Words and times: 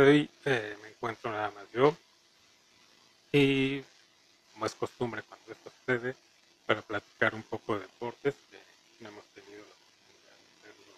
de 0.00 0.08
hoy 0.10 0.30
eh, 0.44 0.76
me 0.82 0.88
encuentro 0.88 1.30
nada 1.30 1.50
más 1.52 1.64
yo 1.72 1.96
y 3.32 3.82
como 4.52 4.66
es 4.66 4.74
costumbre 4.74 5.22
cuando 5.22 5.52
esto 5.52 5.70
sucede, 5.80 6.14
para 6.66 6.82
platicar 6.82 7.34
un 7.34 7.42
poco 7.42 7.74
de 7.74 7.82
deportes 7.82 8.34
que 8.50 8.58
no 9.00 9.10
hemos 9.10 9.24
tenido 9.26 9.58
la 9.58 9.74
oportunidad 9.74 10.36
de 10.36 10.70
hacerlo 10.70 10.94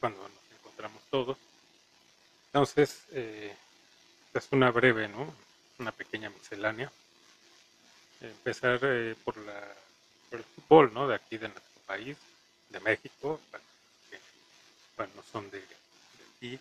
cuando 0.00 0.22
nos 0.22 0.58
encontramos 0.58 1.02
todos. 1.10 1.36
Entonces, 2.46 3.02
eh, 3.12 3.54
es 4.32 4.48
una 4.50 4.70
breve, 4.70 5.08
¿no? 5.08 5.34
Una 5.78 5.92
pequeña 5.92 6.30
miscelánea. 6.30 6.90
Empezar 8.20 8.80
eh, 8.82 9.14
por, 9.24 9.36
la, 9.38 9.60
por 10.30 10.38
el 10.38 10.44
fútbol, 10.44 10.92
¿no? 10.94 11.06
De 11.06 11.14
aquí 11.14 11.36
de 11.36 11.48
nuestro 11.48 11.82
país 11.86 12.16
de 12.70 12.80
México, 12.80 13.40
bueno, 14.96 15.12
son 15.30 15.50
de, 15.50 15.62
aquí, 16.36 16.58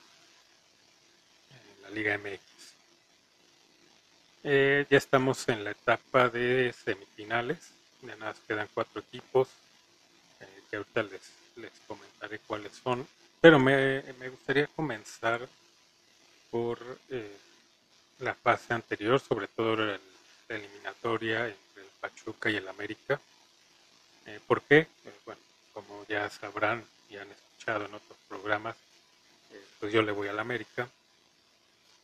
en 1.49 1.81
la 1.83 1.89
Liga 1.89 2.17
MX. 2.17 2.41
Eh, 4.45 4.85
ya 4.89 4.97
estamos 4.97 5.47
en 5.47 5.63
la 5.63 5.71
etapa 5.71 6.29
de 6.29 6.73
semifinales, 6.73 7.71
ya 8.01 8.15
nada 8.17 8.35
quedan 8.47 8.67
cuatro 8.73 9.01
equipos, 9.01 9.47
eh, 10.41 10.63
que 10.69 10.77
ahorita 10.77 11.03
les, 11.03 11.31
les 11.55 11.71
comentaré 11.87 12.39
cuáles 12.39 12.73
son, 12.73 13.07
pero 13.39 13.57
me, 13.57 14.03
me 14.19 14.29
gustaría 14.29 14.67
comenzar 14.67 15.47
por 16.51 16.79
eh, 17.09 17.37
la 18.19 18.33
fase 18.35 18.73
anterior, 18.73 19.19
sobre 19.19 19.47
todo 19.47 19.77
la, 19.77 19.99
eliminatoria 20.49 21.47
entre 21.47 21.83
el 21.83 21.89
Pachuca 21.99 22.49
y 22.49 22.57
el 22.57 22.67
América. 22.67 23.19
¿Por 24.45 24.61
qué? 24.61 24.87
bueno, 25.25 25.41
como 25.73 26.05
ya 26.07 26.29
sabrán 26.29 26.85
y 27.09 27.17
han 27.17 27.29
escuchado 27.31 27.85
en 27.85 27.95
otros 27.95 28.17
programas, 28.29 28.75
eh, 28.75 28.92
pues 29.83 29.91
yo 29.91 30.01
le 30.01 30.13
voy 30.13 30.29
a 30.29 30.33
la 30.33 30.43
América. 30.43 30.87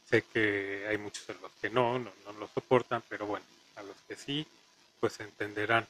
Sé 0.10 0.24
que 0.24 0.86
hay 0.90 0.98
muchos 0.98 1.26
de 1.28 1.36
los 1.36 1.50
que 1.62 1.70
no, 1.70 1.98
no, 1.98 2.12
lo 2.38 2.50
soportan, 2.50 3.02
pero 3.08 3.26
bueno, 3.26 3.46
a 3.78 3.84
los 3.84 3.96
que 4.06 4.18
sí, 4.18 4.46
pues 5.00 5.18
entenderán 5.22 5.88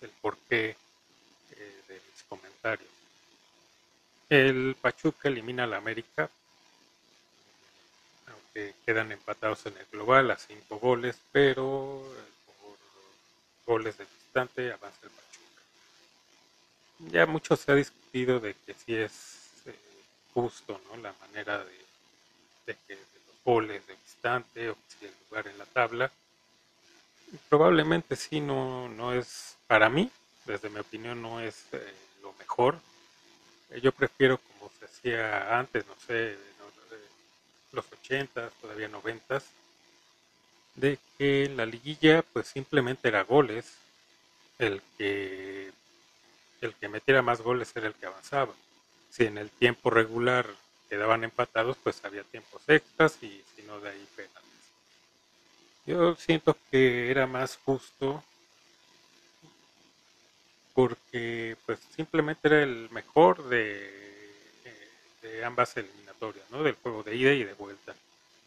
el, 0.00 0.10
porqué 0.22 0.76
eh, 1.50 1.82
de 1.88 1.94
mis 1.94 2.22
comentarios. 2.28 2.88
El 4.28 4.76
Pachuca 4.80 5.28
elimina 5.28 5.64
a 5.64 5.66
la 5.66 5.78
América, 5.78 6.30
aunque 8.28 8.76
quedan 8.86 9.10
empatados 9.10 9.66
en 9.66 9.76
el 9.76 9.86
global 9.86 10.30
a 10.30 10.38
cinco 10.38 10.78
goles, 10.78 11.18
pero 11.32 12.00
eh, 12.16 12.76
por 13.66 13.74
goles 13.74 13.98
de 13.98 14.04
distante 14.04 14.72
avanza 14.72 15.00
el 15.02 15.10
Pachuca 15.10 15.62
ya 17.10 17.26
mucho 17.26 17.56
se 17.56 17.72
ha 17.72 17.74
discutido 17.74 18.38
de 18.38 18.54
que 18.54 18.74
si 18.74 18.94
es 18.94 19.43
justo 20.34 20.80
¿no? 20.90 20.96
la 20.98 21.14
manera 21.20 21.64
de, 21.64 22.76
que 22.86 22.94
los 22.94 23.44
goles 23.44 23.86
de 23.86 23.94
distante 23.96 24.70
o 24.70 24.76
si 24.88 25.06
el 25.06 25.12
lugar 25.28 25.46
en 25.46 25.56
la 25.58 25.66
tabla. 25.66 26.10
Probablemente 27.48 28.16
sí 28.16 28.40
no, 28.40 28.88
no 28.88 29.14
es 29.14 29.56
para 29.66 29.88
mí, 29.88 30.10
desde 30.44 30.68
mi 30.68 30.80
opinión 30.80 31.22
no 31.22 31.40
es 31.40 31.64
eh, 31.72 31.94
lo 32.22 32.32
mejor. 32.34 32.78
Eh, 33.70 33.80
yo 33.80 33.92
prefiero 33.92 34.38
como 34.38 34.70
se 34.78 34.84
hacía 34.84 35.58
antes, 35.58 35.86
no 35.86 35.94
sé, 36.06 36.36
los 37.72 37.84
80, 37.92 38.50
todavía 38.60 38.88
90, 38.88 39.42
de 40.76 40.98
que 41.18 41.50
la 41.54 41.66
liguilla 41.66 42.22
pues 42.32 42.48
simplemente 42.48 43.08
era 43.08 43.22
goles, 43.22 43.74
el 44.58 44.80
que 44.96 45.72
el 46.60 46.74
que 46.74 46.88
metiera 46.88 47.20
más 47.20 47.42
goles 47.42 47.72
era 47.76 47.88
el 47.88 47.94
que 47.94 48.06
avanzaba. 48.06 48.54
Si 49.14 49.24
en 49.24 49.38
el 49.38 49.48
tiempo 49.50 49.90
regular 49.90 50.46
quedaban 50.88 51.22
empatados, 51.22 51.76
pues 51.84 52.04
había 52.04 52.24
tiempos 52.24 52.62
extras 52.66 53.16
y 53.22 53.44
si 53.54 53.62
no 53.62 53.78
de 53.78 53.90
ahí 53.90 54.06
penales. 54.16 54.42
Yo 55.86 56.16
siento 56.16 56.56
que 56.70 57.10
era 57.10 57.26
más 57.26 57.58
justo 57.64 58.24
porque 60.74 61.56
pues 61.64 61.78
simplemente 61.94 62.48
era 62.48 62.62
el 62.64 62.90
mejor 62.90 63.48
de, 63.48 64.04
de 65.22 65.44
ambas 65.44 65.76
eliminatorias, 65.76 66.50
¿no? 66.50 66.64
Del 66.64 66.74
juego 66.74 67.04
de 67.04 67.14
ida 67.14 67.32
y 67.32 67.44
de 67.44 67.54
vuelta. 67.54 67.94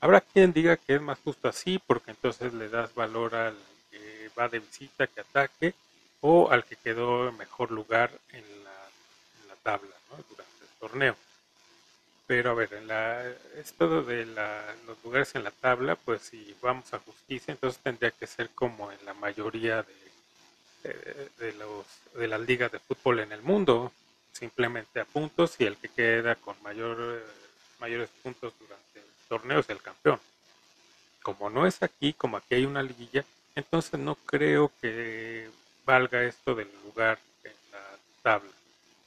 Habrá 0.01 0.19
quien 0.19 0.51
diga 0.51 0.75
que 0.75 0.95
es 0.95 1.01
más 1.01 1.17
justo 1.23 1.47
así 1.47 1.79
porque 1.79 2.11
entonces 2.11 2.53
le 2.53 2.67
das 2.67 2.93
valor 2.93 3.35
al 3.35 3.57
que 3.89 4.29
va 4.37 4.49
de 4.49 4.59
visita, 4.59 5.07
que 5.07 5.21
ataque, 5.21 5.73
o 6.21 6.51
al 6.51 6.65
que 6.65 6.75
quedó 6.75 7.29
en 7.29 7.37
mejor 7.37 7.71
lugar 7.71 8.11
en 8.31 8.43
la, 8.63 8.73
tabla 9.63 9.95
durante 10.07 10.33
el 10.33 10.46
torneo. 10.79 11.15
Pero 12.27 12.51
a 12.51 12.53
ver, 12.53 12.73
en 12.73 12.87
la, 12.87 13.25
esto 13.55 14.03
de 14.03 14.25
los 14.25 15.03
lugares 15.03 15.33
en 15.35 15.43
la 15.43 15.51
tabla, 15.51 15.95
pues 15.95 16.23
si 16.23 16.55
vamos 16.61 16.93
a 16.93 16.99
justicia, 16.99 17.53
entonces 17.53 17.81
tendría 17.81 18.11
que 18.11 18.27
ser 18.27 18.49
como 18.49 18.91
en 18.91 19.03
la 19.05 19.13
mayoría 19.13 19.83
de, 19.83 21.29
de, 21.39 21.53
los, 21.53 21.85
de 22.15 22.27
las 22.27 22.41
ligas 22.41 22.71
de 22.71 22.79
fútbol 22.79 23.19
en 23.19 23.31
el 23.31 23.41
mundo, 23.41 23.91
simplemente 24.31 24.99
a 24.99 25.05
puntos 25.05 25.55
y 25.59 25.65
el 25.65 25.77
que 25.77 25.89
queda 25.89 26.35
con 26.35 26.61
mayor, 26.63 27.23
mayores 27.79 28.09
puntos 28.21 28.53
durante 28.59 28.99
el 28.99 29.05
torneo 29.27 29.59
es 29.59 29.69
el 29.69 29.81
campeón. 29.81 30.19
Como 31.21 31.49
no 31.49 31.65
es 31.65 31.81
aquí, 31.81 32.13
como 32.13 32.37
aquí 32.37 32.55
hay 32.55 32.65
una 32.65 32.83
liguilla, 32.83 33.23
entonces 33.55 33.99
no 33.99 34.15
creo 34.15 34.71
que 34.81 35.49
valga 35.85 36.23
esto 36.23 36.55
del 36.55 36.69
lugar 36.83 37.19
en 37.43 37.53
la 37.71 37.81
tabla. 38.21 38.56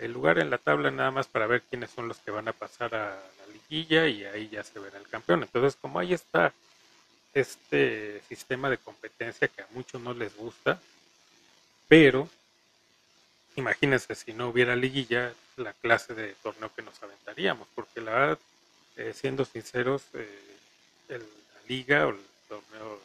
El 0.00 0.12
lugar 0.12 0.38
en 0.38 0.48
la 0.48 0.56
tabla 0.56 0.90
nada 0.90 1.10
más 1.10 1.26
para 1.26 1.46
ver 1.46 1.60
quiénes 1.62 1.90
son 1.90 2.08
los 2.08 2.16
que 2.18 2.30
van 2.30 2.48
a 2.48 2.54
pasar 2.54 2.94
a 2.94 3.16
la 3.16 3.52
liguilla 3.52 4.06
y 4.08 4.24
ahí 4.24 4.48
ya 4.48 4.64
se 4.64 4.78
verá 4.78 4.98
el 4.98 5.06
campeón. 5.06 5.42
Entonces, 5.42 5.76
como 5.78 5.98
ahí 5.98 6.14
está 6.14 6.54
este 7.34 8.22
sistema 8.26 8.70
de 8.70 8.78
competencia 8.78 9.46
que 9.48 9.60
a 9.60 9.66
muchos 9.72 10.00
no 10.00 10.14
les 10.14 10.34
gusta, 10.34 10.80
pero 11.86 12.30
imagínense 13.56 14.14
si 14.14 14.32
no 14.32 14.48
hubiera 14.48 14.74
liguilla, 14.74 15.34
la 15.56 15.74
clase 15.74 16.14
de 16.14 16.34
torneo 16.42 16.72
que 16.74 16.80
nos 16.80 17.02
aventaríamos, 17.02 17.68
porque 17.74 18.00
la 18.00 18.12
verdad, 18.12 18.38
eh, 18.96 19.12
siendo 19.14 19.44
sinceros, 19.44 20.02
eh, 20.14 20.40
la 21.08 21.18
liga 21.68 22.06
o 22.06 22.10
el 22.10 22.20
torneo 22.48 23.00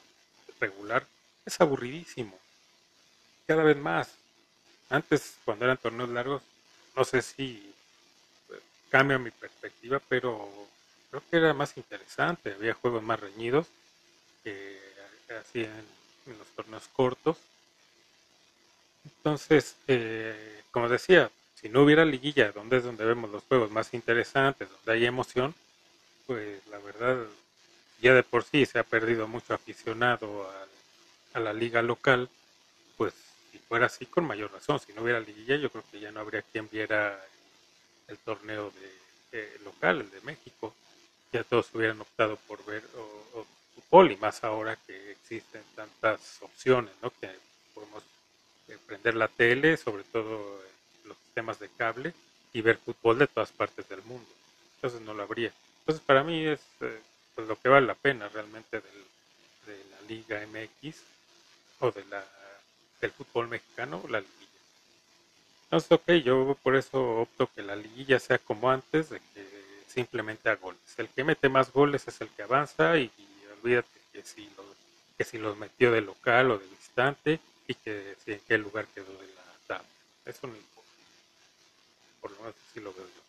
regular 0.62 1.06
es 1.46 1.60
aburridísimo 1.60 2.40
cada 3.46 3.64
vez 3.64 3.76
más. 3.76 4.14
Antes, 4.90 5.36
cuando 5.44 5.66
eran 5.66 5.78
torneos 5.78 6.10
largos, 6.10 6.42
no 6.96 7.04
sé 7.04 7.22
si 7.22 7.74
pues, 8.48 8.62
cambia 8.90 9.18
mi 9.18 9.32
perspectiva, 9.32 10.02
pero 10.08 10.50
creo 11.10 11.24
que 11.30 11.38
era 11.38 11.54
más 11.54 11.78
interesante. 11.78 12.54
Había 12.54 12.74
juegos 12.74 13.04
más 13.04 13.20
reñidos 13.20 13.68
que 14.44 14.80
hacían 15.40 15.84
en 16.28 16.38
los 16.38 16.48
torneos 16.50 16.88
cortos. 16.94 17.38
Entonces, 19.04 19.76
eh, 19.88 20.64
como 20.72 20.90
decía, 20.90 21.30
si 21.60 21.70
no 21.70 21.84
hubiera 21.84 22.06
liguilla, 22.06 22.52
donde 22.52 22.78
es 22.78 22.84
donde 22.84 23.06
vemos 23.06 23.30
los 23.30 23.44
juegos 23.44 23.72
más 23.72 23.94
interesantes, 23.94 24.70
donde 24.70 24.92
hay 24.92 25.06
emoción, 25.06 25.54
pues 26.28 26.60
la 26.68 26.80
verdad, 26.80 27.18
ya 28.02 28.14
de 28.14 28.24
por 28.24 28.44
sí 28.44 28.66
se 28.66 28.80
ha 28.80 28.84
perdido 28.84 29.28
mucho 29.28 29.54
aficionado 29.54 30.50
a 31.34 31.40
la 31.40 31.54
liga 31.54 31.82
local, 31.82 32.30
fuera 33.68 33.88
así, 33.88 34.06
con 34.06 34.26
mayor 34.26 34.52
razón. 34.52 34.80
Si 34.80 34.94
no 34.94 35.02
hubiera 35.02 35.20
liguilla, 35.20 35.56
yo 35.56 35.70
creo 35.70 35.84
que 35.92 36.00
ya 36.00 36.12
no 36.12 36.20
habría 36.20 36.42
quien 36.42 36.70
viera 36.70 37.20
el, 38.08 38.18
torneo 38.20 38.72
de, 39.32 39.60
local, 39.64 40.02
el 40.02 40.12
de 40.12 40.22
México. 40.22 40.74
Ya 41.32 41.44
todos 41.44 41.74
hubieran 41.74 42.00
optado 42.02 42.38
por 42.48 42.64
ver 42.66 42.84
o, 42.98 43.46
fútbol 43.76 44.12
y 44.12 44.18
más 44.18 44.44
ahora 44.44 44.78
que 44.88 45.12
existen 45.12 45.62
tantas 45.76 46.42
opciones, 46.42 46.94
¿no? 47.02 47.12
Que 47.20 47.30
podemos 47.74 48.04
eh, 48.70 48.78
prender 48.86 49.16
la 49.16 49.28
tele, 49.28 49.76
sobre 49.76 50.04
todo 50.06 50.62
los 51.04 51.18
sistemas 51.18 51.60
de 51.60 51.70
cable 51.70 52.14
y 52.54 52.62
ver 52.62 52.78
fútbol 52.78 53.20
de 53.20 53.28
todas 53.28 53.52
partes 53.52 53.88
del 53.90 54.02
mundo. 54.04 54.30
Entonces 54.76 55.02
no 55.02 55.14
lo 55.14 55.24
habría. 55.24 55.52
Entonces 55.80 56.04
para 56.06 56.24
mí 56.24 56.46
es 56.46 56.62
eh, 56.82 57.00
pues 57.36 57.48
lo 57.48 57.60
que 57.60 57.68
vale 57.68 57.86
la 57.86 57.96
pena 57.96 58.30
realmente 58.30 58.80
de 58.80 59.84
la 59.92 60.02
Liga 60.08 60.42
MX 60.48 60.96
o 61.80 61.92
de 61.92 62.06
la 62.06 62.26
del 63.02 63.12
fútbol 63.12 63.48
mexicano, 63.48 64.02
la 64.10 64.20
liguilla. 64.20 64.46
Entonces, 65.66 65.92
ok, 65.92 66.12
yo 66.24 66.58
por 66.62 66.76
eso 66.76 67.22
opto 67.22 67.50
que 67.54 67.62
la 67.62 67.76
liguilla 67.76 68.20
sea 68.20 68.38
como 68.38 68.70
antes, 68.70 69.10
de 69.10 69.20
que 69.34 69.46
simplemente 69.88 70.50
a 70.50 70.56
goles. 70.56 70.80
El 70.98 71.10
que 71.10 71.24
mete 71.24 71.50
más 71.50 71.72
goles 71.72 72.08
es 72.08 72.20
el 72.22 72.30
que 72.30 72.44
avanza 72.44 72.98
y, 72.98 73.10
olvídate 73.62 73.88
que 74.12 74.22
si, 74.24 74.50
los, 74.58 74.66
que 75.18 75.24
si 75.24 75.38
los 75.38 75.58
metió 75.58 75.92
de 75.92 76.02
local 76.02 76.52
o 76.52 76.58
de 76.58 76.68
distante 76.68 77.40
y 77.68 77.74
que 77.74 78.16
si 78.24 78.34
en 78.34 78.42
qué 78.48 78.58
lugar 78.58 78.86
quedó 78.94 79.12
de 79.14 79.28
la 79.28 79.44
tabla. 79.68 79.88
Eso 80.26 80.48
no 80.48 80.56
importa. 80.56 80.90
Por 82.22 82.32
lo 82.32 82.38
menos 82.38 82.56
así 82.70 82.80
lo 82.80 82.94
veo 82.94 83.06
yo. 83.06 83.22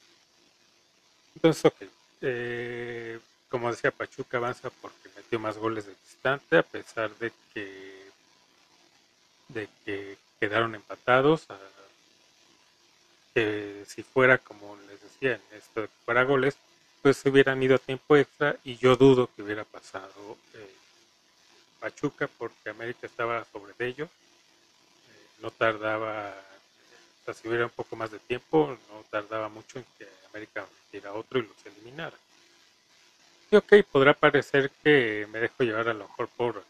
Entonces, 1.36 1.64
ok. 1.64 1.76
Eh, 2.22 3.18
como 3.48 3.70
decía, 3.70 3.90
Pachuca 3.90 4.38
avanza 4.38 4.70
porque 4.70 5.08
metió 5.14 5.38
más 5.38 5.56
goles 5.56 5.86
de 5.86 5.94
distante, 6.04 6.58
a 6.58 6.62
pesar 6.62 7.14
de 7.16 7.32
que 7.54 8.05
de 9.48 9.68
que 9.84 10.18
quedaron 10.40 10.74
empatados 10.74 11.46
que 13.36 13.84
si 13.86 14.02
fuera 14.02 14.38
como 14.38 14.76
les 14.88 15.02
decía 15.02 15.34
en 15.34 15.58
esto 15.58 15.82
de 15.82 16.24
goles, 16.24 16.56
pues 17.02 17.18
se 17.18 17.28
hubieran 17.28 17.62
ido 17.62 17.76
a 17.76 17.78
tiempo 17.78 18.16
extra 18.16 18.56
y 18.64 18.76
yo 18.78 18.96
dudo 18.96 19.28
que 19.36 19.42
hubiera 19.42 19.64
pasado 19.64 20.38
eh, 20.54 20.74
Pachuca 21.78 22.28
porque 22.38 22.70
América 22.70 23.06
estaba 23.06 23.44
sobre 23.52 23.74
ellos, 23.86 24.08
eh, 24.08 25.26
no 25.42 25.50
tardaba, 25.50 26.34
o 27.20 27.24
sea, 27.26 27.34
si 27.34 27.46
hubiera 27.46 27.66
un 27.66 27.70
poco 27.70 27.94
más 27.94 28.10
de 28.10 28.18
tiempo, 28.20 28.78
no 28.90 29.04
tardaba 29.10 29.50
mucho 29.50 29.78
en 29.78 29.84
que 29.98 30.08
América 30.30 30.66
metiera 30.86 31.12
otro 31.12 31.38
y 31.38 31.42
los 31.42 31.66
eliminara. 31.66 32.16
Y 33.50 33.56
ok, 33.56 33.74
podrá 33.92 34.14
parecer 34.14 34.70
que 34.82 35.28
me 35.30 35.40
dejo 35.40 35.62
llevar 35.62 35.88
a 35.88 35.94
lo 35.94 36.08
mejor 36.08 36.28
por 36.28 36.64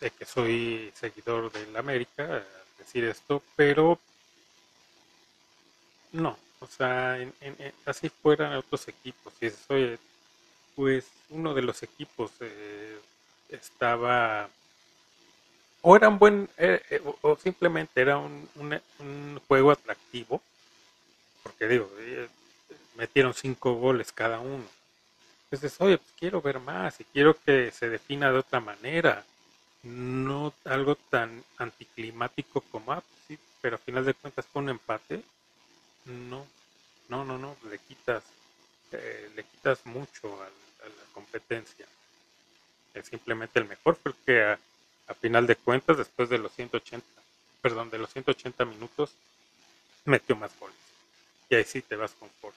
de 0.00 0.10
que 0.10 0.24
soy 0.24 0.92
seguidor 0.94 1.50
del 1.52 1.76
América, 1.76 2.44
decir 2.78 3.04
esto, 3.04 3.42
pero 3.56 3.98
no, 6.12 6.38
o 6.60 6.66
sea, 6.66 7.20
en, 7.20 7.34
así 7.84 8.08
fueran 8.08 8.54
otros 8.54 8.86
equipos. 8.88 9.32
Y 9.40 9.50
soy, 9.50 9.98
pues 10.76 11.06
uno 11.30 11.54
de 11.54 11.62
los 11.62 11.82
equipos 11.82 12.30
eh, 12.40 12.98
estaba 13.48 14.48
o 15.82 15.96
era 15.96 16.08
un 16.08 16.18
buen 16.18 16.48
eh, 16.56 16.80
eh, 16.90 17.02
o 17.20 17.36
simplemente 17.36 18.00
era 18.00 18.16
un, 18.16 18.48
un, 18.56 19.40
juego 19.46 19.70
atractivo 19.70 20.40
porque 21.42 21.68
digo 21.68 21.90
metieron 22.96 23.34
cinco 23.34 23.74
goles 23.74 24.10
cada 24.10 24.40
uno 24.40 24.64
entonces 25.50 25.78
oye 25.80 25.98
pues 25.98 26.10
quiero 26.18 26.40
ver 26.40 26.58
más 26.58 27.00
y 27.00 27.04
quiero 27.04 27.36
que 27.38 27.70
se 27.70 27.90
defina 27.90 28.32
de 28.32 28.38
otra 28.38 28.60
manera 28.60 29.24
no 29.84 30.52
algo 30.64 30.96
tan 30.96 31.44
anticlimático 31.58 32.62
como 32.62 32.92
ah, 32.92 33.02
pues 33.02 33.20
sí 33.28 33.38
pero 33.60 33.76
a 33.76 33.78
final 33.78 34.04
de 34.04 34.14
cuentas 34.14 34.46
fue 34.46 34.62
un 34.62 34.70
empate 34.70 35.22
no, 36.04 36.46
no, 37.08 37.24
no, 37.24 37.38
no, 37.38 37.56
le 37.70 37.78
quitas, 37.78 38.22
eh, 38.92 39.30
le 39.34 39.44
quitas 39.44 39.84
mucho 39.86 40.42
a, 40.42 40.46
la 40.84 41.04
competencia. 41.12 41.86
Es 42.92 43.06
simplemente 43.06 43.58
el 43.58 43.66
mejor 43.66 43.96
porque 43.96 44.42
a, 44.42 44.58
a, 45.06 45.14
final 45.14 45.46
de 45.46 45.56
cuentas, 45.56 45.96
después 45.96 46.28
de 46.28 46.38
los 46.38 46.52
180, 46.52 47.06
perdón, 47.62 47.90
de 47.90 47.98
los 47.98 48.12
180 48.12 48.64
minutos, 48.66 49.12
metió 50.04 50.36
más 50.36 50.58
goles. 50.58 50.76
Y 51.48 51.54
ahí 51.54 51.64
sí 51.64 51.80
te 51.82 51.96
vas 51.96 52.12
con 52.12 52.28
Ford. 52.40 52.54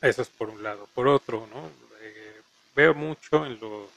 Eso 0.00 0.22
es 0.22 0.28
por 0.28 0.48
un 0.48 0.62
lado. 0.62 0.88
Por 0.94 1.08
otro, 1.08 1.46
¿no? 1.52 1.70
Eh, 2.00 2.40
veo 2.74 2.94
mucho 2.94 3.44
en 3.44 3.60
los 3.60 3.90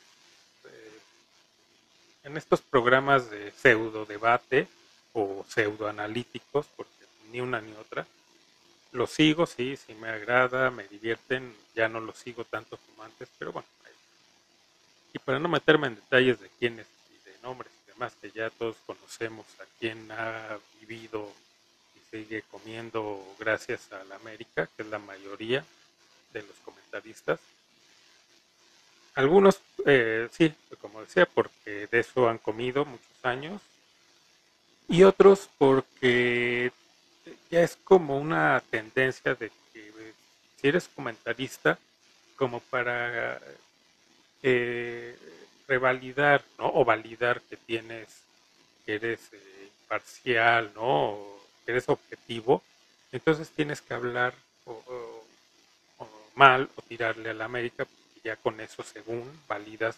en 2.24 2.38
estos 2.38 2.62
programas 2.62 3.30
de 3.30 3.52
pseudo 3.52 4.06
debate 4.06 4.68
o 5.14 5.46
pseudo 5.48 5.88
analíticos, 5.88 6.68
porque 6.76 6.92
ni 7.32 7.42
una 7.42 7.62
ni 7.62 7.74
otra. 7.74 8.08
Los 8.92 9.12
sigo, 9.12 9.46
sí, 9.46 9.76
sí 9.76 9.94
me 9.96 10.10
agrada, 10.10 10.72
me 10.72 10.88
divierten, 10.88 11.54
ya 11.76 11.90
no 11.90 12.00
los 12.00 12.18
sigo 12.18 12.44
tanto 12.46 12.78
como 12.78 13.04
antes, 13.04 13.28
pero 13.38 13.52
bueno. 13.52 13.68
Y 15.14 15.20
para 15.20 15.38
no 15.38 15.48
meterme 15.48 15.88
en 15.88 15.96
detalles 15.96 16.40
de 16.40 16.50
quiénes 16.60 16.88
y 17.12 17.30
de 17.30 17.38
nombres 17.44 17.72
y 17.84 17.92
demás, 17.92 18.14
que 18.20 18.32
ya 18.32 18.50
todos 18.50 18.76
conocemos 18.88 19.46
a 19.60 19.66
quién 19.80 20.12
ha 20.12 20.58
vivido 20.82 21.32
y 21.96 22.18
sigue 22.18 22.44
comiendo 22.50 23.24
gracias 23.38 23.92
a 23.92 24.04
la 24.06 24.16
América, 24.16 24.68
que 24.76 24.82
es 24.82 24.90
la 24.90 24.98
mayoría 24.98 25.64
de 26.34 26.42
los 26.42 26.56
comentaristas. 26.66 27.40
Algunos, 29.16 29.62
eh, 29.86 30.28
sí, 30.32 30.54
como 30.82 31.02
decía, 31.02 31.26
porque 31.26 31.88
de 31.92 32.00
eso 32.00 32.28
han 32.28 32.38
comido 32.38 32.86
muchos 32.86 33.08
años. 33.24 33.62
Y 34.88 35.04
otros 35.04 35.50
porque 35.58 36.72
ya 37.50 37.62
es 37.62 37.78
como 37.84 38.18
una 38.18 38.62
tendencia 38.70 39.36
de 39.36 39.50
que 39.72 39.92
si 40.60 40.68
eres 40.68 40.90
comentarista, 40.94 41.78
como 42.36 42.60
para 42.60 43.40
eh, 44.42 45.16
revalidar 45.68 46.44
¿no? 46.58 46.72
o 46.74 46.84
validar 46.84 47.42
que 47.42 47.58
tienes, 47.58 48.08
que 48.86 48.96
eres 48.96 49.20
eh, 49.32 49.70
imparcial, 49.82 50.72
¿no? 50.76 51.18
que 51.66 51.72
eres 51.72 51.88
objetivo, 51.88 52.64
entonces 53.12 53.50
tienes 53.50 53.82
que 53.82 53.94
hablar 53.94 54.34
o, 54.66 54.82
mal 56.36 56.70
o 56.76 56.82
tirarle 56.82 57.30
a 57.30 57.34
la 57.34 57.46
América, 57.46 57.86
ya 58.24 58.36
con 58.38 58.60
eso, 58.60 58.84
según 58.84 59.30
validas 59.48 59.98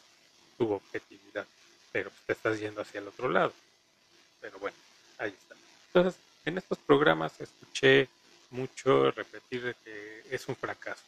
tu 0.57 0.71
objetividad, 0.71 1.45
pero 1.91 2.11
te 2.25 2.33
estás 2.33 2.59
yendo 2.59 2.81
hacia 2.81 2.99
el 2.99 3.07
otro 3.07 3.29
lado. 3.29 3.53
Pero 4.41 4.59
bueno, 4.59 4.77
ahí 5.17 5.29
está. 5.31 5.55
Entonces, 5.87 6.19
en 6.45 6.57
estos 6.57 6.77
programas 6.79 7.39
escuché 7.39 8.07
mucho 8.51 9.11
repetir 9.11 9.75
que 9.83 10.23
es 10.29 10.47
un 10.47 10.55
fracaso. 10.55 11.03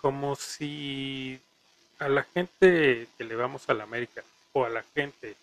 Como 0.00 0.36
si 0.36 1.40
a 1.98 2.08
la 2.08 2.22
gente 2.22 3.08
que 3.16 3.24
le 3.24 3.34
vamos 3.34 3.68
a 3.68 3.74
la 3.74 3.84
América 3.84 4.22
o 4.52 4.64
a 4.64 4.68
la 4.68 4.84
gente 4.94 5.36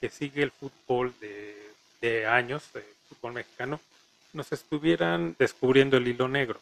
que 0.00 0.08
sigue 0.08 0.42
el 0.42 0.50
fútbol 0.50 1.14
de, 1.20 2.26
años, 2.26 2.62
el 2.74 2.84
fútbol 3.08 3.32
mexicano, 3.32 3.80
nos 4.32 4.52
estuvieran 4.52 5.34
descubriendo 5.38 5.96
el 5.96 6.06
hilo 6.06 6.28
negro. 6.28 6.60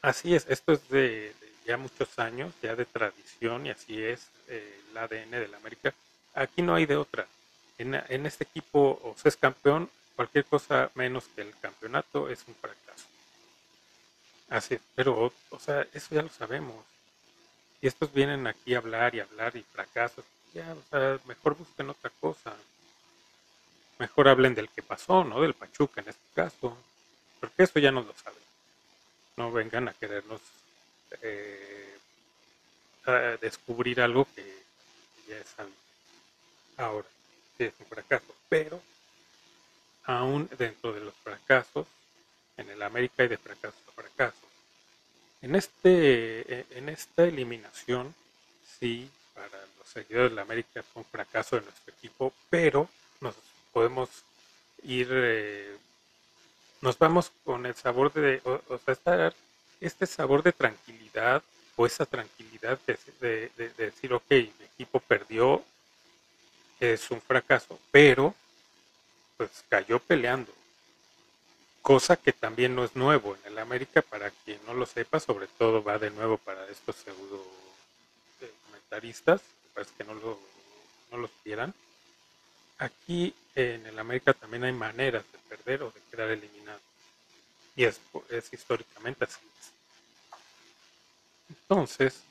Así 0.00 0.34
es, 0.34 0.46
esto 0.48 0.72
es 0.72 0.88
de, 0.88 1.34
ya 1.68 1.76
muchos 1.76 2.18
años, 2.18 2.54
ya 2.62 2.74
de 2.74 2.86
tradición 2.86 3.66
y 3.66 3.70
así 3.70 4.02
es 4.02 4.26
el 4.48 4.96
ADN 4.96 5.32
de 5.32 5.48
la 5.48 5.58
América. 5.58 5.92
Aquí 6.34 6.62
no 6.62 6.74
hay 6.74 6.86
de 6.86 6.96
otra 6.96 7.26
en, 7.76 8.26
este 8.26 8.44
equipo 8.44 8.98
o 9.04 9.14
se 9.16 9.28
es 9.28 9.36
campeón, 9.36 9.90
cualquier 10.16 10.46
cosa 10.46 10.90
menos 10.94 11.24
que 11.34 11.42
el 11.42 11.54
campeonato 11.60 12.30
es 12.30 12.42
un 12.48 12.54
fracaso. 12.54 13.06
Así, 14.48 14.78
pero, 14.94 15.30
o 15.50 15.60
sea, 15.60 15.86
eso 15.92 16.14
ya 16.14 16.22
lo 16.22 16.30
sabemos. 16.30 16.84
Y 17.82 17.86
estos 17.86 18.12
vienen 18.14 18.46
aquí 18.46 18.74
a 18.74 18.78
hablar 18.78 19.14
y 19.14 19.20
hablar 19.20 19.54
y 19.54 19.62
fracasos. 19.62 20.24
Ya, 20.54 20.72
o 20.72 20.82
sea, 20.90 21.20
mejor 21.26 21.54
busquen 21.54 21.90
otra 21.90 22.10
cosa. 22.18 22.56
Mejor 23.98 24.28
hablen 24.28 24.54
del 24.54 24.70
que 24.70 24.82
pasó, 24.82 25.22
¿no? 25.22 25.42
Del 25.42 25.54
Pachuca 25.54 26.00
en 26.00 26.08
este 26.08 26.24
caso. 26.34 26.76
Porque 27.38 27.64
eso 27.64 27.78
ya 27.78 27.92
no 27.92 28.00
lo 28.00 28.14
saben. 28.14 28.42
No 29.36 29.52
vengan 29.52 29.86
a 29.88 29.92
querernos 29.92 30.40
eh, 31.22 31.98
descubrir 33.40 34.00
algo 34.00 34.26
que 34.34 34.44
ya 35.28 35.36
es 35.38 35.58
algo. 35.58 35.72
Ahora, 36.76 37.08
es 37.58 37.72
un 37.80 37.86
fracaso, 37.86 38.34
pero 38.48 38.80
aún 40.04 40.48
dentro 40.58 40.92
de 40.92 41.00
los 41.00 41.14
fracasos, 41.14 41.86
en 42.56 42.70
el 42.70 42.82
América 42.82 43.22
hay 43.22 43.28
de 43.28 43.38
fracaso 43.38 43.76
a 43.88 43.92
fracaso. 43.92 44.36
En, 45.42 45.54
este, 45.54 46.66
en 46.76 46.88
esta 46.88 47.24
eliminación, 47.24 48.14
sí, 48.78 49.10
para 49.34 49.58
los 49.78 49.88
seguidores 49.88 50.30
de 50.30 50.36
la 50.36 50.42
América 50.42 50.82
fue 50.82 51.02
un 51.02 51.08
fracaso 51.08 51.56
de 51.56 51.62
nuestro 51.62 51.94
equipo, 51.94 52.32
pero 52.50 52.88
nos 53.20 53.34
podemos 53.72 54.08
ir, 54.82 55.08
eh, 55.10 55.76
nos 56.80 56.98
vamos 56.98 57.30
con 57.44 57.66
el 57.66 57.74
sabor 57.74 58.12
de, 58.12 58.40
o, 58.44 58.78
sea, 58.78 58.94
estar, 58.94 59.34
este 59.80 60.06
sabor 60.06 60.42
de 60.42 60.52
tranquilidad 60.52 61.42
o 61.76 61.86
esa 61.86 62.06
tranquilidad 62.06 62.78
de, 63.20 63.50
de 63.56 63.68
decir, 63.70 64.12
ok, 64.12 64.30
mi 64.30 64.64
equipo 64.74 65.00
perdió, 65.00 65.62
es 66.80 67.10
un 67.10 67.20
fracaso, 67.20 67.78
pero 67.90 68.34
pues 69.36 69.64
cayó 69.68 69.98
peleando. 70.00 70.52
Cosa 71.80 72.16
que 72.16 72.32
también 72.32 72.74
no 72.74 72.84
es 72.84 72.94
nuevo 72.96 73.36
en 73.36 73.52
el 73.52 73.58
América, 73.58 74.02
para 74.02 74.30
quien 74.44 74.58
no 74.66 74.74
lo 74.74 74.84
sepa, 74.84 75.20
sobre 75.20 75.46
todo 75.46 75.82
va 75.82 75.98
de 75.98 76.10
nuevo 76.10 76.36
para 76.36 76.68
estos 76.68 76.96
pseudo 76.96 77.42
eh, 78.42 78.52
comentaristas, 78.66 79.40
parece 79.72 79.92
que 79.96 80.04
no, 80.04 80.14
lo, 80.14 80.38
no 81.10 81.18
los 81.18 81.30
quieran. 81.42 81.72
Aquí 82.78 83.32
en 83.54 83.86
el 83.86 83.98
América 83.98 84.34
también 84.34 84.64
hay 84.64 84.72
maneras 84.72 85.24
de 85.32 85.38
perder 85.56 85.84
o 85.84 85.90
de 85.90 86.00
quedar 86.10 86.28
eliminado. 86.30 86.80
Y 87.78 87.84
es, 87.84 88.00
es 88.28 88.52
históricamente 88.52 89.24
así. 89.24 89.38
Entonces, 91.48 92.24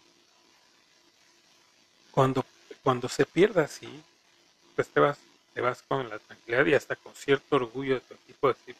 cuando, 2.12 2.44
cuando 2.84 3.08
se 3.08 3.25
pierde 3.25 3.62
así, 3.62 3.88
pues 4.75 4.89
te 4.89 5.00
vas, 5.00 5.18
te 5.54 5.62
vas 5.62 5.82
con 5.84 6.10
la 6.10 6.20
tranquilidad 6.20 6.66
y 6.66 6.74
hasta 6.74 6.98
con 6.98 7.16
cierto 7.16 7.56
orgullo 7.56 7.94
de 7.94 8.01
tu 8.01 8.13
equipo 8.16 8.50
decir, 8.50 8.75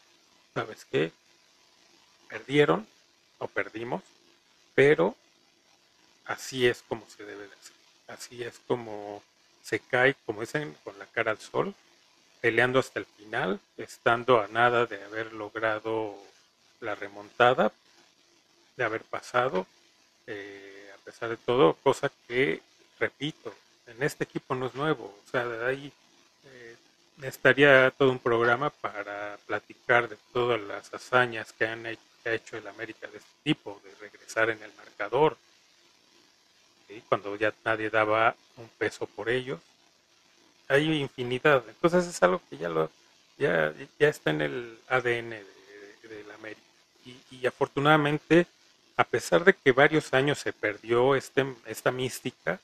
¿sabes 0.52 0.84
qué? 0.84 1.10
Perdieron 2.28 2.86
o 3.38 3.48
perdimos, 3.48 4.02
pero 4.74 5.16
así 6.26 6.66
es 6.66 6.84
como 6.86 7.08
se 7.08 7.24
debe 7.24 7.48
de 7.48 7.54
hacer. 7.54 7.76
Así 8.08 8.42
es 8.42 8.60
como 8.66 9.22
se 9.62 9.80
cae, 9.80 10.16
como 10.26 10.42
dicen, 10.42 10.76
con 10.84 10.98
la 10.98 11.06
cara 11.06 11.30
al 11.30 11.38
sol, 11.38 11.74
peleando 12.42 12.78
hasta 12.78 12.98
el 12.98 13.06
final, 13.06 13.58
estando 13.78 14.38
a 14.38 14.48
nada 14.48 14.84
de 14.84 15.02
haber 15.02 15.32
logrado 15.32 16.28
la 16.80 16.94
remontada, 16.94 17.72
de 18.76 18.84
haber 18.84 19.02
pasado, 19.02 19.66
eh, 20.26 20.90
a 20.94 21.04
pesar 21.04 21.30
de 21.30 21.36
todo, 21.36 21.74
cosa 21.82 22.10
que, 22.26 22.62
repito, 22.98 23.54
en 23.86 24.02
este 24.02 24.24
equipo 24.24 24.54
no 24.54 24.66
es 24.66 24.74
nuevo. 24.74 25.04
O 25.26 25.30
sea, 25.30 25.42
hay 25.66 25.92
eh, 26.44 26.76
estaría 27.22 27.90
todo 27.90 28.10
un 28.10 28.18
programa 28.18 28.70
para 28.70 29.38
platicar 29.46 30.08
de 30.08 30.16
todas 30.32 30.60
las 30.60 30.92
hazañas 30.94 31.52
que, 31.52 31.66
han 31.66 31.86
hecho, 31.86 32.02
que 32.22 32.30
ha 32.30 32.34
hecho 32.34 32.56
el 32.56 32.66
América 32.68 33.08
de 33.08 33.18
este 33.18 33.30
tipo, 33.42 33.80
de 33.84 33.94
regresar 33.96 34.50
en 34.50 34.62
el 34.62 34.72
marcador, 34.74 35.36
cuando 37.08 37.36
ya 37.36 37.52
nadie 37.64 37.90
daba 37.90 38.34
un 38.56 38.68
peso 38.78 39.06
por 39.06 39.28
ellos. 39.28 39.60
Hay 40.68 41.00
infinidad, 41.00 41.64
entonces 41.68 42.06
es 42.06 42.22
algo 42.22 42.40
que 42.48 42.58
ya 42.58 42.68
lo 42.68 42.90
ya, 43.38 43.72
ya 43.98 44.08
está 44.08 44.30
en 44.30 44.42
el 44.42 44.78
ADN 44.88 45.30
de, 45.30 46.24
la 46.26 46.34
América. 46.34 46.60
Y, 47.04 47.46
afortunadamente, 47.46 48.46
a 48.96 49.04
pesar 49.04 49.44
de 49.44 49.54
que 49.54 49.72
varios 49.72 50.12
años 50.12 50.38
se 50.38 50.52
perdió 50.52 51.14
este, 51.14 51.46
esta 51.66 51.90
mística, 51.90 52.60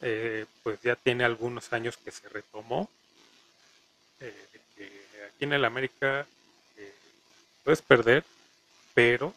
eh, 0.00 0.46
pues 0.62 0.80
ya 0.82 0.96
tiene 0.96 1.24
algunos 1.24 1.72
años 1.72 1.96
que 1.96 2.10
se 2.10 2.28
retomó. 2.28 2.88
Eh, 4.20 4.46
aquí 5.26 5.44
en 5.44 5.52
el 5.52 5.64
América 5.64 6.26
eh, 6.76 6.94
puedes 7.62 7.82
perder, 7.82 8.24
pero 8.94 9.34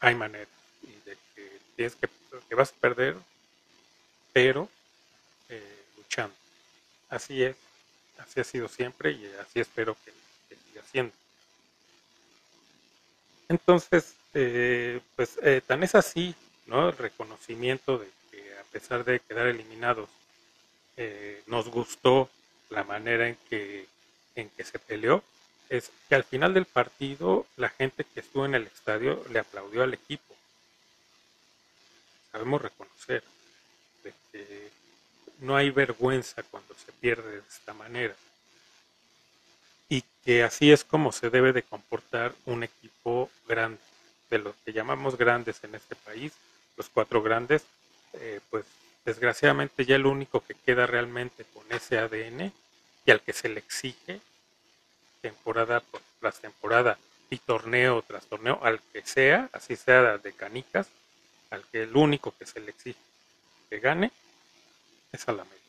hay 0.00 0.14
manera. 0.14 0.50
Y 0.82 1.08
de 1.08 1.16
que 1.34 1.58
tienes 1.76 1.94
que, 1.96 2.08
que 2.48 2.54
vas 2.54 2.70
a 2.70 2.80
perder, 2.80 3.16
pero 4.32 4.68
luchando. 5.96 6.34
Así 7.08 7.42
es. 7.42 7.56
Así 8.18 8.40
ha 8.40 8.44
sido 8.44 8.68
siempre 8.68 9.12
y 9.12 9.26
así 9.40 9.60
espero 9.60 9.96
que, 10.04 10.12
siga 10.68 10.82
siendo. 10.90 11.12
Entonces, 13.52 14.14
eh, 14.32 15.00
pues 15.14 15.38
eh, 15.42 15.60
tan 15.66 15.82
es 15.82 15.94
así, 15.94 16.34
¿no? 16.66 16.88
El 16.88 16.96
reconocimiento 16.96 17.98
de 17.98 18.08
que 18.30 18.58
a 18.58 18.64
pesar 18.72 19.04
de 19.04 19.20
quedar 19.20 19.46
eliminados, 19.46 20.08
eh, 20.96 21.42
nos 21.46 21.68
gustó 21.68 22.30
la 22.70 22.82
manera 22.82 23.28
en 23.28 23.36
que, 23.50 23.86
en 24.36 24.48
que 24.48 24.64
se 24.64 24.78
peleó, 24.78 25.22
es 25.68 25.90
que 26.08 26.14
al 26.14 26.24
final 26.24 26.54
del 26.54 26.64
partido 26.64 27.46
la 27.58 27.68
gente 27.68 28.04
que 28.04 28.20
estuvo 28.20 28.46
en 28.46 28.54
el 28.54 28.66
estadio 28.68 29.22
le 29.30 29.40
aplaudió 29.40 29.82
al 29.82 29.92
equipo. 29.92 30.34
Sabemos 32.30 32.62
reconocer 32.62 33.22
que 34.32 34.70
no 35.40 35.56
hay 35.56 35.68
vergüenza 35.68 36.42
cuando 36.44 36.74
se 36.74 36.90
pierde 36.92 37.32
de 37.32 37.46
esta 37.46 37.74
manera. 37.74 38.16
Que 40.24 40.42
así 40.42 40.72
es 40.72 40.84
como 40.84 41.12
se 41.12 41.30
debe 41.30 41.52
de 41.52 41.62
comportar 41.62 42.32
un 42.46 42.62
equipo 42.62 43.30
grande, 43.48 43.80
de 44.30 44.38
los 44.38 44.54
que 44.64 44.72
llamamos 44.72 45.18
grandes 45.18 45.62
en 45.64 45.74
este 45.74 45.94
país, 45.94 46.32
los 46.76 46.88
cuatro 46.88 47.22
grandes, 47.22 47.64
eh, 48.14 48.40
pues 48.50 48.64
desgraciadamente 49.04 49.84
ya 49.84 49.96
el 49.96 50.06
único 50.06 50.40
que 50.40 50.54
queda 50.54 50.86
realmente 50.86 51.44
con 51.52 51.64
ese 51.70 51.98
ADN 51.98 52.52
y 53.04 53.10
al 53.10 53.20
que 53.20 53.32
se 53.32 53.48
le 53.48 53.58
exige 53.60 54.20
temporada 55.20 55.82
tras 56.20 56.40
temporada 56.40 56.98
y 57.30 57.38
torneo 57.38 58.02
tras 58.02 58.26
torneo, 58.26 58.60
al 58.62 58.80
que 58.92 59.02
sea, 59.06 59.48
así 59.52 59.74
sea 59.76 60.18
de 60.18 60.32
canicas, 60.32 60.88
al 61.50 61.64
que 61.72 61.84
el 61.84 61.96
único 61.96 62.34
que 62.38 62.44
se 62.46 62.60
le 62.60 62.70
exige 62.70 62.98
que 63.70 63.78
gane, 63.80 64.10
es 65.12 65.26
al 65.28 65.40
América. 65.40 65.61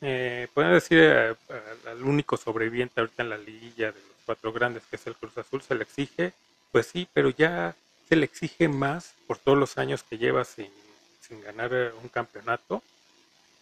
Eh, 0.00 0.46
pueden 0.54 0.74
decir 0.74 0.98
eh, 1.00 1.34
al 1.86 2.02
único 2.04 2.36
sobreviviente 2.36 3.00
ahorita 3.00 3.22
en 3.22 3.30
la 3.30 3.38
liguilla 3.38 3.90
de 3.90 4.00
los 4.00 4.16
cuatro 4.24 4.52
grandes, 4.52 4.84
que 4.88 4.96
es 4.96 5.06
el 5.06 5.16
Cruz 5.16 5.36
Azul, 5.38 5.62
se 5.62 5.74
le 5.74 5.82
exige, 5.82 6.32
pues 6.70 6.86
sí, 6.86 7.08
pero 7.12 7.30
ya 7.30 7.74
se 8.08 8.16
le 8.16 8.24
exige 8.24 8.68
más 8.68 9.14
por 9.26 9.38
todos 9.38 9.58
los 9.58 9.76
años 9.76 10.04
que 10.04 10.18
lleva 10.18 10.44
sin, 10.44 10.70
sin 11.20 11.42
ganar 11.42 11.70
eh, 11.72 11.92
un 12.00 12.08
campeonato, 12.08 12.82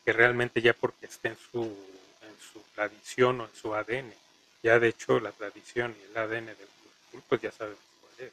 que 0.04 0.12
realmente 0.12 0.60
ya 0.60 0.74
porque 0.74 1.06
está 1.06 1.28
en 1.28 1.36
su, 1.50 1.62
en 1.62 2.36
su 2.52 2.60
tradición 2.74 3.40
o 3.40 3.44
en 3.44 3.54
su 3.54 3.74
ADN. 3.74 4.12
Ya 4.62 4.78
de 4.78 4.88
hecho 4.88 5.18
la 5.20 5.32
tradición 5.32 5.96
y 5.98 6.10
el 6.10 6.16
ADN 6.16 6.46
del 6.46 6.56
Cruz 6.56 6.92
Azul, 7.08 7.22
pues 7.28 7.40
ya 7.40 7.52
sabes 7.52 7.76
cuál 8.00 8.28
es. 8.28 8.32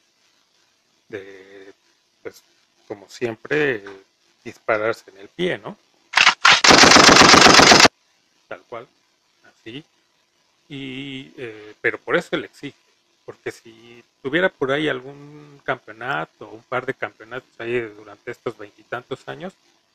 De, 1.08 1.72
pues 2.22 2.42
como 2.86 3.08
siempre, 3.08 3.82
dispararse 4.44 5.10
en 5.10 5.18
el 5.18 5.28
pie, 5.28 5.58
¿no? 5.58 5.76
Tal 8.54 8.62
cual, 8.68 8.86
así. 9.42 9.82
Y, 10.68 11.32
eh, 11.36 11.74
pero 11.80 11.98
por 11.98 12.14
eso 12.14 12.36
le 12.36 12.46
exige, 12.46 12.78
porque 13.26 13.50
si 13.50 14.04
tuviera 14.22 14.48
por 14.48 14.70
ahí 14.70 14.86
algún 14.88 15.60
campeonato, 15.64 16.48
un 16.48 16.62
par 16.62 16.86
de 16.86 16.94
campeonatos 16.94 17.50
ahí 17.58 17.80
durante 17.80 18.30
estos 18.30 18.56
veintitantos 18.56 19.28
años, 19.28 19.54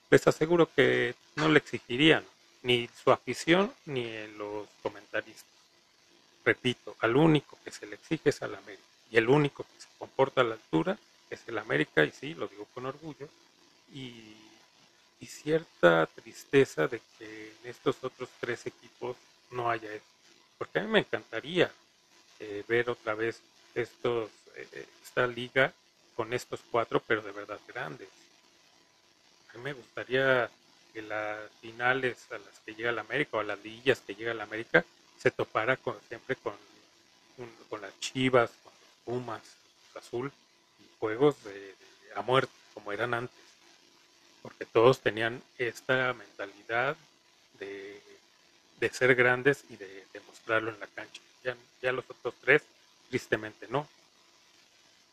les 0.09 0.27
aseguro 0.27 0.69
que 0.75 1.15
no 1.37 1.47
le 1.47 1.59
exigirían 1.59 2.25
ni 2.63 2.89
su 3.01 3.11
afición 3.11 3.71
ni 3.85 4.27
los 4.37 4.67
comentaristas. 4.83 5.45
Repito, 6.43 6.97
al 6.99 7.15
único 7.15 7.57
que 7.63 7.71
se 7.71 7.85
le 7.85 7.95
exige 7.95 8.31
es 8.31 8.41
al 8.41 8.55
América 8.55 8.83
y 9.09 9.15
el 9.15 9.29
único 9.29 9.63
que 9.63 9.81
se 9.81 9.87
comporta 9.97 10.41
a 10.41 10.43
la 10.43 10.55
altura 10.55 10.97
es 11.29 11.39
el 11.47 11.57
América 11.59 12.03
y 12.03 12.11
sí, 12.11 12.33
lo 12.33 12.49
digo 12.49 12.67
con 12.73 12.85
orgullo, 12.85 13.29
y, 13.93 14.35
cierta 15.25 16.07
tristeza 16.07 16.87
de 16.87 17.01
que 17.17 17.53
en 17.61 17.69
estos 17.69 18.03
otros 18.03 18.29
tres 18.39 18.65
equipos 18.65 19.17
no 19.51 19.69
haya 19.69 19.93
eso. 19.93 20.05
Porque 20.57 20.79
a 20.79 20.83
mí 20.83 20.87
me 20.89 20.99
encantaría 20.99 21.71
eh, 22.39 22.63
ver 22.67 22.89
otra 22.89 23.15
vez 23.15 23.41
estos, 23.75 24.29
eh, 24.55 24.85
esta 25.03 25.27
liga 25.27 25.73
con 26.15 26.33
estos 26.33 26.61
cuatro, 26.71 27.01
pero 27.05 27.21
de 27.21 27.31
verdad 27.31 27.59
grandes. 27.67 28.09
A 29.53 29.57
mí 29.57 29.63
me 29.63 29.73
gustaría 29.73 30.49
que 30.93 31.01
las 31.01 31.49
finales 31.61 32.17
a 32.31 32.37
las 32.37 32.59
que 32.65 32.75
llega 32.75 32.91
la 32.91 33.01
América 33.01 33.37
o 33.37 33.39
a 33.39 33.43
las 33.43 33.59
liguillas 33.63 33.99
que 33.99 34.15
llega 34.15 34.33
la 34.33 34.43
América 34.43 34.85
se 35.17 35.31
topara 35.31 35.75
con, 35.77 35.97
siempre 36.07 36.35
con, 36.37 36.53
con 37.69 37.81
las 37.81 37.97
Chivas, 37.99 38.51
con 38.63 38.73
los 38.73 38.91
Pumas, 39.03 39.41
Azul, 39.95 40.31
y 40.79 40.99
juegos 40.99 41.43
de, 41.43 41.75
a 42.15 42.21
muerte 42.21 42.53
como 42.73 42.91
eran 42.93 43.13
antes 43.13 43.48
porque 44.41 44.65
todos 44.65 44.99
tenían 44.99 45.41
esta 45.57 46.13
mentalidad 46.13 46.95
de, 47.59 48.01
ser 48.91 49.15
grandes 49.15 49.63
y 49.69 49.75
de 49.75 50.05
demostrarlo 50.13 50.71
en 50.71 50.79
la 50.79 50.87
cancha. 50.87 51.21
Ya, 51.43 51.55
ya 51.81 51.91
los 51.91 52.05
otros 52.09 52.33
tres, 52.41 52.63
tristemente 53.09 53.67
no. 53.69 53.87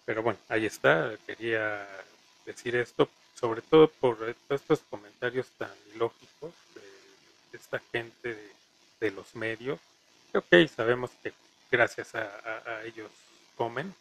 Pero 0.04 0.22
bueno, 0.22 0.38
ahí 0.48 0.66
está, 0.66 1.16
quería 1.26 1.86
decir 2.44 2.76
esto, 2.76 3.08
sobre 3.38 3.60
todo 3.62 3.88
por 3.88 4.34
estos 4.48 4.80
comentarios 4.88 5.46
tan 5.58 5.70
ilógicos 5.94 6.52
de, 6.74 7.58
esta 7.58 7.80
gente 7.92 8.52
de, 9.00 9.10
los 9.10 9.34
medios. 9.34 9.78
Ok, 10.32 10.68
sabemos 10.74 11.10
que 11.22 11.32
gracias 11.70 12.14
a, 12.14 12.22
a, 12.66 12.84
ellos 12.84 13.10
comen 13.56 13.94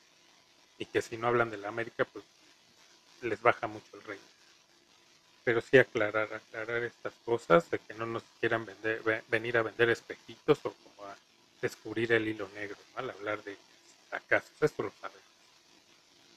y 0.78 0.86
que 0.86 1.02
si 1.02 1.18
no 1.18 1.28
hablan 1.28 1.50
de 1.50 1.58
la 1.58 1.70
América, 1.70 2.06
pues 2.06 2.26
les 3.22 3.42
baja 3.42 3.68
mucho 3.68 3.88
el 3.94 4.04
reino 4.04 4.35
pero 5.46 5.62
sí 5.62 5.78
aclarar, 5.78 6.34
aclarar 6.34 6.84
estas 6.84 7.14
cosas, 7.24 7.70
de 7.70 7.78
que 7.78 7.94
no 7.94 8.08
nos 8.08 8.24
quieran 8.40 8.66
vender, 8.66 9.24
venir 9.28 9.56
a 9.58 9.62
vender 9.62 9.92
espejitos 9.92 10.58
o 10.66 10.74
como 10.74 11.08
a 11.08 11.16
descubrir 11.62 12.12
el 12.14 12.28
hilo 12.28 12.50
negro, 12.56 12.76
al 12.96 13.12
hablar 13.12 13.44
de 13.44 13.56
fracasos, 14.10 14.50
esto 14.60 14.82
lo 14.82 14.92
sabemos. 15.00 15.22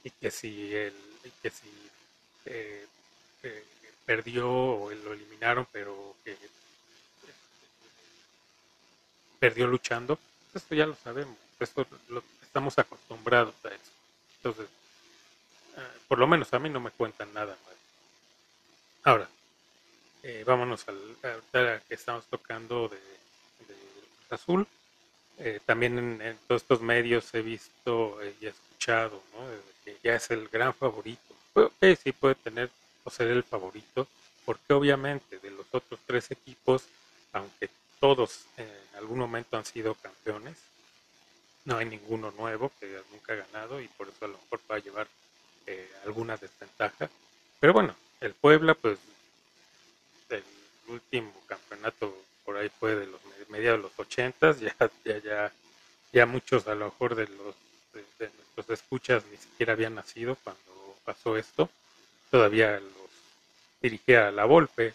Y 0.04 0.10
que 0.10 0.30
si, 0.30 0.74
el, 0.74 0.94
que 1.42 1.50
si 1.50 1.70
eh, 2.44 2.86
eh, 3.44 3.64
perdió 4.04 4.50
o 4.50 4.90
lo 4.90 5.14
eliminaron, 5.14 5.66
pero 5.72 6.14
que 6.22 6.36
perdió 9.40 9.66
luchando, 9.66 10.18
esto 10.54 10.74
ya 10.74 10.84
lo 10.84 10.96
sabemos, 10.96 11.36
esto 11.58 11.86
lo, 12.08 12.22
estamos 12.42 12.78
acostumbrados 12.78 13.54
a 13.64 13.68
eso. 13.68 13.92
Entonces, 14.36 14.66
eh, 15.78 15.98
por 16.08 16.18
lo 16.18 16.26
menos 16.26 16.52
a 16.52 16.58
mí 16.58 16.68
no 16.68 16.80
me 16.80 16.90
cuentan 16.90 17.32
nada 17.32 17.56
más 17.64 17.77
Ahora, 19.08 19.26
eh, 20.22 20.44
vámonos 20.46 20.86
al 20.86 20.98
ahorita 21.22 21.80
que 21.88 21.94
estamos 21.94 22.26
tocando 22.26 22.90
de, 22.90 22.98
Azul. 24.28 24.66
Eh, 25.38 25.60
también 25.64 26.20
en, 26.20 26.38
todos 26.46 26.60
estos 26.60 26.82
medios 26.82 27.32
he 27.32 27.40
visto 27.40 28.18
y 28.22 28.44
he 28.44 28.50
escuchado 28.50 29.22
¿no? 29.32 29.46
que 29.82 29.96
ya 30.04 30.14
es 30.16 30.30
el 30.30 30.46
gran 30.48 30.74
favorito. 30.74 31.34
Ok, 31.54 31.72
sí 32.04 32.12
puede 32.12 32.34
tener 32.34 32.68
o 33.04 33.08
ser 33.08 33.28
el 33.28 33.44
favorito, 33.44 34.06
porque 34.44 34.74
obviamente 34.74 35.38
de 35.38 35.52
los 35.52 35.64
otros 35.72 35.98
tres 36.04 36.30
equipos, 36.30 36.84
aunque 37.32 37.70
todos 38.00 38.44
en 38.58 38.68
algún 38.98 39.20
momento 39.20 39.56
han 39.56 39.64
sido 39.64 39.94
campeones, 39.94 40.58
no 41.64 41.78
hay 41.78 41.86
ninguno 41.86 42.30
nuevo 42.32 42.70
que 42.78 43.00
nunca 43.10 43.32
ha 43.32 43.36
ganado 43.36 43.80
y 43.80 43.88
por 43.88 44.10
eso 44.10 44.26
a 44.26 44.28
lo 44.28 44.36
mejor 44.36 44.60
va 44.70 44.76
a 44.76 44.80
llevar 44.80 45.08
eh, 45.66 45.90
alguna 46.04 46.36
desventaja. 46.36 47.08
Pero 47.58 47.72
bueno, 47.72 47.94
el 48.20 48.34
Puebla, 48.34 48.74
pues, 48.74 48.98
el 50.30 50.42
último 50.88 51.32
campeonato 51.46 52.14
por 52.44 52.56
ahí 52.56 52.68
fue 52.68 52.94
de 52.94 53.06
los 53.06 53.20
mediados 53.48 53.78
de 53.78 53.82
los 53.84 53.98
ochentas, 53.98 54.60
ya, 54.60 54.74
ya, 55.04 55.18
ya, 55.18 55.52
ya 56.12 56.26
muchos 56.26 56.66
a 56.66 56.74
lo 56.74 56.86
mejor 56.86 57.14
de 57.14 57.26
los 57.28 57.54
de, 58.18 58.30
nuestros 58.30 58.70
escuchas 58.70 59.24
ni 59.30 59.36
siquiera 59.36 59.72
habían 59.72 59.94
nacido 59.94 60.36
cuando 60.42 60.96
pasó 61.04 61.36
esto. 61.36 61.70
Todavía 62.30 62.80
los 62.80 63.10
dirigía 63.80 64.28
a 64.28 64.32
la 64.32 64.44
Volpe. 64.44 64.92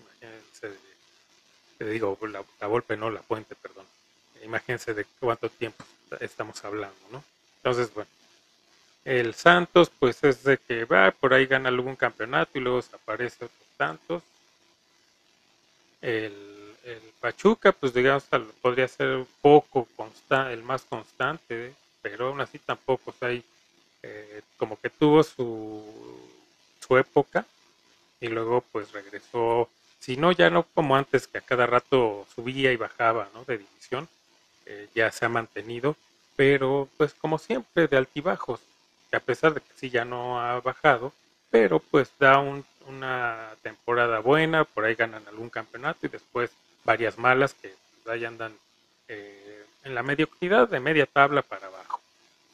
Imagínense 0.00 0.78
te 1.78 1.84
digo, 1.86 2.18
la, 2.22 2.44
la 2.60 2.66
Volpe 2.66 2.96
no, 2.96 3.10
la 3.10 3.20
Puente, 3.22 3.54
perdón. 3.54 3.86
Imagínense 4.42 4.94
de 4.94 5.04
cuánto 5.20 5.48
tiempo 5.48 5.84
estamos 6.20 6.64
hablando, 6.64 6.96
¿no? 7.10 7.24
Entonces, 7.56 7.92
bueno, 7.94 8.10
el 9.04 9.34
Santos, 9.34 9.90
pues 9.98 10.24
es 10.24 10.44
de 10.44 10.58
que 10.58 10.84
va, 10.84 11.10
por 11.10 11.34
ahí 11.34 11.46
gana 11.46 11.68
algún 11.68 11.96
campeonato 11.96 12.58
y 12.58 12.60
luego 12.60 12.78
desaparece 12.78 13.44
otros 13.44 13.68
tantos. 13.76 14.22
El, 16.00 16.32
el 16.84 17.00
Pachuca, 17.20 17.72
pues 17.72 17.92
digamos, 17.92 18.24
podría 18.60 18.88
ser 18.88 19.08
un 19.08 19.28
poco 19.42 19.88
el 20.50 20.62
más 20.62 20.82
constante, 20.82 21.74
pero 22.02 22.28
aún 22.28 22.40
así 22.40 22.58
tampoco, 22.58 23.10
o 23.10 23.14
sea, 23.18 23.28
hay, 23.28 23.42
eh, 24.02 24.42
como 24.56 24.78
que 24.80 24.90
tuvo 24.90 25.22
su, 25.22 25.82
su 26.86 26.96
época 26.96 27.46
y 28.20 28.28
luego 28.28 28.62
pues 28.72 28.92
regresó, 28.92 29.68
si 30.00 30.16
no, 30.16 30.32
ya 30.32 30.50
no 30.50 30.64
como 30.74 30.96
antes, 30.96 31.26
que 31.26 31.38
a 31.38 31.42
cada 31.42 31.66
rato 31.66 32.26
subía 32.34 32.72
y 32.72 32.76
bajaba, 32.76 33.28
¿no? 33.34 33.44
De 33.44 33.58
división, 33.58 34.08
eh, 34.66 34.88
ya 34.94 35.10
se 35.10 35.26
ha 35.26 35.28
mantenido, 35.28 35.96
pero 36.36 36.88
pues 36.96 37.14
como 37.14 37.38
siempre, 37.38 37.86
de 37.86 37.96
altibajos 37.96 38.60
a 39.14 39.20
pesar 39.20 39.54
de 39.54 39.60
que 39.60 39.72
sí 39.76 39.90
ya 39.90 40.04
no 40.04 40.40
ha 40.40 40.60
bajado, 40.60 41.12
pero 41.50 41.78
pues 41.78 42.10
da 42.18 42.38
una 42.38 43.50
temporada 43.62 44.18
buena, 44.18 44.64
por 44.64 44.84
ahí 44.84 44.94
ganan 44.94 45.26
algún 45.28 45.50
campeonato 45.50 46.06
y 46.06 46.08
después 46.08 46.50
varias 46.84 47.18
malas 47.18 47.54
que 47.54 47.74
pues, 48.02 48.14
ahí 48.14 48.24
andan 48.24 48.52
eh, 49.08 49.64
en 49.84 49.94
la 49.94 50.02
mediocridad 50.02 50.68
de 50.68 50.80
media 50.80 51.06
tabla 51.06 51.42
para 51.42 51.66
abajo. 51.66 52.00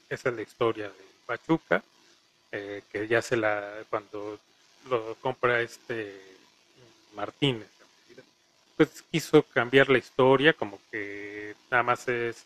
Esa 0.09 0.29
es 0.31 0.35
la 0.35 0.43
historia 0.43 0.89
de 0.89 1.05
Pachuca, 1.27 1.83
eh, 2.53 2.83
que 2.91 3.07
ya 3.07 3.23
se 3.23 3.37
la, 3.37 3.85
cuando 3.89 4.39
lo 4.89 5.15
compra 5.17 5.61
este 5.61 6.21
Martínez, 7.15 7.69
pues 8.77 9.03
quiso 9.11 9.43
cambiar 9.43 9.89
la 9.91 9.99
historia, 9.99 10.53
como 10.53 10.81
que 10.91 11.55
nada 11.71 11.83
más 11.83 12.09
es, 12.09 12.45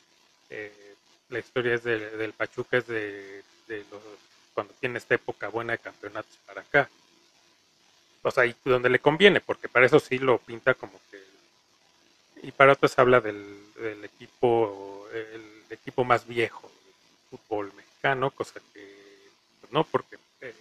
eh, 0.50 0.94
la 1.28 1.38
historia 1.38 1.74
es 1.74 1.84
del 1.84 2.32
Pachuca 2.32 2.78
es 2.78 2.86
de 2.86 3.42
de 3.66 3.84
los, 3.90 4.02
cuando 4.54 4.72
tiene 4.80 4.98
esta 4.98 5.16
época 5.16 5.48
buena 5.48 5.72
de 5.72 5.78
campeonatos 5.78 6.38
para 6.46 6.62
acá. 6.62 6.88
O 8.22 8.30
sea, 8.30 8.44
ahí 8.44 8.54
donde 8.64 8.88
le 8.88 9.00
conviene, 9.00 9.40
porque 9.40 9.68
para 9.68 9.84
eso 9.84 10.00
sí 10.00 10.18
lo 10.18 10.38
pinta 10.38 10.74
como 10.74 10.98
que... 11.10 11.22
Y 12.42 12.52
para 12.52 12.72
otros 12.72 12.98
habla 12.98 13.20
del, 13.20 13.58
equipo, 14.02 15.06
el 15.12 15.64
equipo 15.70 16.04
más 16.04 16.26
viejo 16.26 16.68
del 16.68 17.38
fútbol 17.38 17.72
mexicano, 17.74 18.30
cosa 18.30 18.60
que 18.72 18.94
pues 19.60 19.72
no, 19.72 19.84
porque 19.84 20.16
eh, 20.40 20.54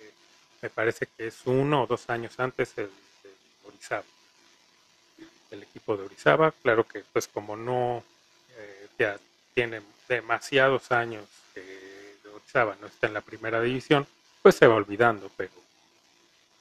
me 0.62 0.70
parece 0.70 1.08
que 1.08 1.28
es 1.28 1.42
uno 1.46 1.84
o 1.84 1.88
dos 1.88 2.10
años 2.10 2.40
antes 2.40 2.74
el 2.78 2.88
de 2.88 3.32
Orizaba. 3.68 4.04
El 5.52 5.64
equipo 5.64 5.96
de 5.96 6.04
Orizaba, 6.04 6.52
claro 6.52 6.86
que 6.86 7.04
pues 7.12 7.28
como 7.28 7.56
no 7.56 8.04
eh, 8.58 8.88
ya 8.98 9.18
tiene 9.54 9.82
demasiados 10.08 10.92
años 10.92 11.26
no 12.54 12.88
está 12.88 13.08
en 13.08 13.14
la 13.14 13.22
primera 13.22 13.62
división, 13.62 14.06
pues 14.42 14.56
se 14.56 14.68
va 14.68 14.76
olvidando, 14.76 15.32
pero 15.36 15.52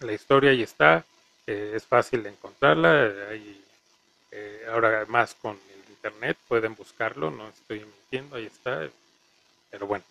la 0.01 0.13
historia 0.13 0.51
ahí 0.51 0.63
está, 0.63 1.05
eh, 1.47 1.73
es 1.75 1.85
fácil 1.85 2.23
de 2.23 2.31
encontrarla, 2.31 3.11
eh, 4.31 4.67
ahora 4.71 5.05
más 5.07 5.35
con 5.35 5.53
el 5.53 5.91
internet 5.91 6.39
pueden 6.49 6.75
buscarlo, 6.75 7.31
no 7.31 7.49
estoy 7.49 7.81
mintiendo, 7.81 8.37
ahí 8.37 8.47
está, 8.47 8.89
pero 9.71 9.87
bueno, 9.87 10.05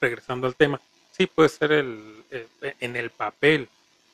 regresando 0.00 0.46
al 0.46 0.54
tema, 0.54 0.80
sí 1.12 1.26
puede 1.26 1.48
ser 1.48 1.72
el, 1.72 2.24
eh, 2.30 2.46
en 2.80 2.96
el 2.96 3.10
papel, 3.10 3.68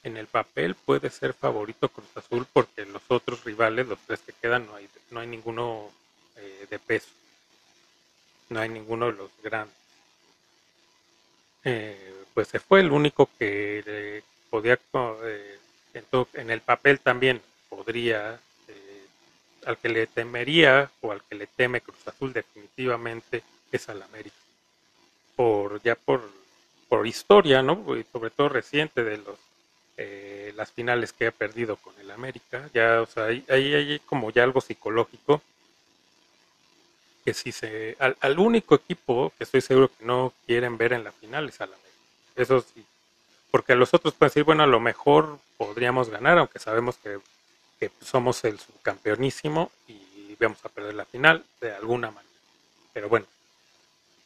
en 0.04 0.16
el 0.16 0.26
papel 0.28 0.76
puede 0.76 1.10
ser 1.10 1.32
favorito 1.34 1.88
Cruz 1.88 2.16
Azul 2.16 2.46
porque 2.52 2.86
los 2.86 3.02
otros 3.08 3.44
rivales, 3.44 3.88
los 3.88 3.98
tres 4.06 4.20
que 4.20 4.32
quedan, 4.32 4.66
no 4.66 4.76
hay, 4.76 4.88
no 5.10 5.20
hay 5.20 5.26
ninguno 5.26 5.90
de 6.70 6.78
peso, 6.78 7.08
no 8.48 8.60
hay 8.60 8.68
ninguno 8.68 9.06
de 9.06 9.12
los 9.12 9.30
grandes. 9.42 9.74
Eh, 11.70 12.14
pues 12.32 12.48
se 12.48 12.60
fue 12.60 12.80
el 12.80 12.90
único 12.90 13.28
que 13.38 13.82
eh, 13.86 14.22
podía, 14.48 14.78
eh, 15.24 15.58
en, 16.34 16.50
el 16.50 16.62
papel 16.62 16.98
también 17.00 17.42
podría, 17.68 18.40
al 19.66 19.76
que 19.76 19.90
le 19.90 20.06
temería 20.06 20.90
o 21.02 21.12
al 21.12 21.22
que 21.24 21.34
le 21.34 21.46
teme 21.46 21.82
Cruz 21.82 22.08
Azul 22.08 22.32
definitivamente 22.32 23.42
es 23.70 23.88
al 23.90 24.02
América. 24.02 24.36
Por, 25.36 25.82
ya 25.82 25.94
por, 25.94 26.30
por 26.88 27.06
historia, 27.06 27.62
¿no? 27.62 27.84
Sobre 28.12 28.30
todo 28.30 28.48
reciente 28.48 29.04
de 29.04 29.18
los 29.18 29.38
las 30.54 30.72
finales 30.72 31.12
que 31.12 31.26
ha 31.26 31.32
perdido 31.32 31.76
con 31.76 31.92
el 32.00 32.10
América, 32.10 32.68
ya, 32.72 33.02
o 33.02 33.06
sea, 33.06 33.24
ahí 33.26 33.44
hay, 33.48 34.00
como 34.06 34.30
ya 34.30 34.44
algo 34.44 34.60
psicológico 34.60 35.42
que 37.28 37.34
si 37.34 37.52
se 37.52 37.94
al, 37.98 38.38
único 38.38 38.74
equipo 38.74 39.34
que 39.36 39.44
estoy 39.44 39.60
seguro 39.60 39.88
que 39.88 40.02
no 40.02 40.32
quieren 40.46 40.78
ver 40.78 40.94
en 40.94 41.04
la 41.04 41.12
final 41.12 41.46
es 41.46 41.60
al 41.60 41.68
América. 41.68 41.88
Eso 42.36 42.62
sí, 42.62 42.82
porque 43.50 43.74
los 43.74 43.92
otros 43.92 44.14
pueden 44.14 44.30
decir, 44.30 44.44
bueno, 44.44 44.62
a 44.62 44.66
lo 44.66 44.80
mejor 44.80 45.38
podríamos 45.58 46.08
ganar, 46.08 46.38
aunque 46.38 46.58
sabemos 46.58 46.96
que, 46.96 47.20
somos 48.00 48.42
el 48.44 48.58
subcampeonísimo 48.58 49.70
y 49.86 50.34
vamos 50.40 50.64
a 50.64 50.70
perder 50.70 50.94
la 50.94 51.04
final 51.04 51.44
de 51.60 51.72
alguna 51.74 52.10
manera. 52.10 52.34
Pero 52.94 53.10
bueno, 53.10 53.26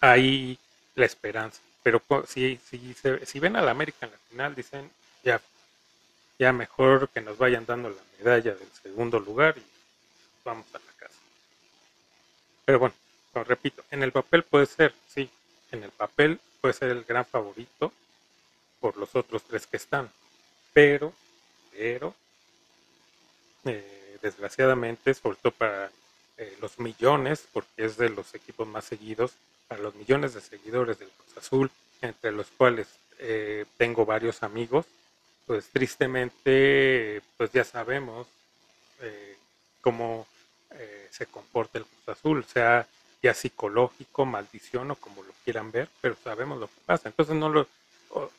ahí 0.01 0.57
la 0.95 1.07
esperanza. 1.07 1.61
Pero 1.83 2.01
si, 2.29 2.61
si, 2.71 2.95
si 3.25 3.41
ven 3.41 3.57
al 3.57 3.69
América 3.69 4.07
en 4.07 4.13
la 4.13 4.19
final, 4.31 4.55
dicen, 4.55 4.89
ya, 5.25 5.41
ya 6.39 6.53
mejor 6.53 7.09
que 7.09 7.21
nos 7.21 7.37
vayan 7.37 7.67
dando 7.67 7.91
la 7.91 8.03
medalla 8.21 8.55
del 8.55 8.71
segundo 8.81 9.19
lugar 9.19 9.59
y 9.59 9.65
vamos 10.45 10.67
a 10.73 10.79
la. 10.79 10.92
Pero 12.65 12.79
bueno, 12.79 12.95
lo 13.35 13.45
repito, 13.45 13.83
en 13.91 14.03
el 14.03 14.13
papel 14.13 14.43
puede 14.45 14.67
ser, 14.67 14.95
sí, 15.09 15.29
en 15.71 15.83
el 15.83 15.91
papel 15.91 16.39
puede 16.61 16.75
ser 16.75 16.91
el 16.91 17.05
gran 17.05 17.25
favorito 17.25 17.93
por 18.81 18.97
los 18.97 19.15
otros 19.15 19.43
tres 19.45 19.67
que 19.67 19.77
están. 19.77 20.11
Pero, 20.73 21.13
pero, 21.73 22.15
eh, 23.65 24.19
desgraciadamente, 24.23 25.15
sobre 25.15 25.37
todo 25.37 25.53
para 25.53 25.91
eh, 26.37 26.57
los 26.61 26.79
millones, 26.79 27.47
porque 27.53 27.85
es 27.85 27.97
de 27.97 28.11
los 28.11 28.35
equipos 28.35 28.67
más 28.67 28.85
seguidos, 28.85 29.33
para 29.69 29.83
los 29.83 29.95
millones 29.95 30.35
de 30.35 30.41
seguidores 30.41 30.99
del 30.99 31.09
Cruz 31.09 31.39
Azul, 31.39 31.71
entre 32.01 32.33
los 32.33 32.49
cuales 32.49 32.89
eh, 33.19 33.65
tengo 33.77 34.05
varios 34.05 34.43
amigos, 34.43 34.87
pues 35.47 35.67
tristemente, 35.69 37.23
pues 37.37 37.51
ya 37.53 37.65
sabemos 37.65 38.27
cómo 39.81 40.29
se 41.11 41.27
comporta 41.27 41.79
el 41.79 41.85
Cruz 41.85 42.17
Azul, 42.17 42.45
sea 42.45 42.87
ya 43.23 43.35
psicológico, 43.35 44.25
maldición 44.25 44.91
o 44.91 44.97
como 44.97 45.23
lo 45.23 45.33
quieran 45.45 45.71
ver, 45.71 45.89
pero 46.01 46.17
sabemos 46.23 46.59
lo 46.59 46.67
que 46.67 46.81
pasa. 46.85 47.09
Entonces 47.09 47.35
no 47.37 47.49
lo 47.49 47.67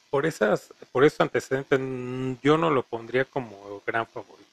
por 0.09 0.25
esas 0.25 0.71
por 0.91 1.03
esos 1.03 1.21
antecedentes 1.21 1.79
yo 2.43 2.57
no 2.57 2.69
lo 2.69 2.83
pondría 2.83 3.25
como 3.25 3.81
gran 3.85 4.05
favorito. 4.05 4.49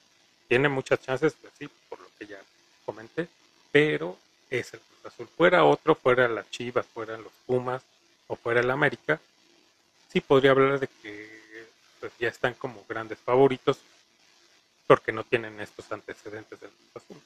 Tiene 0.49 0.69
muchas 0.69 1.01
chances, 1.01 1.35
pues 1.41 1.53
sí, 1.59 1.69
por 1.89 2.01
lo 2.01 2.07
que 2.19 2.27
ya 2.27 2.39
comenté, 2.87 3.29
pero 3.71 4.17
es 4.51 4.73
el 4.73 4.81
Cruz 4.81 5.13
Azul. 5.13 5.29
Fuera 5.29 5.65
otro, 5.65 5.95
fuera 5.95 6.29
las 6.29 6.51
Chivas, 6.51 6.87
fuera 6.87 7.17
los 7.17 7.33
Pumas 7.47 7.83
o 8.27 8.37
fuera 8.37 8.61
el 8.61 8.71
América, 8.71 9.21
sí 10.13 10.21
podría 10.21 10.53
hablar 10.53 10.81
de 10.81 10.89
que 10.89 11.41
pues, 12.01 12.13
ya 12.19 12.29
están 12.29 12.55
como 12.55 12.85
grandes 12.89 13.19
favoritos 13.19 13.79
porque 14.87 15.13
no 15.13 15.23
tienen 15.23 15.61
estos 15.61 15.91
antecedentes 15.93 16.61
del 16.61 16.71
Cruz 16.71 17.05
Azul. 17.05 17.23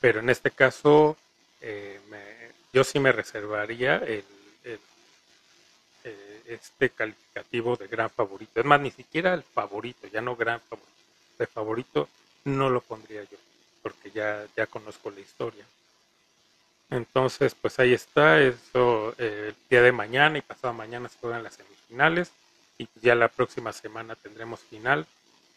Pero 0.00 0.20
en 0.20 0.30
este 0.30 0.50
caso, 0.50 1.16
eh, 1.60 2.00
yo 2.72 2.84
sí 2.84 3.00
me 3.00 3.12
reservaría 3.12 3.96
el, 3.96 4.24
eh, 6.04 6.42
este 6.46 6.90
calificativo 6.90 7.76
de 7.76 7.88
gran 7.88 8.10
favorito. 8.10 8.60
Es 8.60 8.66
más, 8.66 8.80
ni 8.80 8.90
siquiera 8.90 9.34
el 9.34 9.42
favorito, 9.42 10.06
ya 10.06 10.20
no 10.20 10.36
gran 10.36 10.60
favorito. 10.60 10.88
De 11.38 11.46
favorito 11.46 12.08
no 12.44 12.70
lo 12.70 12.80
pondría 12.80 13.22
yo, 13.22 13.36
porque 13.82 14.10
ya, 14.10 14.46
ya 14.56 14.66
conozco 14.66 15.10
la 15.10 15.20
historia. 15.20 15.64
Entonces, 16.90 17.54
pues 17.54 17.78
ahí 17.78 17.92
está, 17.92 18.40
eso 18.40 19.14
eh, 19.18 19.48
el 19.48 19.56
día 19.68 19.82
de 19.82 19.92
mañana 19.92 20.38
y 20.38 20.42
pasado 20.42 20.72
mañana 20.72 21.08
se 21.08 21.18
juegan 21.18 21.42
las 21.42 21.54
semifinales 21.54 22.30
y 22.78 22.88
ya 23.02 23.14
la 23.14 23.28
próxima 23.28 23.72
semana 23.72 24.14
tendremos 24.14 24.60
final 24.60 25.06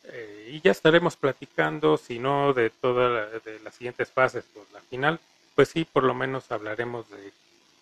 eh, 0.05 0.49
y 0.53 0.61
ya 0.61 0.71
estaremos 0.71 1.15
platicando, 1.15 1.97
si 1.97 2.19
no 2.19 2.53
de 2.53 2.69
todas 2.69 3.43
de 3.43 3.59
las 3.59 3.75
siguientes 3.75 4.09
fases 4.09 4.43
por 4.45 4.65
la 4.73 4.81
final, 4.81 5.19
pues 5.55 5.69
sí, 5.69 5.85
por 5.85 6.03
lo 6.03 6.13
menos 6.13 6.51
hablaremos 6.51 7.09
de, 7.09 7.31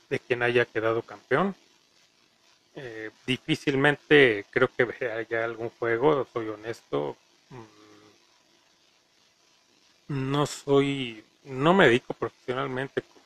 de 0.10 0.20
quien 0.20 0.44
haya 0.44 0.66
quedado 0.66 1.02
campeón. 1.02 1.56
Eh, 2.76 3.10
difícilmente 3.26 4.46
creo 4.52 4.70
que 4.76 4.84
haya 5.12 5.46
algún 5.46 5.70
juego, 5.70 6.28
soy 6.32 6.50
honesto. 6.50 7.16
Mm, 7.50 7.64
no 10.30 10.46
soy, 10.46 11.24
no 11.44 11.74
me 11.74 11.86
dedico 11.86 12.14
profesionalmente 12.14 13.02
como 13.02 13.20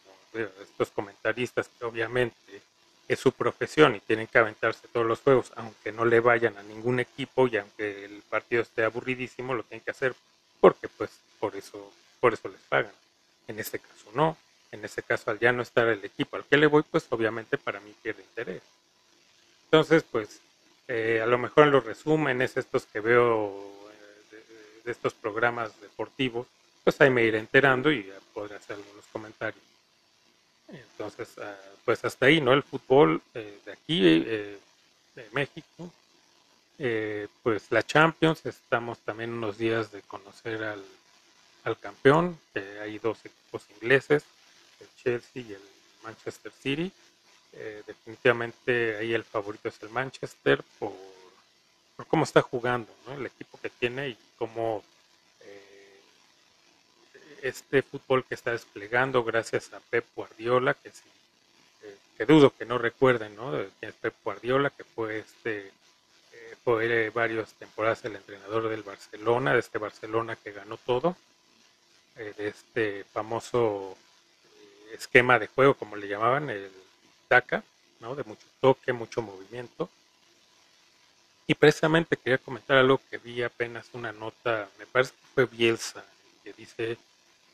estos 0.61 0.89
comentaristas 0.89 1.69
que 1.69 1.85
obviamente 1.85 2.61
es 3.07 3.19
su 3.19 3.31
profesión 3.31 3.95
y 3.95 3.99
tienen 3.99 4.27
que 4.27 4.37
aventarse 4.37 4.87
todos 4.87 5.05
los 5.05 5.19
juegos, 5.19 5.51
aunque 5.55 5.91
no 5.91 6.05
le 6.05 6.19
vayan 6.19 6.57
a 6.57 6.63
ningún 6.63 6.99
equipo 6.99 7.47
y 7.47 7.57
aunque 7.57 8.05
el 8.05 8.21
partido 8.29 8.61
esté 8.61 8.83
aburridísimo, 8.83 9.53
lo 9.53 9.63
tienen 9.63 9.83
que 9.83 9.91
hacer 9.91 10.15
porque 10.59 10.87
pues 10.87 11.11
por 11.39 11.55
eso 11.55 11.91
por 12.23 12.33
eso 12.33 12.47
les 12.47 12.61
pagan. 12.61 12.93
En 13.49 13.59
este 13.59 13.79
caso 13.79 14.09
no. 14.13 14.37
En 14.71 14.83
este 14.85 15.03
caso, 15.03 15.29
al 15.29 15.39
ya 15.39 15.51
no 15.51 15.61
estar 15.61 15.87
el 15.87 16.03
equipo 16.05 16.37
al 16.37 16.45
que 16.45 16.55
le 16.55 16.67
voy, 16.67 16.83
pues 16.89 17.05
obviamente 17.09 17.57
para 17.57 17.81
mí 17.81 17.93
pierde 18.01 18.23
interés. 18.23 18.63
Entonces, 19.65 20.03
pues 20.09 20.39
eh, 20.87 21.19
a 21.21 21.25
lo 21.25 21.37
mejor 21.37 21.65
en 21.65 21.71
los 21.71 21.83
resúmenes, 21.83 22.55
estos 22.55 22.85
que 22.85 23.01
veo 23.01 23.51
eh, 24.31 24.43
de, 24.85 24.91
estos 24.91 25.13
programas 25.13 25.79
deportivos, 25.81 26.47
pues 26.83 26.99
ahí 27.01 27.09
me 27.09 27.23
iré 27.23 27.39
enterando 27.39 27.91
y 27.91 28.09
podré 28.33 28.55
hacer 28.55 28.77
algunos 28.77 29.05
comentarios. 29.11 29.63
Entonces, 30.73 31.29
ah, 31.37 31.55
pues 31.85 32.03
hasta 32.03 32.25
ahí, 32.25 32.41
¿no? 32.41 32.53
El 32.53 32.63
fútbol 32.63 33.21
eh, 33.33 33.59
de 33.65 33.71
aquí, 33.71 34.01
de 34.01 35.29
México, 35.31 35.91
pues 37.43 37.71
la 37.71 37.83
Champions, 37.83 38.45
estamos 38.45 38.99
también 38.99 39.31
unos 39.31 39.57
días 39.57 39.91
de 39.91 40.01
conocer 40.01 40.63
al, 40.63 40.83
al 41.63 41.79
campeón, 41.79 42.37
hay 42.81 42.99
dos 42.99 43.19
equipos 43.23 43.63
ingleses, 43.79 44.23
el 44.81 44.87
Chelsea 45.01 45.43
y 45.43 45.53
el 45.53 45.61
Manchester 46.03 46.51
City. 46.51 46.91
Eh, 47.55 47.83
definitivamente 47.85 48.97
ahí 48.97 49.13
el 49.13 49.23
favorito 49.23 49.69
es 49.69 49.81
el 49.83 49.89
Manchester 49.89 50.63
por, 50.79 50.91
cómo 52.07 52.23
está 52.23 52.41
jugando, 52.41 52.91
el 53.15 53.27
equipo 53.27 53.59
que 53.61 53.69
tiene 53.69 54.09
y 54.09 54.17
cómo 54.37 54.83
eh, 54.83 54.92
este 57.43 57.81
fútbol 57.81 58.25
que 58.25 58.35
está 58.35 58.51
desplegando 58.51 59.23
gracias 59.23 59.71
a 59.73 59.79
Pep 59.79 60.05
Guardiola, 60.15 60.73
que, 60.73 60.89
eh, 60.89 61.97
que 62.17 62.25
dudo 62.25 62.55
que 62.55 62.65
no 62.65 62.77
recuerden 62.77 63.35
¿no? 63.35 63.55
es 63.59 63.93
Pep 64.01 64.15
Guardiola, 64.23 64.69
que 64.71 64.83
fue 64.83 65.19
este 65.19 65.71
fue 66.63 67.09
varias 67.09 67.53
temporadas 67.53 68.05
el 68.05 68.15
entrenador 68.15 68.69
del 68.69 68.83
Barcelona, 68.83 69.53
de 69.53 69.59
este 69.59 69.77
Barcelona 69.79 70.37
que 70.37 70.53
ganó 70.53 70.77
todo, 70.77 71.17
de 72.15 72.47
este 72.47 73.03
famoso 73.03 73.97
esquema 74.93 75.39
de 75.39 75.47
juego, 75.47 75.73
como 75.73 75.95
le 75.95 76.07
llamaban, 76.07 76.49
el 76.49 76.71
DACA, 77.29 77.63
¿no? 77.99 78.15
de 78.15 78.23
mucho 78.23 78.45
toque, 78.61 78.93
mucho 78.93 79.21
movimiento. 79.21 79.89
Y 81.47 81.55
precisamente 81.55 82.15
quería 82.15 82.37
comentar 82.37 82.77
algo 82.77 83.01
que 83.09 83.17
vi 83.17 83.43
apenas 83.43 83.89
una 83.93 84.13
nota, 84.13 84.69
me 84.79 84.85
parece 84.85 85.11
que 85.11 85.27
fue 85.33 85.45
Bielsa, 85.45 86.05
que 86.43 86.53
dice 86.53 86.97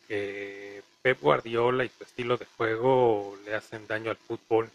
que 0.09 0.83
Pep 1.01 1.21
Guardiola 1.21 1.85
y 1.85 1.89
su 1.89 2.03
estilo 2.03 2.35
de 2.35 2.45
juego 2.57 3.37
le 3.45 3.55
hacen 3.55 3.87
daño 3.87 4.11
al 4.11 4.17
fútbol. 4.17 4.69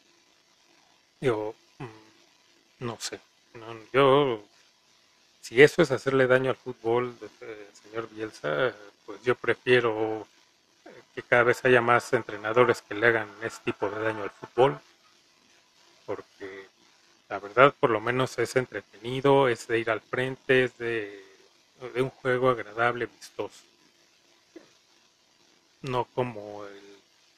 Yo 1.20 1.54
mm, 1.78 2.84
no 2.86 2.96
sé, 2.98 3.20
yo 3.92 4.42
si 5.42 5.60
eso 5.60 5.82
es 5.82 5.90
hacerle 5.90 6.26
daño 6.26 6.50
al 6.50 6.56
fútbol, 6.56 7.14
eh, 7.42 7.68
señor 7.82 8.08
Bielsa, 8.08 8.74
pues 9.04 9.22
yo 9.22 9.34
prefiero 9.34 10.26
que 11.14 11.22
cada 11.22 11.42
vez 11.42 11.62
haya 11.66 11.82
más 11.82 12.12
entrenadores 12.14 12.80
que 12.80 12.94
le 12.94 13.08
hagan 13.08 13.28
este 13.42 13.72
tipo 13.72 13.90
de 13.90 14.00
daño 14.00 14.22
al 14.22 14.30
fútbol, 14.30 14.80
porque 16.06 16.66
la 17.28 17.38
verdad 17.38 17.74
por 17.78 17.90
lo 17.90 18.00
menos 18.00 18.38
es 18.38 18.56
entretenido, 18.56 19.48
es 19.48 19.66
de 19.66 19.78
ir 19.80 19.90
al 19.90 20.00
frente, 20.00 20.64
es 20.64 20.78
de, 20.78 21.22
un 21.96 22.10
juego 22.10 22.48
agradable, 22.48 23.06
vistoso. 23.06 23.60
No 25.84 26.04
como 26.14 26.64
el, 26.66 26.82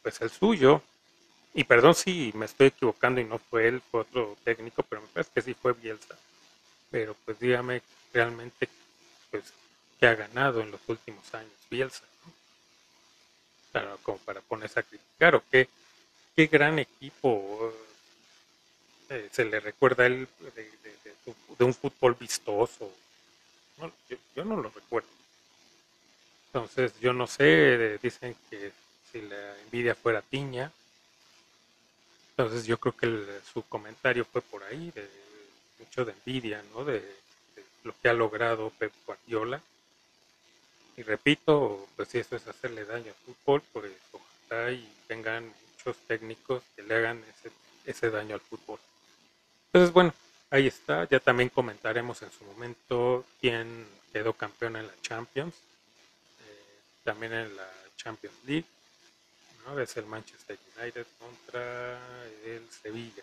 pues 0.02 0.20
el 0.20 0.30
suyo, 0.30 0.82
y 1.54 1.64
perdón 1.64 1.94
si 1.94 2.32
me 2.34 2.46
estoy 2.46 2.68
equivocando 2.68 3.20
y 3.20 3.24
no 3.24 3.38
fue 3.38 3.68
él, 3.68 3.82
fue 3.90 4.00
otro 4.00 4.36
técnico, 4.44 4.82
pero 4.82 5.02
me 5.02 5.08
parece 5.08 5.30
que 5.34 5.42
sí 5.42 5.54
fue 5.54 5.72
Bielsa. 5.72 6.16
Pero 6.90 7.14
pues 7.24 7.38
dígame 7.38 7.82
realmente 8.12 8.68
pues 9.30 9.44
que 10.00 10.06
ha 10.06 10.14
ganado 10.14 10.60
en 10.60 10.70
los 10.70 10.80
últimos 10.88 11.34
años 11.34 11.52
Bielsa 11.70 12.04
como 14.02 14.18
para 14.18 14.40
ponerse 14.40 14.80
a 14.80 14.82
criticar, 14.82 15.34
o 15.34 15.42
qué, 15.50 15.68
qué 16.34 16.46
gran 16.46 16.78
equipo 16.78 17.72
eh, 19.10 19.28
se 19.32 19.44
le 19.44 19.60
recuerda 19.60 20.04
a 20.04 20.06
él 20.06 20.28
de, 20.54 21.64
un 21.64 21.74
fútbol 21.74 22.14
vistoso. 22.14 22.90
yo, 24.34 24.44
no 24.44 24.56
lo 24.56 24.70
recuerdo. 24.70 25.08
Entonces, 26.56 26.98
yo 27.00 27.12
no 27.12 27.26
sé, 27.26 27.98
dicen 27.98 28.34
que 28.48 28.72
si 29.12 29.20
la 29.20 29.60
envidia 29.64 29.94
fuera 29.94 30.22
piña, 30.22 30.72
entonces 32.30 32.64
yo 32.64 32.78
creo 32.80 32.96
que 32.96 33.40
su 33.52 33.62
comentario 33.64 34.24
fue 34.24 34.40
por 34.40 34.64
ahí, 34.64 34.90
de 34.94 35.06
mucho 35.78 36.06
de 36.06 36.12
envidia, 36.12 36.64
¿no? 36.72 36.82
De, 36.82 37.04
lo 37.84 37.94
que 38.00 38.08
ha 38.08 38.14
logrado 38.14 38.72
Pep 38.78 38.90
Guardiola. 39.04 39.60
Y 40.96 41.02
repito, 41.02 41.86
pues 41.94 42.08
si 42.08 42.20
eso 42.20 42.36
es 42.36 42.48
hacerle 42.48 42.86
daño 42.86 43.12
al 43.12 43.34
fútbol, 43.34 43.62
pues 43.74 43.92
ojalá 44.12 44.72
y 44.72 44.88
tengan 45.08 45.52
muchos 45.72 45.98
técnicos 46.08 46.62
que 46.74 46.82
le 46.84 46.94
hagan 46.94 47.22
ese, 47.38 47.52
ese 47.84 48.08
daño 48.08 48.34
al 48.34 48.40
fútbol. 48.40 48.78
Entonces, 49.66 49.92
bueno, 49.92 50.14
ahí 50.48 50.68
está. 50.68 51.06
Ya 51.06 51.20
también 51.20 51.50
comentaremos 51.50 52.22
en 52.22 52.30
su 52.32 52.44
momento 52.44 53.26
quién 53.42 53.86
quedó 54.10 54.32
campeón 54.32 54.76
en 54.76 54.86
la 54.86 54.94
Champions. 55.02 55.54
Eh, 57.06 57.12
también 57.12 57.32
en 57.32 57.56
la 57.56 57.68
Champions 57.96 58.36
League. 58.46 58.66
¿no? 59.64 59.80
Es 59.80 59.96
el 59.96 60.06
Manchester 60.06 60.58
United 60.78 61.06
contra 61.18 61.98
el 62.44 62.68
Sevilla. 62.70 63.22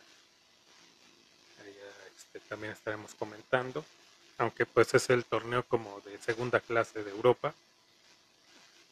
Ahí, 1.64 1.76
este, 2.16 2.40
también 2.48 2.74
estaremos 2.74 3.14
comentando 3.16 3.84
aunque 4.38 4.66
pues 4.66 4.94
es 4.94 5.10
el 5.10 5.26
torneo 5.26 5.64
como 5.64 6.02
de 6.02 6.18
segunda 6.20 6.60
clase 6.60 7.04
de 7.04 7.12
Europa. 7.12 7.54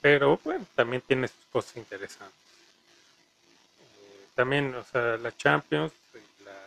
Pero 0.01 0.39
bueno, 0.43 0.65
también 0.75 1.01
tiene 1.01 1.27
sus 1.27 1.45
cosas 1.51 1.77
interesantes. 1.77 2.35
Eh, 3.81 4.27
también, 4.35 4.73
o 4.75 4.83
sea, 4.83 5.17
la 5.17 5.35
Champions, 5.35 5.91
la 6.45 6.57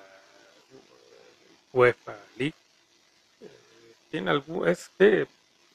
UEFA 1.73 2.17
League, 2.37 2.55
eh, 3.41 3.95
tiene 4.11 4.31
algo, 4.31 4.67
es 4.67 4.91
que 4.99 5.27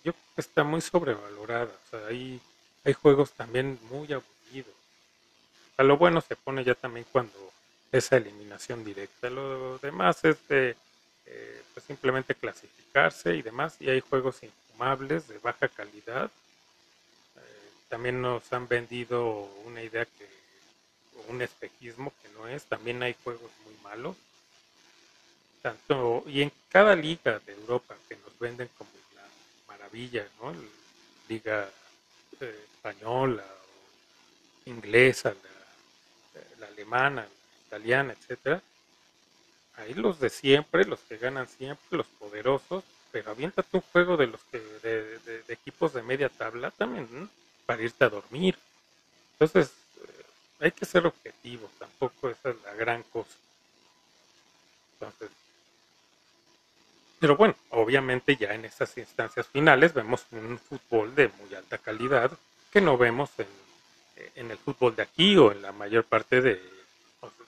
yo 0.04 0.14
creo 0.14 0.26
que 0.36 0.42
está 0.42 0.64
muy 0.64 0.82
sobrevalorada. 0.82 1.72
Hay, 2.08 2.40
hay 2.84 2.94
juegos 2.94 3.32
también 3.32 3.80
muy 3.90 4.12
aburridos. 4.14 4.74
O 5.78 5.84
lo 5.84 5.98
bueno 5.98 6.22
se 6.22 6.36
pone 6.36 6.64
ya 6.64 6.76
también 6.76 7.06
cuando 7.12 7.52
esa 7.92 8.18
eliminación 8.18 8.84
directa. 8.84 9.30
Lo 9.30 9.78
demás 9.80 10.24
es 10.26 10.38
de 10.48 10.76
eh, 11.26 11.62
pues 11.74 11.86
simplemente 11.86 12.36
clasificarse 12.36 13.36
y 13.36 13.42
demás. 13.42 13.78
Y 13.80 13.90
hay 13.90 14.02
juegos 14.02 14.42
infumables 14.44 15.28
de 15.28 15.38
baja 15.40 15.68
calidad. 15.68 16.30
Eh, 17.36 17.72
también 17.90 18.22
nos 18.22 18.52
han 18.54 18.68
vendido 18.68 19.50
una 19.66 19.82
idea 19.82 20.06
que, 20.06 20.28
un 21.28 21.42
espejismo 21.42 22.14
que 22.22 22.30
no 22.30 22.48
es. 22.48 22.66
También 22.66 23.04
hay 23.04 23.16
juegos 23.24 23.52
muy 23.66 23.76
malos. 23.84 24.16
Tanto, 25.62 26.24
y 26.28 26.42
en 26.42 26.52
cada 26.70 26.96
liga 26.96 27.40
de 27.40 27.54
Europa 27.54 27.96
que 28.08 28.16
nos 28.16 28.38
venden 28.40 28.70
como 28.78 28.90
maravilla, 29.90 30.28
¿no? 30.42 30.54
liga 31.28 31.70
eh, 32.40 32.66
española, 32.74 33.44
inglesa, 34.66 35.34
la, 35.34 36.42
la 36.60 36.68
alemana, 36.68 37.28
italiana, 37.68 38.14
etcétera, 38.14 38.62
ahí 39.78 39.94
los 39.94 40.20
de 40.20 40.30
siempre, 40.30 40.86
los 40.86 41.00
que 41.02 41.18
ganan 41.18 41.48
siempre, 41.48 41.98
los 41.98 42.08
poderosos, 42.08 42.84
pero 43.12 43.32
aviéntate 43.32 43.70
un 43.74 43.84
juego 43.92 44.18
de 44.18 44.28
los 44.28 44.42
que 44.52 44.60
de, 44.60 45.44
equipos 45.48 45.94
de 45.94 46.04
media 46.04 46.30
tabla 46.30 46.72
también 46.72 47.30
para 47.66 47.82
irte 47.82 48.04
a 48.04 48.10
dormir. 48.10 48.58
Entonces, 49.34 49.72
eh, 49.98 50.24
hay 50.62 50.72
que 50.72 50.86
ser 50.86 51.06
objetivos, 51.06 51.72
tampoco 51.80 52.30
esa 52.30 52.50
es 52.50 52.56
la 52.64 52.74
gran 52.74 53.04
cosa. 53.04 53.36
Entonces, 54.94 55.30
pero 57.20 57.36
bueno, 57.36 57.56
obviamente 57.70 58.36
ya 58.36 58.54
en 58.54 58.66
estas 58.66 58.98
instancias 58.98 59.48
finales 59.48 59.94
vemos 59.94 60.26
un 60.32 60.58
fútbol 60.58 61.14
de 61.16 61.30
muy 61.30 61.54
alta 61.54 61.78
calidad 61.78 62.32
que 62.72 62.82
no 62.82 62.98
vemos 62.98 63.30
en, 63.38 63.48
en 64.36 64.52
el 64.52 64.58
fútbol 64.58 64.96
de 64.96 65.04
aquí 65.04 65.38
o 65.38 65.52
en 65.52 65.62
la 65.62 65.72
mayor 65.72 66.06
parte 66.06 66.42
de, 66.42 66.62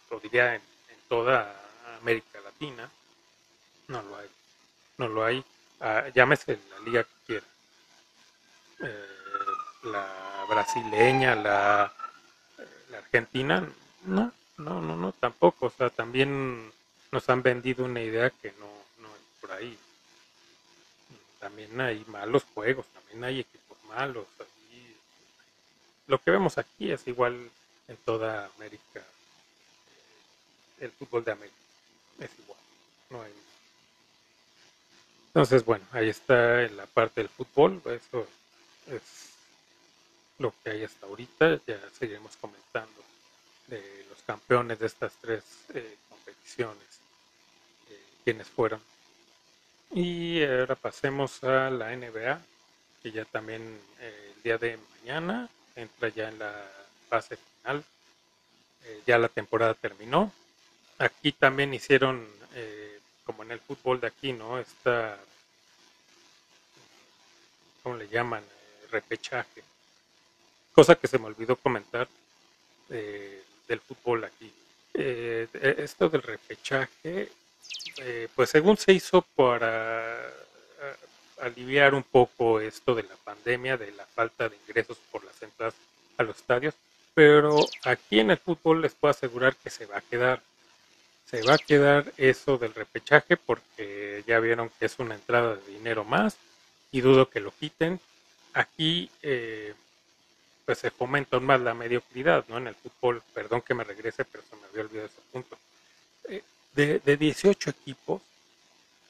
o 0.10 0.19
diría 0.19 0.55
en 0.55 0.62
toda 1.07 1.55
América 2.01 2.39
Latina. 2.41 2.89
No 3.88 4.01
lo 4.01 4.17
hay. 4.17 4.29
No 4.97 5.07
lo 5.07 5.25
hay. 5.25 5.43
Ah, 5.79 6.05
llámese 6.13 6.60
la 6.69 6.79
liga 6.79 7.03
que 7.03 7.10
quiera. 7.25 7.45
Eh, 8.84 9.05
la 9.84 10.45
brasileña, 10.49 11.36
la, 11.36 11.91
la 12.89 12.97
argentina, 12.97 13.67
no, 14.05 14.31
no, 14.57 14.81
no, 14.81 14.95
no, 14.95 15.12
tampoco. 15.13 15.67
O 15.67 15.69
sea, 15.69 15.89
también 15.89 16.71
nos 17.12 17.29
han 17.29 17.41
vendido 17.41 17.86
una 17.86 18.01
idea 18.01 18.29
que 18.29 18.53
no, 18.60 18.67
También 21.40 21.80
hay 21.82 22.04
malos 22.08 22.44
juegos, 22.54 22.86
también 22.94 23.24
hay 23.24 23.40
equipos 23.40 23.78
malos. 23.86 24.28
Lo 26.08 26.22
que 26.22 26.32
vemos 26.32 26.58
aquí 26.58 26.92
es 26.92 27.08
igual 27.08 27.50
en 27.88 27.98
toda 27.98 28.52
América, 28.58 29.04
el 30.80 30.92
fútbol 30.92 31.24
de 31.24 31.32
América 31.32 31.56
es 32.20 32.30
igual. 32.40 32.60
No 33.10 33.22
hay. 33.22 33.34
Entonces, 35.28 35.64
bueno, 35.64 35.86
ahí 35.92 36.10
está 36.10 36.64
en 36.64 36.76
la 36.76 36.86
parte 36.86 37.22
del 37.22 37.30
fútbol. 37.30 37.82
Eso 37.86 38.28
es 38.88 39.30
lo 40.40 40.54
que 40.64 40.72
hay 40.72 40.84
hasta 40.84 41.06
ahorita. 41.06 41.62
Ya 41.66 41.80
seguiremos 41.98 42.36
comentando 42.38 43.02
de 43.68 44.06
los 44.10 44.22
campeones 44.24 44.80
de 44.80 44.88
estas 44.88 45.14
tres 45.22 45.44
eh, 45.74 45.98
competiciones, 46.10 47.00
eh, 47.90 48.04
quienes 48.24 48.48
fueron. 48.48 48.82
Y 49.93 50.43
ahora 50.43 50.75
pasemos 50.75 51.43
a 51.43 51.69
la 51.69 51.95
NBA, 51.95 52.41
que 53.04 53.12
ya 53.12 53.25
también 53.25 53.62
eh, 53.99 54.34
el 54.36 54.43
día 54.43 54.58
de 54.58 54.77
mañana 54.99 55.49
entra 55.75 56.10
ya 56.10 56.30
en 56.30 56.39
la 56.39 56.54
fase 57.10 57.38
final. 57.38 57.84
ya 59.06 59.17
la 59.17 59.30
temporada 59.30 59.73
terminó. 59.73 60.32
Aquí 60.97 61.32
también 61.32 61.73
hicieron, 61.73 62.27
como 63.25 63.43
en 63.43 63.51
el 63.51 63.60
fútbol 63.60 63.99
de 63.99 64.08
aquí, 64.08 64.34
¿no? 64.34 64.60
Esta, 64.60 65.17
¿cómo 67.84 67.95
le 67.95 68.08
llaman? 68.08 68.43
repechaje. 68.91 69.63
Cosa 70.73 70.95
que 70.95 71.08
se 71.08 71.17
me 71.17 71.27
olvidó 71.27 71.56
comentar 71.56 72.08
del 72.89 73.80
fútbol 73.80 74.25
aquí. 74.25 74.51
Eh, 74.93 75.47
esto 75.77 76.10
del 76.10 76.21
repechaje, 76.21 77.32
eh, 77.97 78.28
pues 78.36 78.50
según 78.50 78.78
se 78.78 78.93
hizo 78.93 79.21
para 79.21 80.32
aliviar 81.41 81.93
un 81.93 82.04
poco 82.04 82.60
esto 82.60 82.95
de 82.95 83.04
la 83.04 83.15
pandemia, 83.24 83.78
de 83.78 83.91
la 83.91 84.06
falta 84.06 84.47
de 84.47 84.58
ingresos 84.67 84.97
por 85.12 85.24
las 85.24 85.41
entradas 85.41 85.74
a 86.17 86.24
los 86.24 86.38
estadios, 86.38 86.76
pero 87.13 87.65
aquí 87.84 88.19
en 88.19 88.32
el 88.32 88.38
fútbol 88.38 88.82
les 88.82 88.93
puedo 88.93 89.12
asegurar 89.12 89.56
que 89.56 89.69
se 89.69 89.86
va 89.86 89.97
a 89.97 90.02
quedar. 90.02 90.41
Se 91.30 91.41
va 91.43 91.54
a 91.54 91.58
quedar 91.58 92.12
eso 92.17 92.58
del 92.58 92.74
repechaje 92.74 93.38
porque 93.38 94.24
ya 94.28 94.39
vieron 94.39 94.69
que 94.78 94.86
es 94.86 95.00
una 95.00 95.15
entrada 95.15 95.56
de 95.56 95.71
dinero 95.71 96.04
más 96.04 96.36
y 96.91 97.02
dudo 97.02 97.30
que 97.30 97.39
lo 97.39 97.52
quiten. 97.52 98.00
Aquí 98.54 99.10
eh, 99.21 99.74
pues 100.65 100.80
se 100.80 100.91
fomenta 100.91 101.39
más 101.39 101.62
la 101.62 101.74
mediocridad, 101.74 102.43
¿no? 102.50 102.58
En 102.58 102.67
el 102.67 102.76
fútbol, 102.76 103.24
perdón 103.34 103.62
que 103.62 103.74
me 103.74 103.86
regrese, 103.86 104.26
pero 104.26 104.43
se 104.50 104.56
me 104.58 104.67
había 104.67 104.82
olvidado 104.82 105.08
ese 105.08 105.21
punto. 105.32 105.58
De, 106.73 106.99
de 106.99 107.17
18 107.17 107.69
equipos 107.69 108.21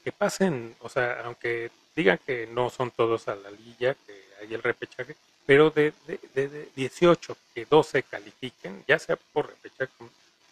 que 0.03 0.11
pasen, 0.11 0.75
o 0.79 0.89
sea, 0.89 1.21
aunque 1.25 1.69
digan 1.95 2.19
que 2.25 2.47
no 2.47 2.69
son 2.69 2.91
todos 2.91 3.27
a 3.27 3.35
la 3.35 3.51
lilla, 3.51 3.95
que 4.05 4.23
hay 4.41 4.53
el 4.53 4.63
repechaje, 4.63 5.15
pero 5.45 5.69
de, 5.69 5.93
de, 6.07 6.19
de 6.47 6.69
18 6.75 7.37
que 7.53 7.65
12 7.65 8.03
califiquen, 8.03 8.83
ya 8.87 8.97
sea 8.97 9.15
por 9.15 9.47
repechaje, 9.49 9.91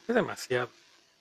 es 0.07 0.15
demasiado. 0.15 0.69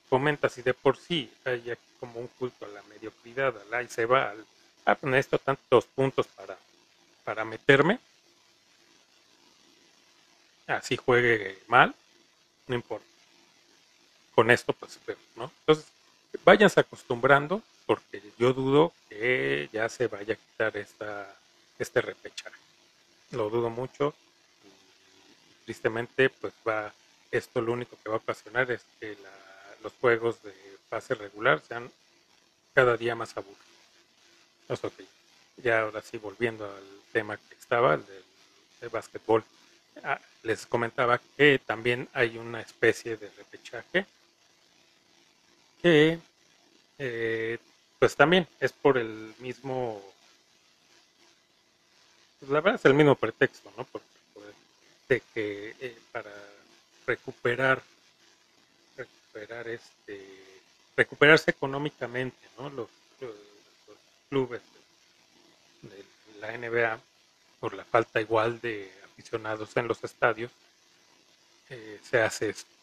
Fomenta 0.09 0.49
si 0.49 0.63
de 0.63 0.75
por 0.75 0.97
sí 0.97 1.31
hay 1.45 1.71
aquí 1.71 1.83
como 2.01 2.21
un 2.21 2.29
culto 2.29 2.65
a 2.65 2.69
la 2.69 2.83
mediocridad, 2.85 3.55
al 3.73 3.85
y 3.85 3.89
se 3.89 4.07
va, 4.07 4.31
al, 4.31 4.45
ah, 4.87 4.95
pues 4.95 5.29
tantos 5.45 5.85
puntos 5.87 6.27
para, 6.29 6.57
para 7.25 7.45
meterme, 7.45 7.99
así 10.67 10.97
juegue 10.97 11.59
mal, 11.67 11.95
no 12.67 12.75
importa. 12.75 13.07
Con 14.39 14.53
esto, 14.53 14.73
pues, 14.73 15.01
¿no? 15.35 15.51
Entonces, 15.63 15.87
váyanse 16.45 16.79
acostumbrando, 16.79 17.61
porque 17.87 18.23
yo 18.39 18.53
dudo 18.53 18.93
que 19.09 19.69
ya 19.73 19.89
se 19.89 20.07
vaya 20.07 20.35
a 20.35 20.37
quitar 20.37 20.77
esta, 20.77 21.35
este 21.77 22.01
repechaje. 22.01 22.55
Lo 23.33 23.51
dudo 23.51 23.69
mucho. 23.69 24.15
Y, 24.63 25.65
tristemente, 25.65 26.31
pues 26.31 26.53
va, 26.65 26.93
esto 27.33 27.61
lo 27.61 27.73
único 27.73 27.97
que 28.01 28.11
va 28.11 28.15
a 28.15 28.19
ocasionar 28.19 28.71
es 28.71 28.83
que 29.01 29.19
los 29.83 29.93
juegos 29.95 30.41
de 30.45 30.55
fase 30.89 31.17
regular 31.17 31.61
sean 31.67 31.91
cada 32.75 32.97
día 32.97 33.17
más 33.17 33.37
aburridos. 33.37 33.59
Ya 35.57 35.81
ahora 35.81 36.01
sí, 36.01 36.17
volviendo 36.17 36.65
al 36.65 36.85
tema 37.13 37.39
que 37.39 37.57
estaba, 37.57 37.95
el 37.95 38.07
del, 38.07 38.25
del 38.83 38.89
básquetbol. 38.91 39.43
Ah, 40.05 40.21
les 40.45 40.65
comentaba 40.65 41.21
que 41.37 41.59
también 41.59 42.09
hay 42.13 42.39
una 42.39 42.61
especie 42.61 43.17
de 43.17 43.29
repechaje 43.37 44.07
que 45.83 46.19
eh, 46.99 47.59
pues 47.99 48.17
también 48.17 48.47
es 48.61 48.73
por 48.73 48.99
el 48.99 49.35
mismo 49.39 50.03
pues 52.41 52.51
la 52.51 52.61
verdad 52.61 52.81
es 52.81 52.85
el 52.85 52.95
mismo 52.95 53.15
pretexto 53.15 53.73
no 53.77 53.85
porque 53.85 54.07
de 55.09 55.23
que 55.33 55.75
eh, 55.81 55.99
para 56.13 56.33
recuperar 57.07 57.83
recuperar 58.97 59.69
este 59.69 60.49
recuperarse 60.97 61.51
económicamente 61.51 62.37
no 62.59 62.69
los, 62.71 62.89
clubes 64.29 64.61
de 65.81 66.05
la 66.41 66.57
NBA 66.59 67.01
por 67.61 67.75
la 67.75 67.85
falta 67.85 68.21
igual 68.21 68.61
de 68.61 68.93
aficionados 69.05 69.77
en 69.77 69.89
los 69.89 70.03
estadios, 70.05 70.51
eh, 71.71 71.99
se 72.03 72.21
hace 72.21 72.51
esto. 72.51 72.78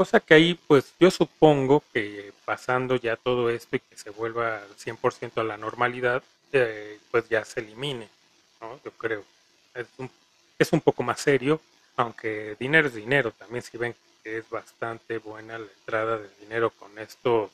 Cosa 0.00 0.18
que 0.18 0.32
ahí, 0.32 0.54
pues 0.54 0.94
yo 0.98 1.10
supongo 1.10 1.84
que 1.92 2.32
pasando 2.46 2.96
ya 2.96 3.16
todo 3.16 3.50
esto 3.50 3.76
y 3.76 3.80
que 3.80 3.98
se 3.98 4.08
vuelva 4.08 4.62
al 4.62 4.74
100% 4.78 5.42
a 5.42 5.44
la 5.44 5.58
normalidad, 5.58 6.22
eh, 6.54 6.98
pues 7.10 7.28
ya 7.28 7.44
se 7.44 7.60
elimine, 7.60 8.08
¿no? 8.62 8.80
Yo 8.82 8.92
creo. 8.92 9.22
Es 9.74 9.88
un, 9.98 10.10
es 10.58 10.72
un 10.72 10.80
poco 10.80 11.02
más 11.02 11.20
serio, 11.20 11.60
aunque 11.96 12.56
dinero 12.58 12.88
es 12.88 12.94
dinero. 12.94 13.30
También 13.32 13.62
si 13.62 13.76
ven 13.76 13.94
que 14.24 14.38
es 14.38 14.48
bastante 14.48 15.18
buena 15.18 15.58
la 15.58 15.66
entrada 15.70 16.16
de 16.16 16.30
dinero 16.40 16.70
con 16.70 16.98
estos 16.98 17.50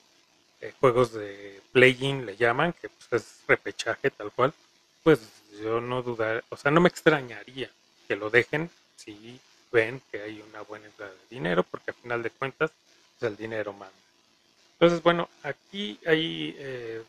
eh, 0.60 0.72
juegos 0.78 1.14
de 1.14 1.60
play-in, 1.72 2.26
le 2.26 2.36
llaman, 2.36 2.74
que 2.74 2.88
pues 2.88 3.24
es 3.24 3.40
repechaje 3.48 4.12
tal 4.12 4.30
cual, 4.30 4.54
pues 5.02 5.18
yo 5.60 5.80
no 5.80 6.00
dudar, 6.00 6.44
o 6.50 6.56
sea, 6.56 6.70
no 6.70 6.80
me 6.80 6.90
extrañaría 6.90 7.72
que 8.06 8.14
lo 8.14 8.30
dejen 8.30 8.70
si 8.94 9.40
ven 9.72 10.00
que 10.10 10.22
hay 10.22 10.42
una 10.48 10.62
buena 10.62 10.86
entrada 10.86 11.12
de 11.12 11.34
dinero, 11.34 11.62
porque 11.62 11.90
al 11.90 11.96
final 11.96 12.22
de 12.22 12.30
cuentas 12.30 12.70
pues 13.18 13.30
el 13.30 13.36
dinero 13.36 13.72
manda. 13.72 13.94
Entonces, 14.74 15.02
bueno, 15.02 15.28
aquí 15.42 15.98
hay, 16.06 16.54
eh, 16.58 17.02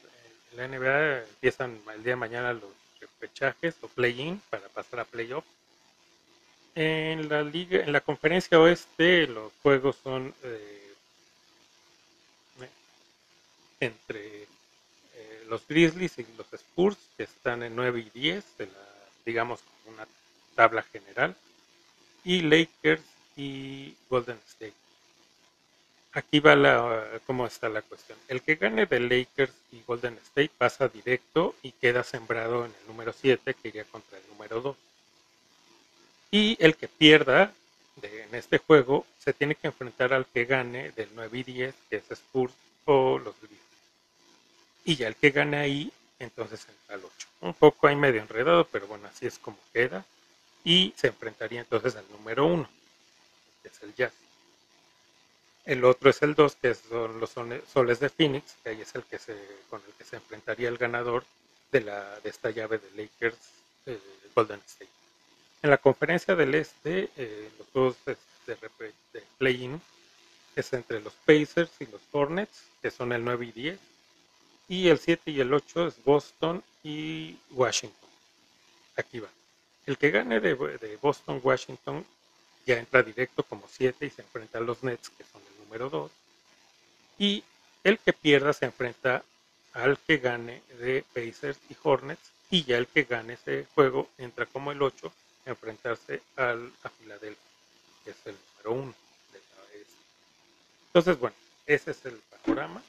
en 0.52 0.58
la 0.58 0.68
NBA 0.68 1.24
empiezan 1.24 1.80
el 1.94 2.04
día 2.04 2.14
de 2.14 2.16
mañana 2.16 2.54
los 2.54 2.72
repechajes 3.00 3.76
o 3.82 3.88
play-in 3.88 4.42
para 4.50 4.68
pasar 4.70 5.02
a 5.02 5.06
playoff. 5.06 5.44
En 6.76 7.28
la 7.28 7.42
liga, 7.42 7.84
en 7.84 7.92
la 7.92 8.02
conferencia 8.02 8.60
oeste, 8.60 9.28
los 9.28 9.52
juegos 9.64 9.98
son 10.04 10.34
eh, 10.44 10.94
entre 13.80 14.44
eh, 14.44 15.46
los 15.50 15.68
Grizzlies 15.68 16.20
y 16.20 16.26
los 16.38 16.52
Spurs, 16.54 16.98
que 17.18 17.24
están 17.24 17.64
en 17.64 17.76
9 17.76 18.00
y 18.00 18.20
10, 18.20 18.58
de 18.58 18.66
la, 18.68 18.88
digamos, 19.26 19.60
una 19.88 20.08
tabla 20.56 20.84
general, 20.84 21.36
y 22.28 22.42
Lakers 22.42 23.02
y 23.38 23.96
Golden 24.10 24.38
State. 24.50 24.74
Aquí 26.12 26.42
va 26.42 26.58
la, 26.58 27.22
cómo 27.26 27.48
está 27.48 27.70
la 27.70 27.82
cuestión. 27.82 28.18
El 28.28 28.42
que 28.42 28.56
gane 28.56 28.86
de 28.86 29.00
Lakers 29.00 29.54
y 29.72 29.82
Golden 29.88 30.16
State 30.16 30.52
pasa 30.58 30.90
directo 30.90 31.56
y 31.64 31.72
queda 31.72 32.04
sembrado 32.04 32.66
en 32.66 32.74
el 32.82 32.88
número 32.88 33.14
7, 33.14 33.54
que 33.54 33.70
iría 33.70 33.86
contra 33.86 34.18
el 34.18 34.28
número 34.28 34.60
2. 34.60 34.76
Y 36.32 36.58
el 36.60 36.76
que 36.76 36.90
pierda 36.90 37.54
en 38.02 38.36
este 38.36 38.58
juego 38.58 39.06
se 39.20 39.32
tiene 39.32 39.56
que 39.56 39.68
enfrentar 39.68 40.12
al 40.12 40.26
que 40.26 40.44
gane 40.44 40.92
del 40.92 41.08
9 41.16 41.38
y 41.38 41.44
10, 41.44 41.76
que 41.90 41.96
es 41.96 42.12
Spurs 42.12 42.54
o 42.84 43.20
los 43.20 43.40
Grizzlies. 43.40 43.62
Y 44.84 44.96
ya 44.98 45.08
el 45.08 45.16
que 45.16 45.30
gane 45.30 45.56
ahí, 45.56 45.94
entonces 46.20 46.68
entra 46.68 46.96
al 46.96 47.06
8. 47.06 47.28
Un 47.40 47.54
poco 47.54 47.88
ahí 47.88 47.96
medio 47.96 48.22
enredado, 48.22 48.68
pero 48.70 48.86
bueno, 48.88 49.08
así 49.08 49.28
es 49.28 49.40
como 49.40 49.58
queda 49.72 50.04
y 50.68 50.94
se 50.98 51.08
enfrentaría 51.08 51.62
entonces 51.62 51.96
al 51.96 52.04
número 52.12 52.46
uno, 52.46 52.70
que 53.64 53.70
es 53.70 53.84
el 53.84 53.96
Jazz. 53.96 54.12
El 55.64 55.86
otro 55.86 56.10
es 56.10 56.22
el 56.22 56.36
2, 56.36 56.58
que 56.62 56.76
son 56.76 57.22
los 57.22 57.32
soles 57.72 58.02
de 58.02 58.10
Phoenix, 58.10 58.54
que 58.62 58.72
ahí 58.72 58.82
es 58.82 58.94
el 58.94 59.04
que 59.04 59.18
con 59.70 59.82
el 59.88 59.94
que 59.94 60.04
se 60.04 60.18
enfrentaría 60.18 60.68
el 60.68 60.78
ganador 60.78 61.24
de, 61.72 61.80
la, 61.80 62.20
de 62.20 62.30
esta 62.30 62.50
llave 62.50 62.80
de 62.80 62.90
Lakers 63.02 63.38
eh, 63.86 63.98
Golden 64.36 64.62
State. 64.68 64.92
En 65.64 65.70
la 65.70 65.78
conferencia 65.78 66.36
del 66.36 66.54
Este, 66.54 67.12
eh, 67.16 67.50
los 67.58 67.72
dos 67.72 67.96
de, 68.06 68.18
de 69.14 69.24
play-in 69.38 69.82
es 70.54 70.74
entre 70.74 71.00
los 71.00 71.14
Pacers 71.26 71.72
y 71.80 71.86
los 71.86 72.02
Hornets, 72.12 72.64
que 72.82 72.92
son 72.92 73.14
el 73.14 73.24
9 73.24 73.46
y 73.46 73.52
10. 73.54 73.80
Y 74.68 74.90
el 74.90 75.00
7 75.00 75.32
y 75.32 75.40
el 75.40 75.54
8 75.54 75.88
es 75.88 76.04
Boston 76.04 76.62
y 76.84 77.38
Washington. 77.52 78.10
Aquí 78.98 79.20
va. 79.22 79.30
El 79.88 79.98
que 79.98 80.12
gane 80.12 80.42
de, 80.42 80.54
Boston, 81.02 81.40
Washington, 81.42 82.06
ya 82.66 82.78
entra 82.78 83.02
directo 83.02 83.42
como 83.44 83.70
7 83.72 84.06
y 84.06 84.10
se 84.10 84.22
enfrenta 84.22 84.58
a 84.58 84.62
los 84.62 84.84
Nets, 84.84 85.10
que 85.10 85.24
son 85.24 85.42
el 85.42 85.64
número 85.64 85.90
2. 85.90 86.12
Y 87.20 87.42
el 87.86 87.98
que 87.98 88.12
pierda 88.12 88.52
se 88.52 88.66
enfrenta 88.66 89.24
al 89.72 89.98
que 89.98 90.18
gane 90.18 90.62
de 90.78 91.06
Pacers 91.14 91.58
y 91.70 91.78
Hornets. 91.82 92.32
Y 92.50 92.66
ya 92.66 92.78
el 92.78 92.88
que 92.88 93.04
gane 93.04 93.34
ese 93.34 93.66
juego 93.74 94.10
entra 94.18 94.46
como 94.46 94.74
el 94.74 94.82
8 94.82 95.12
a 95.46 95.50
enfrentarse 95.50 96.22
al, 96.36 96.70
a 96.84 96.90
Filadelfia, 96.90 97.50
que 98.04 98.12
es 98.12 98.18
el 98.26 98.36
número 98.66 98.84
1 98.84 98.94
de 99.32 99.40
la 99.40 99.86
Entonces, 100.88 101.18
bueno, 101.18 101.36
ese 101.66 101.92
es 101.92 102.06
el 102.06 102.20
panorama. 102.44 102.84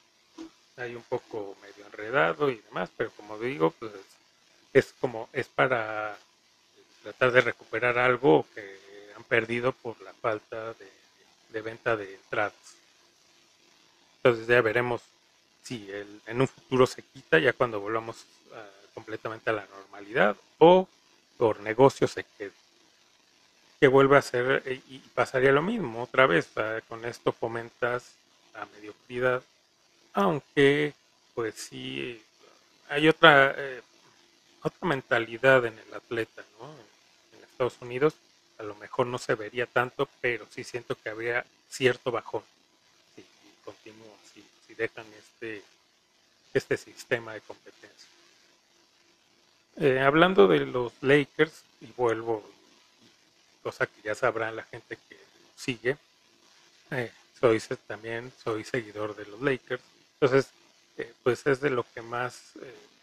Hay 0.76 0.96
un 0.96 1.02
poco 1.02 1.56
medio 1.62 1.86
enredado 1.86 2.50
y 2.50 2.56
demás, 2.56 2.90
pero 2.96 3.12
como 3.12 3.38
digo, 3.38 3.70
pues 3.70 3.92
es 4.72 4.92
como, 5.00 5.28
es 5.32 5.46
para 5.46 6.18
tratar 7.02 7.32
de 7.32 7.40
recuperar 7.40 7.98
algo 7.98 8.46
que 8.54 8.78
han 9.16 9.24
perdido 9.24 9.72
por 9.72 10.00
la 10.02 10.12
falta 10.12 10.74
de, 11.52 11.60
venta 11.60 11.96
de 11.96 12.14
entradas. 12.14 12.54
Entonces 14.18 14.46
ya 14.46 14.60
veremos 14.60 15.02
si 15.62 15.90
el, 15.90 16.20
en 16.26 16.40
un 16.40 16.48
futuro 16.48 16.86
se 16.86 17.02
quita 17.02 17.38
ya 17.38 17.52
cuando 17.52 17.80
volvamos 17.80 18.24
completamente 18.98 19.50
a 19.50 19.52
la 19.52 19.66
normalidad 19.66 20.36
o 20.58 20.88
por 21.36 21.60
negocio 21.60 22.08
se 22.08 22.24
quede. 22.36 22.50
Que 23.78 23.86
vuelva 23.86 24.18
a 24.18 24.22
ser 24.22 24.62
eh, 24.66 24.80
y 24.88 24.98
pasaría 24.98 25.52
lo 25.52 25.62
mismo 25.62 26.02
otra 26.02 26.26
vez. 26.26 26.48
con 26.88 27.04
esto 27.04 27.30
fomentas 27.30 28.16
la 28.54 28.66
mediocridad, 28.66 29.40
aunque 30.14 30.94
pues 31.34 31.54
sí 31.54 32.20
hay 32.88 33.06
otra 33.06 33.54
eh, 33.56 33.82
otra 34.62 34.88
mentalidad 34.88 35.64
en 35.66 35.78
el 35.78 35.94
atleta, 35.94 36.42
¿no? 36.58 36.70
En 37.36 37.44
Estados 37.44 37.76
Unidos 37.80 38.14
a 38.58 38.62
lo 38.64 38.74
mejor 38.74 39.06
no 39.06 39.18
se 39.18 39.34
vería 39.34 39.66
tanto, 39.66 40.08
pero 40.20 40.46
sí 40.50 40.64
siento 40.64 40.96
que 40.96 41.08
habría 41.08 41.44
cierto 41.68 42.10
bajón 42.10 42.42
si, 43.14 43.24
continúa, 43.64 44.16
si, 44.32 44.44
si 44.66 44.74
dejan 44.74 45.06
este, 45.16 45.62
este 46.52 46.76
sistema 46.76 47.34
de 47.34 47.40
competencia. 47.40 48.08
Eh, 49.76 50.00
hablando 50.00 50.48
de 50.48 50.66
los 50.66 50.92
Lakers, 51.02 51.62
y 51.80 51.86
vuelvo, 51.96 52.44
cosa 53.62 53.86
que 53.86 54.02
ya 54.02 54.14
sabrá 54.16 54.50
la 54.50 54.64
gente 54.64 54.98
que 55.08 55.16
sigue, 55.56 55.96
eh, 56.90 57.12
soy 57.38 57.60
también 57.86 58.32
soy 58.42 58.64
seguidor 58.64 59.14
de 59.14 59.26
los 59.26 59.40
Lakers, 59.40 59.82
entonces 60.14 60.50
eh, 60.96 61.12
pues 61.22 61.46
es 61.46 61.60
de 61.60 61.70
lo 61.70 61.86
que 61.94 62.02
más, 62.02 62.54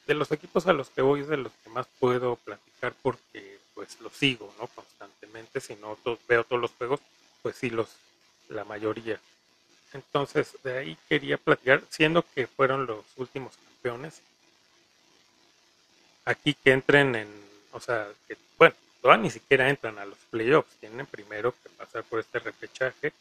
de 0.08 0.14
los 0.14 0.32
equipos 0.32 0.68
a 0.68 0.74
los 0.74 0.90
que 0.90 1.02
voy 1.02 1.22
es 1.22 1.28
de 1.28 1.38
los 1.38 1.52
que 1.64 1.70
más 1.70 1.88
puedo 2.00 2.36
platicar 2.38 2.94
porque 3.02 3.60
pues 3.74 4.00
los 4.02 4.14
sigo, 4.14 4.54
¿no? 4.60 4.68
Constantemente, 4.68 5.60
si 5.60 5.76
no 5.76 5.98
veo 6.28 6.44
todos 6.44 6.62
los 6.62 6.72
juegos, 6.72 7.02
pues 7.42 7.58
sí 7.58 7.70
los, 7.70 7.90
la 8.50 8.64
mayoría. 8.64 9.20
Entonces, 9.94 10.58
de 10.64 10.78
ahí 10.78 10.98
quería 11.08 11.38
platicar, 11.38 11.84
siendo 11.90 12.24
que 12.34 12.48
fueron 12.48 12.86
los 12.86 13.06
últimos 13.18 13.54
campeones, 13.58 14.22
aquí 16.26 16.54
que 16.54 16.72
entren 16.72 17.16
en, 17.16 17.28
o 17.72 17.80
sea, 17.80 18.08
que, 18.28 18.38
bueno, 18.58 18.76
todavía 19.02 19.24
ni 19.24 19.30
siquiera 19.30 19.70
entran 19.70 19.98
a 20.00 20.06
los 20.06 20.18
playoffs, 20.30 20.76
tienen 20.80 21.06
primero 21.06 21.54
que 21.64 21.70
pasar 21.70 22.04
por 22.04 22.20
este 22.20 22.40
repechaje. 22.40 23.14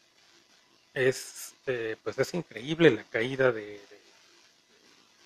Es, 0.93 1.53
eh, 1.67 1.97
pues 2.03 2.17
es 2.17 2.33
increíble 2.33 2.89
la 2.89 3.03
caída 3.03 3.51
de, 3.51 3.81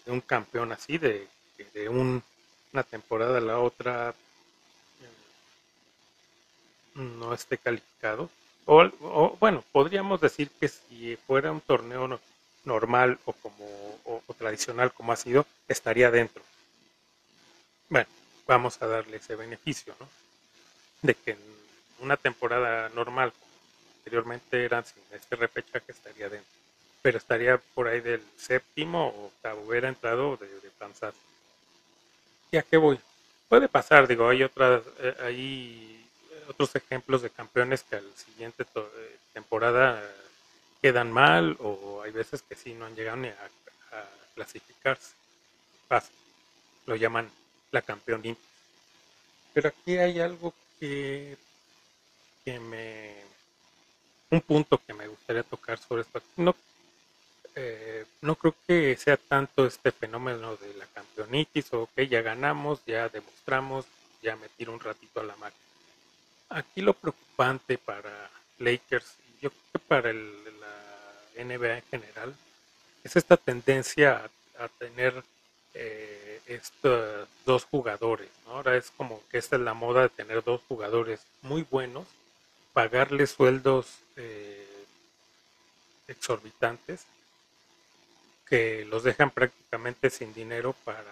de, 0.05 0.11
un 0.11 0.21
campeón 0.21 0.71
así, 0.71 0.97
de, 0.97 1.27
de 1.65 1.89
un, 1.89 2.23
una 2.73 2.83
temporada 2.83 3.37
a 3.37 3.41
la 3.41 3.59
otra 3.59 4.13
no 6.95 7.33
esté 7.33 7.57
calificado. 7.57 8.29
O, 8.65 9.37
bueno, 9.39 9.63
podríamos 9.71 10.21
decir 10.21 10.49
que 10.59 10.67
si 10.67 11.15
fuera 11.15 11.51
un 11.51 11.61
torneo 11.61 12.19
normal 12.65 13.17
o 13.25 13.33
como 13.33 13.65
o, 14.05 14.21
tradicional 14.37 14.93
como 14.93 15.11
ha 15.11 15.15
sido, 15.15 15.45
estaría 15.67 16.11
dentro. 16.11 16.43
Bueno, 17.89 18.07
vamos 18.45 18.79
a 18.81 18.87
darle 18.87 19.17
ese 19.17 19.35
beneficio, 19.35 19.95
¿no? 19.99 20.07
De 21.01 21.15
que 21.15 21.31
en 21.31 21.39
una 21.99 22.17
temporada 22.17 22.89
normal, 22.89 23.33
anteriormente 23.97 24.63
eran 24.63 24.85
sin 24.85 25.01
este 25.11 25.35
repechaje, 25.35 25.91
estaría 25.91 26.29
dentro. 26.29 26.51
Pero 27.01 27.17
estaría 27.17 27.57
por 27.57 27.87
ahí 27.87 28.01
del 28.01 28.23
séptimo 28.37 29.07
o 29.07 29.31
hubiera 29.65 29.89
entrado 29.89 30.37
de, 30.37 30.47
de. 30.47 30.69
¿Y 32.51 32.57
a 32.57 32.63
qué 32.63 32.77
voy? 32.77 32.99
Puede 33.47 33.67
pasar, 33.67 34.07
digo, 34.07 34.27
hay 34.27 34.43
otras, 34.43 34.83
eh, 34.99 35.15
hay 35.21 36.05
otros 36.47 36.75
ejemplos 36.75 37.21
de 37.21 37.29
campeones 37.29 37.83
que 37.83 37.97
al 37.97 38.15
siguiente 38.15 38.63
eh, 38.75 39.17
temporada 39.33 40.01
quedan 40.81 41.11
mal 41.11 41.57
o 41.59 42.01
hay 42.01 42.11
veces 42.11 42.41
que 42.41 42.55
sí 42.55 42.73
no 42.73 42.85
han 42.85 42.95
llegado 42.95 43.17
ni 43.17 43.27
a, 43.27 43.49
clasificarse. 44.35 45.13
Lo 46.85 46.95
llaman 46.95 47.29
la 47.71 47.81
campeón 47.81 48.23
Pero 49.53 49.69
aquí 49.69 49.97
hay 49.97 50.19
algo 50.19 50.53
que, 50.79 51.37
que 52.45 52.59
me... 52.59 53.15
Un 54.31 54.41
punto 54.41 54.79
que 54.85 54.93
me 54.93 55.07
gustaría 55.07 55.43
tocar 55.43 55.77
sobre 55.77 56.03
esto. 56.03 56.21
No, 56.37 56.55
eh, 57.61 58.05
no 58.21 58.35
creo 58.35 58.55
que 58.65 58.95
sea 58.95 59.17
tanto 59.17 59.65
este 59.65 59.91
fenómeno 59.91 60.55
de 60.55 60.73
la 60.75 60.85
campeonitis 60.85 61.73
o 61.73 61.89
que 61.93 62.07
ya 62.07 62.21
ganamos, 62.21 62.79
ya 62.85 63.09
demostramos, 63.09 63.85
ya 64.21 64.37
me 64.37 64.47
tiro 64.47 64.71
un 64.71 64.79
ratito 64.79 65.19
a 65.19 65.23
la 65.23 65.35
máquina 65.35 65.65
Aquí 66.47 66.81
lo 66.81 66.93
preocupante 66.93 67.77
para 67.77 68.31
Lakers, 68.59 69.13
y 69.27 69.43
yo 69.43 69.49
creo 69.49 69.63
que 69.73 69.79
para 69.79 70.13
la 70.13 71.43
NBA 71.43 71.77
en 71.77 71.83
general, 71.91 72.33
es 73.03 73.17
esta 73.17 73.35
tendencia 73.35 74.29
a, 74.57 74.67
tener 74.69 75.21
eh, 75.73 76.41
estos 76.47 77.27
dos 77.45 77.65
jugadores. 77.65 78.29
Ahora 78.47 78.77
es 78.77 78.89
como 78.91 79.21
que 79.29 79.37
esta 79.37 79.57
es 79.57 79.61
la 79.61 79.73
moda 79.73 80.03
de 80.03 80.09
tener 80.09 80.43
dos 80.45 80.61
jugadores 80.69 81.19
muy 81.41 81.65
buenos, 81.69 82.07
pagarles 82.71 83.31
sueldos 83.31 83.99
eh, 84.15 84.85
exorbitantes 86.07 87.05
que 88.49 88.85
los 88.85 89.03
dejan 89.03 89.29
prácticamente 89.29 90.09
sin 90.09 90.33
dinero 90.33 90.73
para, 90.83 91.03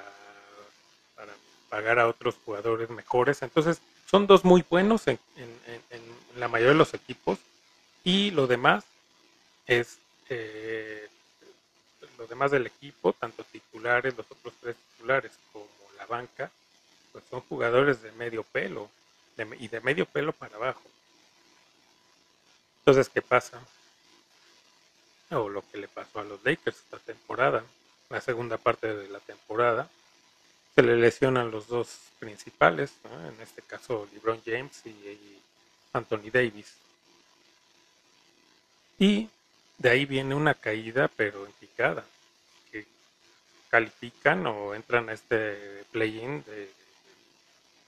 para 1.15 1.33
pagar 1.69 1.99
a 1.99 2.07
otros 2.07 2.35
jugadores 2.43 2.89
mejores. 2.89 3.41
Entonces, 3.41 3.79
son 4.09 4.25
dos 4.25 4.43
muy 4.43 4.65
buenos 4.67 5.07
en, 5.07 5.19
la 6.37 6.47
mayoría 6.47 6.73
de 6.73 6.77
los 6.77 6.93
equipos 6.93 7.39
y 8.03 8.29
lo 8.31 8.45
demás 8.45 8.85
es 9.65 9.97
eh, 10.29 11.07
lo 12.17 12.27
demás 12.27 12.51
del 12.51 12.67
equipo, 12.67 13.13
tanto 13.13 13.43
titulares, 13.43 14.15
los 14.15 14.25
otros 14.29 14.53
tres 14.61 14.75
titulares 14.75 15.31
como 15.51 15.67
la 15.97 16.05
banca, 16.05 16.51
pues 17.11 17.23
son 17.29 17.41
jugadores 17.41 18.01
de 18.01 18.11
medio 18.13 18.43
pelo 18.43 18.89
y 19.59 19.67
de 19.67 19.81
medio 19.81 20.05
pelo 20.05 20.31
para 20.31 20.55
abajo. 20.55 20.81
Entonces, 22.79 23.09
¿qué 23.09 23.21
pasa? 23.21 23.61
O 25.31 25.49
lo 25.49 25.63
que 25.69 25.77
le 25.77 25.87
pasó 25.87 26.19
a 26.19 26.23
los 26.23 26.43
Lakers 26.43 26.77
esta 26.77 26.99
temporada, 26.99 27.63
la 28.09 28.21
segunda 28.21 28.57
parte 28.57 28.93
de 28.93 29.09
la 29.09 29.19
temporada, 29.19 29.89
se 30.75 30.83
le 30.83 30.95
lesionan 30.95 31.51
los 31.51 31.67
dos 31.67 31.97
principales, 32.19 32.93
en 33.03 33.41
este 33.41 33.61
caso 33.61 34.07
LeBron 34.13 34.41
James 34.45 34.85
y, 34.85 35.37
Anthony 35.93 36.29
Davis. 36.31 36.75
Y 38.99 39.29
de 39.77 39.89
ahí 39.89 40.05
viene 40.05 40.35
una 40.35 40.53
caída, 40.53 41.07
pero 41.07 41.45
en 41.45 41.51
picada, 41.53 42.05
que 42.71 42.85
califican 43.69 44.45
o 44.47 44.75
entran 44.75 45.09
a 45.09 45.13
este 45.13 45.83
play-in 45.91 46.43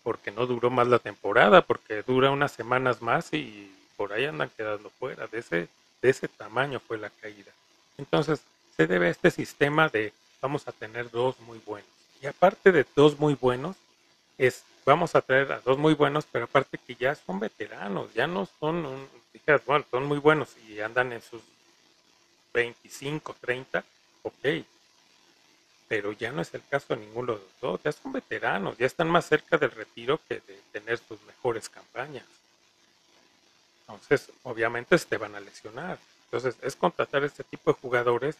porque 0.04 0.32
no 0.32 0.48
duró 0.48 0.70
más 0.70 0.88
la 0.88 1.00
temporada, 1.00 1.62
porque 1.62 2.02
dura 2.02 2.32
unas 2.32 2.52
semanas 2.52 3.02
más 3.02 3.34
y 3.34 3.72
por 3.96 4.14
ahí 4.14 4.26
andan 4.26 4.50
quedando 4.58 4.90
fuera. 4.90 5.28
De 5.28 5.40
ese, 5.40 5.68
de 6.02 6.10
ese 6.10 6.28
tamaño 6.28 6.80
fue 6.80 6.98
la 6.98 7.10
caída. 7.10 7.52
Entonces, 7.98 8.42
se 8.76 8.88
debe 8.88 9.08
a 9.08 9.12
este 9.12 9.32
sistema 9.32 9.90
de 9.90 10.14
vamos 10.42 10.68
a 10.68 10.72
tener 10.72 11.12
dos 11.12 11.40
muy 11.42 11.60
buenos 11.66 12.00
y 12.22 12.28
aparte 12.28 12.72
de 12.72 12.86
dos 12.96 13.20
muy 13.20 13.36
buenos, 13.36 13.76
es 14.38 14.64
vamos 14.86 15.16
a 15.16 15.22
traer 15.22 15.52
a 15.52 15.60
dos 15.62 15.78
muy 15.78 15.94
buenos, 15.94 16.26
pero 16.32 16.46
aparte 16.46 16.78
que 16.78 16.96
ya 16.96 17.16
son 17.16 17.40
veteranos, 17.40 18.14
ya 18.14 18.28
no 18.28 18.48
son, 18.60 18.86
un, 18.86 19.08
bueno, 19.66 19.86
son 19.90 20.06
muy 20.06 20.18
buenos 20.18 20.50
y 20.68 20.80
andan 20.80 21.14
en 21.14 21.22
sus 21.22 21.42
25, 22.54 23.36
30, 23.40 23.84
ok. 24.24 24.66
Pero 25.88 26.12
ya 26.12 26.32
no 26.32 26.42
es 26.42 26.54
el 26.54 26.64
caso 26.70 26.96
de 26.96 27.02
ninguno 27.02 27.34
de 27.34 27.40
los 27.40 27.62
dos, 27.62 27.82
ya 27.84 27.92
son 27.92 28.12
veteranos, 28.12 28.78
ya 28.78 28.86
están 28.86 29.10
más 29.10 29.26
cerca 29.28 29.58
del 29.58 29.72
retiro 29.72 30.20
que 30.28 30.36
de 30.36 30.60
tener 30.72 30.98
sus 30.98 31.22
mejores 31.24 31.70
campañas. 31.70 32.26
Entonces, 33.90 34.32
obviamente 34.44 34.98
te 35.00 35.18
van 35.18 35.36
a 35.36 35.40
lesionar. 35.40 35.98
Entonces, 36.26 36.56
es 36.62 36.76
contratar 36.76 37.24
este 37.24 37.44
tipo 37.44 37.74
de 37.74 37.80
jugadores 37.80 38.38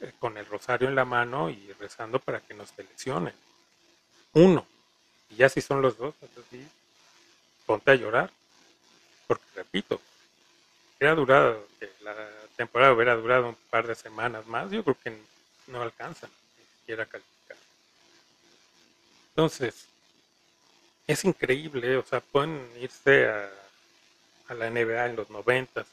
eh, 0.00 0.12
con 0.18 0.36
el 0.36 0.44
rosario 0.46 0.86
en 0.86 0.94
la 0.94 1.06
mano 1.06 1.48
y 1.48 1.72
rezando 1.80 2.18
para 2.18 2.40
que 2.40 2.52
nos 2.52 2.68
seleccionen. 2.70 3.34
Uno. 4.34 4.66
Y 5.30 5.36
ya 5.36 5.48
si 5.48 5.62
son 5.62 5.80
los 5.80 5.96
dos, 5.96 6.14
entonces 6.20 6.66
ponte 7.64 7.90
a 7.90 7.94
llorar. 7.94 8.30
Porque 9.26 9.44
repito, 9.54 9.98
hubiera 10.98 11.14
durado, 11.14 11.66
la 12.02 12.14
temporada 12.56 12.92
hubiera 12.92 13.16
durado 13.16 13.48
un 13.48 13.56
par 13.70 13.86
de 13.86 13.94
semanas 13.94 14.46
más, 14.46 14.70
yo 14.70 14.84
creo 14.84 14.98
que 15.02 15.16
no 15.68 15.80
alcanzan 15.80 16.30
ni 16.58 16.64
siquiera 16.80 17.06
calificar. 17.06 17.56
Entonces, 19.30 19.86
es 21.06 21.24
increíble, 21.24 21.96
o 21.96 22.04
sea, 22.04 22.20
pueden 22.20 22.68
irse 22.78 23.26
a, 23.26 23.61
a 24.52 24.54
la 24.54 24.70
NBA 24.70 25.06
en 25.06 25.16
los 25.16 25.30
90, 25.30 25.84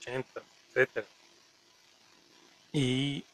80, 0.00 0.42
etcétera. 0.68 1.06
Y 2.72 3.24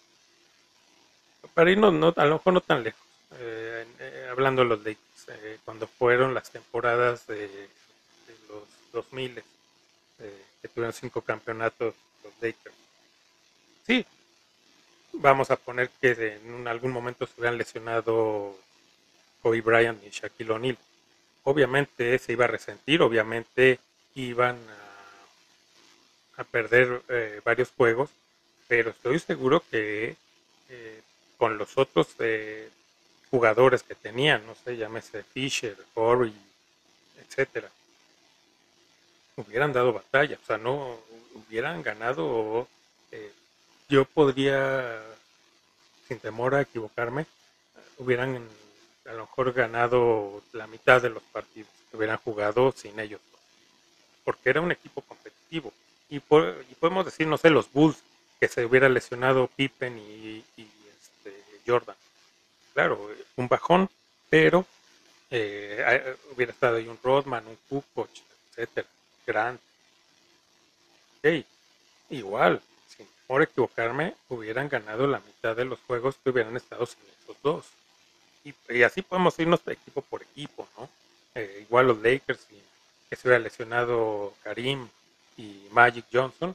para 1.55 1.71
irnos 1.71 1.93
no, 1.93 2.13
a 2.17 2.25
lo 2.27 2.37
mejor 2.37 2.53
no 2.53 2.61
tan 2.61 2.83
lejos, 2.83 3.01
eh, 3.39 3.87
eh, 3.99 4.29
hablando 4.31 4.63
de 4.63 4.69
los 4.69 4.79
Lakers, 4.79 5.29
eh, 5.29 5.59
cuando 5.65 5.87
fueron 5.87 6.35
las 6.35 6.51
temporadas 6.51 7.27
de, 7.27 7.49
de 7.49 8.35
los 8.49 8.63
2000, 8.93 9.43
que 10.61 10.69
tuvieron 10.69 10.93
cinco 10.93 11.21
campeonatos 11.21 11.95
los 12.25 12.33
Lakers. 12.41 12.75
Sí, 13.87 14.05
vamos 15.13 15.51
a 15.51 15.57
poner 15.57 15.91
que 16.01 16.41
en 16.45 16.67
algún 16.67 16.91
momento 16.91 17.27
se 17.27 17.35
hubieran 17.39 17.59
lesionado 17.59 18.57
Kobe 19.41 19.61
Bryant 19.61 20.03
y 20.05 20.11
Shaquille 20.11 20.53
O'Neal. 20.53 20.79
Obviamente 21.45 22.19
se 22.19 22.33
iba 22.33 22.47
a 22.47 22.49
resentir, 22.49 23.01
obviamente 23.01 23.79
iban 24.23 24.57
a, 26.37 26.45
perder 26.45 27.03
varios 27.45 27.71
juegos, 27.73 28.11
pero 28.69 28.91
estoy 28.91 29.19
seguro 29.19 29.63
que 29.71 30.17
con 31.39 31.57
los 31.57 31.79
otros 31.79 32.09
eh, 32.19 32.69
jugadores 33.31 33.83
que 33.83 33.95
tenían, 33.95 34.45
no 34.47 34.55
sé, 34.57 34.77
llámese 34.77 35.23
Fisher, 35.23 35.77
Corey, 35.95 36.35
etcétera, 37.23 37.71
hubieran 39.37 39.73
dado 39.73 39.93
batalla, 39.93 40.37
o 40.43 40.47
sea, 40.47 40.59
no 40.59 40.99
hubieran 41.35 41.83
ganado, 41.83 42.67
eh, 43.13 43.33
yo 43.89 44.05
podría, 44.05 45.01
sin 46.09 46.19
temor 46.19 46.57
a 46.57 46.63
equivocarme, 46.63 47.27
hubieran 47.99 48.47
a 49.07 49.13
lo 49.13 49.21
mejor 49.21 49.53
ganado 49.53 50.43
la 50.53 50.67
mitad 50.67 51.01
de 51.01 51.11
los 51.11 51.23
partidos, 51.23 51.71
hubieran 51.93 52.19
jugado 52.19 52.73
sin 52.73 52.99
ellos, 52.99 53.21
porque 54.29 54.51
era 54.51 54.61
un 54.61 54.71
equipo 54.71 55.01
competitivo. 55.01 55.73
Y, 56.11 56.17
y 56.17 56.21
podemos 56.21 57.07
decir, 57.07 57.27
no 57.27 57.39
sé, 57.39 57.49
los 57.49 57.73
Bulls, 57.73 57.97
que 58.39 58.47
se 58.47 58.67
hubiera 58.67 58.91
lesionado 58.91 59.47
Pippen 59.57 59.97
y 59.99 60.45
Jordan. 61.67 61.97
Claro, 62.75 63.11
un 63.37 63.49
bajón, 63.49 63.89
pero 64.29 64.67
eh, 65.31 66.15
hubiera 66.37 66.53
estado 66.53 66.77
ahí 66.77 66.89
un 66.89 66.99
Rodman, 67.03 67.47
un 67.47 67.57
Kukoc, 67.71 68.11
etcétera, 68.53 68.87
grande. 69.27 69.63
Okay. 71.19 71.47
Igual, 72.11 72.61
sin 72.95 73.09
por 73.27 73.41
equivocarme, 73.41 74.15
hubieran 74.29 74.69
ganado 74.69 75.07
la 75.07 75.21
mitad 75.21 75.57
de 75.57 75.65
los 75.65 75.79
juegos 75.87 76.17
que 76.23 76.29
hubieran 76.29 76.55
estado 76.55 76.85
sin 76.85 77.01
esos 77.23 77.37
dos. 77.43 77.65
Y, 78.45 78.83
así 78.83 79.01
podemos 79.01 79.39
irnos 79.39 79.67
equipo 79.67 80.03
por 80.03 80.21
equipo, 80.21 80.69
¿no? 80.77 80.91
Eh, 81.35 81.65
igual 81.67 81.89
los 81.89 82.03
Lakers, 82.03 82.47
que 83.09 83.17
se 83.17 83.29
hubiera 83.29 83.43
lesionado 83.43 84.35
Karim 84.43 84.89
y 85.37 85.67
Magic 85.71 86.07
Johnson, 86.13 86.55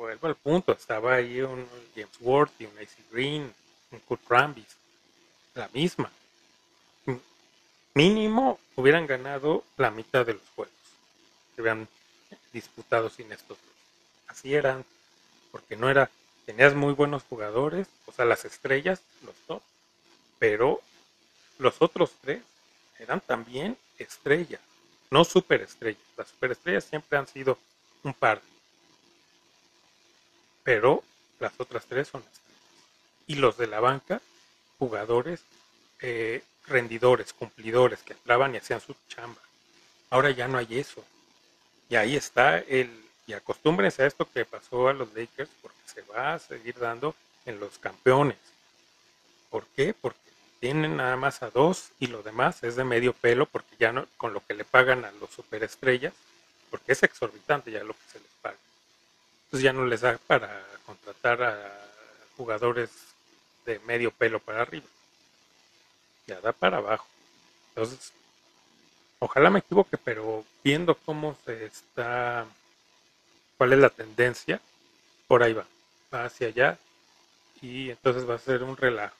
vuelvo 0.00 0.28
al 0.28 0.34
punto, 0.34 0.72
estaba 0.72 1.14
ahí 1.14 1.42
un 1.42 1.68
James 1.94 2.16
Worthy, 2.20 2.64
un 2.64 2.78
AC 2.78 2.88
Green, 3.12 3.54
en 3.92 3.98
Kurt 4.00 4.22
Rambis, 4.28 4.76
la 5.54 5.68
misma. 5.74 6.10
Mínimo 7.94 8.58
hubieran 8.76 9.06
ganado 9.06 9.62
la 9.76 9.90
mitad 9.90 10.24
de 10.24 10.34
los 10.34 10.42
juegos 10.54 10.72
que 11.54 11.60
hubieran 11.60 11.86
disputado 12.52 13.10
sin 13.10 13.30
estos 13.30 13.58
dos. 13.58 13.76
Así 14.28 14.54
eran, 14.54 14.84
porque 15.50 15.76
no 15.76 15.90
era, 15.90 16.10
tenías 16.46 16.74
muy 16.74 16.94
buenos 16.94 17.24
jugadores, 17.24 17.88
o 18.06 18.12
sea, 18.12 18.24
las 18.24 18.44
estrellas, 18.44 19.02
los 19.24 19.34
dos, 19.46 19.62
pero 20.38 20.80
los 21.58 21.82
otros 21.82 22.12
tres 22.22 22.42
eran 22.98 23.20
también 23.20 23.76
estrellas, 23.98 24.60
no 25.10 25.24
superestrellas. 25.24 26.02
Las 26.16 26.28
superestrellas 26.28 26.84
siempre 26.84 27.18
han 27.18 27.26
sido 27.26 27.58
un 28.02 28.14
par, 28.14 28.40
pero 30.62 31.02
las 31.38 31.52
otras 31.58 31.84
tres 31.86 32.08
son 32.08 32.20
estrellas 32.22 32.40
y 33.30 33.36
los 33.36 33.56
de 33.56 33.68
la 33.68 33.78
banca, 33.78 34.20
jugadores 34.78 35.40
eh, 36.00 36.42
rendidores, 36.66 37.32
cumplidores, 37.32 38.02
que 38.02 38.14
entraban 38.14 38.54
y 38.54 38.58
hacían 38.58 38.80
su 38.80 38.96
chamba. 39.08 39.40
Ahora 40.10 40.30
ya 40.30 40.48
no 40.48 40.58
hay 40.58 40.80
eso. 40.80 41.04
Y 41.88 41.94
ahí 41.94 42.16
está 42.16 42.58
el, 42.58 42.90
y 43.28 43.32
acostúmbrense 43.32 44.02
a 44.02 44.06
esto 44.06 44.28
que 44.28 44.44
pasó 44.44 44.88
a 44.88 44.92
los 44.92 45.14
Lakers, 45.14 45.50
porque 45.62 45.78
se 45.84 46.02
va 46.02 46.34
a 46.34 46.38
seguir 46.40 46.76
dando 46.78 47.14
en 47.46 47.60
los 47.60 47.78
campeones. 47.78 48.38
¿Por 49.48 49.64
qué? 49.76 49.94
Porque 49.94 50.29
tienen 50.60 50.96
nada 50.96 51.16
más 51.16 51.42
a 51.42 51.50
dos 51.50 51.90
y 51.98 52.06
lo 52.06 52.22
demás 52.22 52.62
es 52.62 52.76
de 52.76 52.84
medio 52.84 53.14
pelo, 53.14 53.46
porque 53.46 53.76
ya 53.78 53.92
no, 53.92 54.06
con 54.18 54.34
lo 54.34 54.44
que 54.46 54.54
le 54.54 54.64
pagan 54.64 55.04
a 55.04 55.10
los 55.12 55.30
superestrellas, 55.30 56.12
porque 56.70 56.92
es 56.92 57.02
exorbitante 57.02 57.70
ya 57.70 57.82
lo 57.82 57.94
que 57.94 58.10
se 58.12 58.18
les 58.20 58.30
paga. 58.42 58.58
Entonces 59.46 59.64
ya 59.64 59.72
no 59.72 59.86
les 59.86 60.02
da 60.02 60.18
para 60.26 60.64
contratar 60.84 61.42
a 61.42 61.80
jugadores 62.36 62.90
de 63.64 63.78
medio 63.80 64.10
pelo 64.10 64.38
para 64.38 64.62
arriba. 64.62 64.86
Ya 66.26 66.40
da 66.40 66.52
para 66.52 66.76
abajo. 66.76 67.06
Entonces, 67.70 68.12
ojalá 69.18 69.50
me 69.50 69.60
equivoque, 69.60 69.96
pero 69.96 70.44
viendo 70.62 70.94
cómo 70.94 71.36
se 71.44 71.64
está, 71.64 72.46
cuál 73.56 73.72
es 73.72 73.78
la 73.78 73.90
tendencia, 73.90 74.60
por 75.26 75.42
ahí 75.42 75.54
va, 75.54 75.64
va 76.12 76.24
hacia 76.26 76.48
allá 76.48 76.78
y 77.62 77.90
entonces 77.90 78.28
va 78.28 78.34
a 78.34 78.38
ser 78.38 78.62
un 78.62 78.76
relajo. 78.76 79.19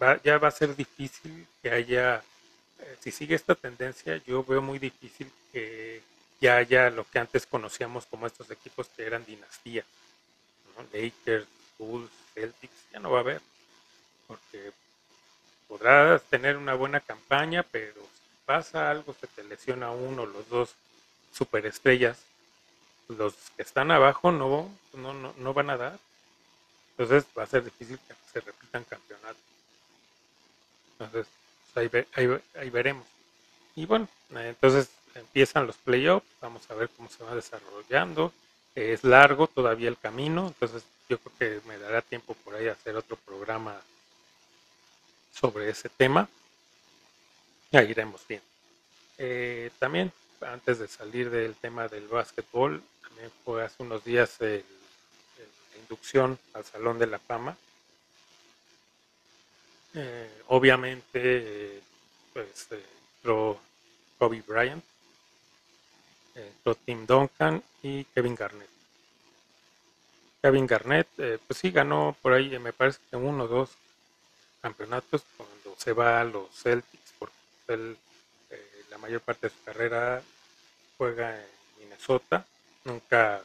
Va, 0.00 0.20
ya 0.22 0.38
va 0.38 0.48
a 0.48 0.50
ser 0.50 0.76
difícil 0.76 1.46
que 1.62 1.70
haya, 1.70 2.22
eh, 2.80 2.96
si 3.00 3.10
sigue 3.10 3.34
esta 3.34 3.54
tendencia, 3.54 4.16
yo 4.26 4.44
veo 4.44 4.60
muy 4.60 4.78
difícil 4.78 5.30
que 5.52 6.02
ya 6.40 6.56
haya 6.56 6.90
lo 6.90 7.04
que 7.04 7.18
antes 7.18 7.46
conocíamos 7.46 8.06
como 8.06 8.26
estos 8.26 8.50
equipos 8.50 8.88
que 8.88 9.06
eran 9.06 9.24
dinastía. 9.24 9.84
Lakers, 10.92 11.46
Bulls, 11.78 12.10
Celtics, 12.34 12.74
ya 12.92 13.00
no 13.00 13.10
va 13.10 13.18
a 13.18 13.20
haber 13.22 13.40
porque 14.26 14.72
podrás 15.68 16.22
tener 16.24 16.56
una 16.56 16.74
buena 16.74 17.00
campaña, 17.00 17.62
pero 17.62 17.94
si 17.94 18.36
pasa 18.44 18.90
algo, 18.90 19.14
se 19.14 19.26
te 19.26 19.44
lesiona 19.44 19.90
uno, 19.90 20.26
los 20.26 20.48
dos 20.48 20.74
superestrellas, 21.32 22.18
los 23.08 23.34
que 23.56 23.62
están 23.62 23.90
abajo 23.90 24.32
no, 24.32 24.70
no, 24.94 25.12
no, 25.12 25.54
van 25.54 25.70
a 25.70 25.76
dar. 25.76 25.98
Entonces 26.90 27.24
va 27.36 27.44
a 27.44 27.46
ser 27.46 27.64
difícil 27.64 27.98
que 27.98 28.14
se 28.32 28.40
repitan 28.40 28.84
campeonatos. 28.84 29.36
Entonces, 30.98 31.26
pues, 31.74 32.06
ahí, 32.14 32.28
ahí, 32.54 32.70
veremos. 32.70 33.06
Y 33.74 33.84
bueno, 33.84 34.08
entonces 34.34 34.88
empiezan 35.14 35.66
los 35.66 35.76
playoffs, 35.76 36.26
vamos 36.40 36.62
a 36.70 36.74
ver 36.74 36.88
cómo 36.96 37.08
se 37.10 37.22
va 37.22 37.34
desarrollando. 37.34 38.32
Es 38.74 39.04
largo 39.04 39.46
todavía 39.46 39.88
el 39.88 39.98
camino, 39.98 40.48
entonces 40.48 40.82
yo 41.08 41.18
creo 41.18 41.60
que 41.60 41.68
me 41.68 41.78
dará 41.78 42.02
tiempo 42.02 42.34
por 42.44 42.54
ahí 42.54 42.68
hacer 42.68 42.96
otro 42.96 43.16
programa 43.16 43.80
sobre 45.32 45.68
ese 45.68 45.88
tema. 45.88 46.28
Ya 47.70 47.82
iremos 47.82 48.26
bien. 48.26 48.42
Eh, 49.18 49.70
también, 49.78 50.12
antes 50.40 50.78
de 50.78 50.88
salir 50.88 51.30
del 51.30 51.54
tema 51.54 51.88
del 51.88 52.08
básquetbol, 52.08 52.82
también 53.02 53.30
fue 53.44 53.64
hace 53.64 53.82
unos 53.82 54.04
días 54.04 54.36
la 54.40 54.62
inducción 55.80 56.38
al 56.54 56.64
Salón 56.64 56.98
de 56.98 57.06
la 57.06 57.18
Fama. 57.18 57.56
Eh, 59.96 60.42
obviamente, 60.48 61.80
pues 62.32 62.68
entró 62.70 63.58
Kobe 64.18 64.42
Bryant, 64.46 64.84
entró 66.34 66.74
Tim 66.74 67.06
Duncan 67.06 67.62
y 67.82 68.04
Kevin 68.04 68.34
Garnett. 68.34 68.68
Kevin 70.42 70.66
Garnett, 70.66 71.08
eh, 71.18 71.38
pues 71.44 71.58
sí 71.58 71.70
ganó 71.70 72.14
por 72.22 72.32
ahí, 72.32 72.56
me 72.58 72.72
parece 72.72 73.00
que 73.10 73.16
uno 73.16 73.44
o 73.44 73.48
dos 73.48 73.70
campeonatos 74.62 75.24
cuando 75.36 75.74
se 75.76 75.92
va 75.92 76.20
a 76.20 76.24
los 76.24 76.54
Celtics, 76.54 77.12
porque 77.18 77.34
él 77.68 77.96
eh, 78.50 78.84
la 78.90 78.98
mayor 78.98 79.22
parte 79.22 79.48
de 79.48 79.54
su 79.54 79.64
carrera 79.64 80.22
juega 80.98 81.36
en 81.36 81.46
Minnesota, 81.80 82.46
nunca 82.84 83.42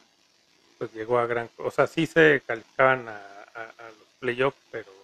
pues 0.78 0.92
llegó 0.92 1.18
a 1.18 1.26
gran 1.26 1.48
o 1.58 1.70
sea 1.70 1.86
sí 1.86 2.06
se 2.06 2.42
calificaban 2.46 3.08
a, 3.08 3.18
los 3.54 4.08
playoffs 4.18 4.58
pero 4.70 5.01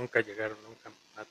nunca 0.00 0.20
llegaron 0.20 0.58
a 0.64 0.68
un 0.68 0.74
campeonato 0.76 1.30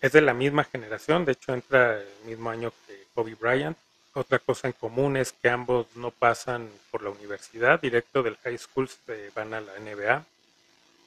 es 0.00 0.12
de 0.12 0.20
la 0.20 0.34
misma 0.34 0.64
generación 0.64 1.24
de 1.24 1.32
hecho 1.32 1.54
entra 1.54 2.00
el 2.00 2.24
mismo 2.24 2.50
año 2.50 2.72
que 2.86 3.02
Kobe 3.14 3.34
Bryant. 3.34 3.76
Otra 4.14 4.38
cosa 4.38 4.68
en 4.68 4.74
común 4.74 5.16
es 5.16 5.32
que 5.32 5.48
ambos 5.48 5.86
no 5.94 6.10
pasan 6.10 6.70
por 6.90 7.02
la 7.02 7.10
universidad, 7.10 7.80
directo 7.80 8.22
del 8.22 8.36
high 8.38 8.58
school 8.58 8.88
se 8.88 9.30
van 9.30 9.54
a 9.54 9.60
la 9.60 9.72
NBA, 9.78 10.24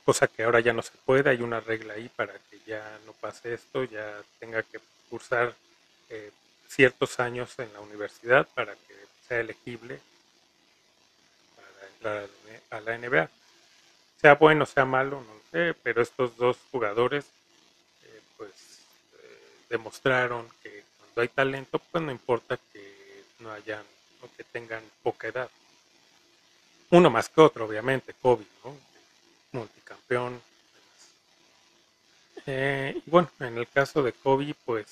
cosa 0.04 0.28
que 0.28 0.44
ahora 0.44 0.60
ya 0.60 0.74
no 0.74 0.82
se 0.82 0.94
puede, 1.06 1.30
hay 1.30 1.42
una 1.42 1.60
regla 1.60 1.94
ahí 1.94 2.10
para 2.10 2.34
que 2.34 2.60
ya 2.66 3.00
no 3.06 3.14
pase 3.14 3.54
esto, 3.54 3.84
ya 3.84 4.24
tenga 4.40 4.64
que 4.64 4.80
cursar 5.10 5.54
eh, 6.10 6.32
ciertos 6.68 7.20
años 7.20 7.54
en 7.60 7.72
la 7.74 7.80
universidad 7.80 8.48
para 8.56 8.74
que 8.74 8.96
sea 9.28 9.40
elegible 9.40 10.00
a 12.06 12.80
la 12.82 12.98
NBA. 12.98 13.30
Sea 14.22 14.36
bueno, 14.36 14.66
sea 14.66 14.86
malo, 14.86 15.22
no 15.22 15.34
lo 15.34 15.42
sé, 15.52 15.74
pero 15.84 16.02
estos 16.02 16.36
dos 16.38 16.58
jugadores 16.72 17.26
eh, 18.04 18.22
pues 18.38 18.52
eh, 19.22 19.40
demostraron 19.70 20.48
que 20.64 20.84
cuando 21.00 21.22
hay 21.22 21.28
talento, 21.28 21.80
pues 21.80 22.04
no 22.04 22.12
importa 22.12 22.58
que 22.72 23.24
no 23.40 23.52
hayan 23.52 23.84
o 24.22 24.30
que 24.36 24.44
tengan 24.44 24.84
poca 25.04 25.28
edad. 25.28 25.50
Uno 26.92 27.10
más 27.10 27.30
que 27.30 27.42
otro, 27.42 27.66
obviamente, 27.66 28.14
Kobe, 28.14 28.46
¿no? 28.64 28.76
multicampeón. 29.52 30.42
Eh, 32.46 33.02
y 33.06 33.10
bueno, 33.10 33.30
en 33.40 33.58
el 33.58 33.68
caso 33.68 34.04
de 34.04 34.14
Kobe, 34.14 34.56
pues 34.66 34.86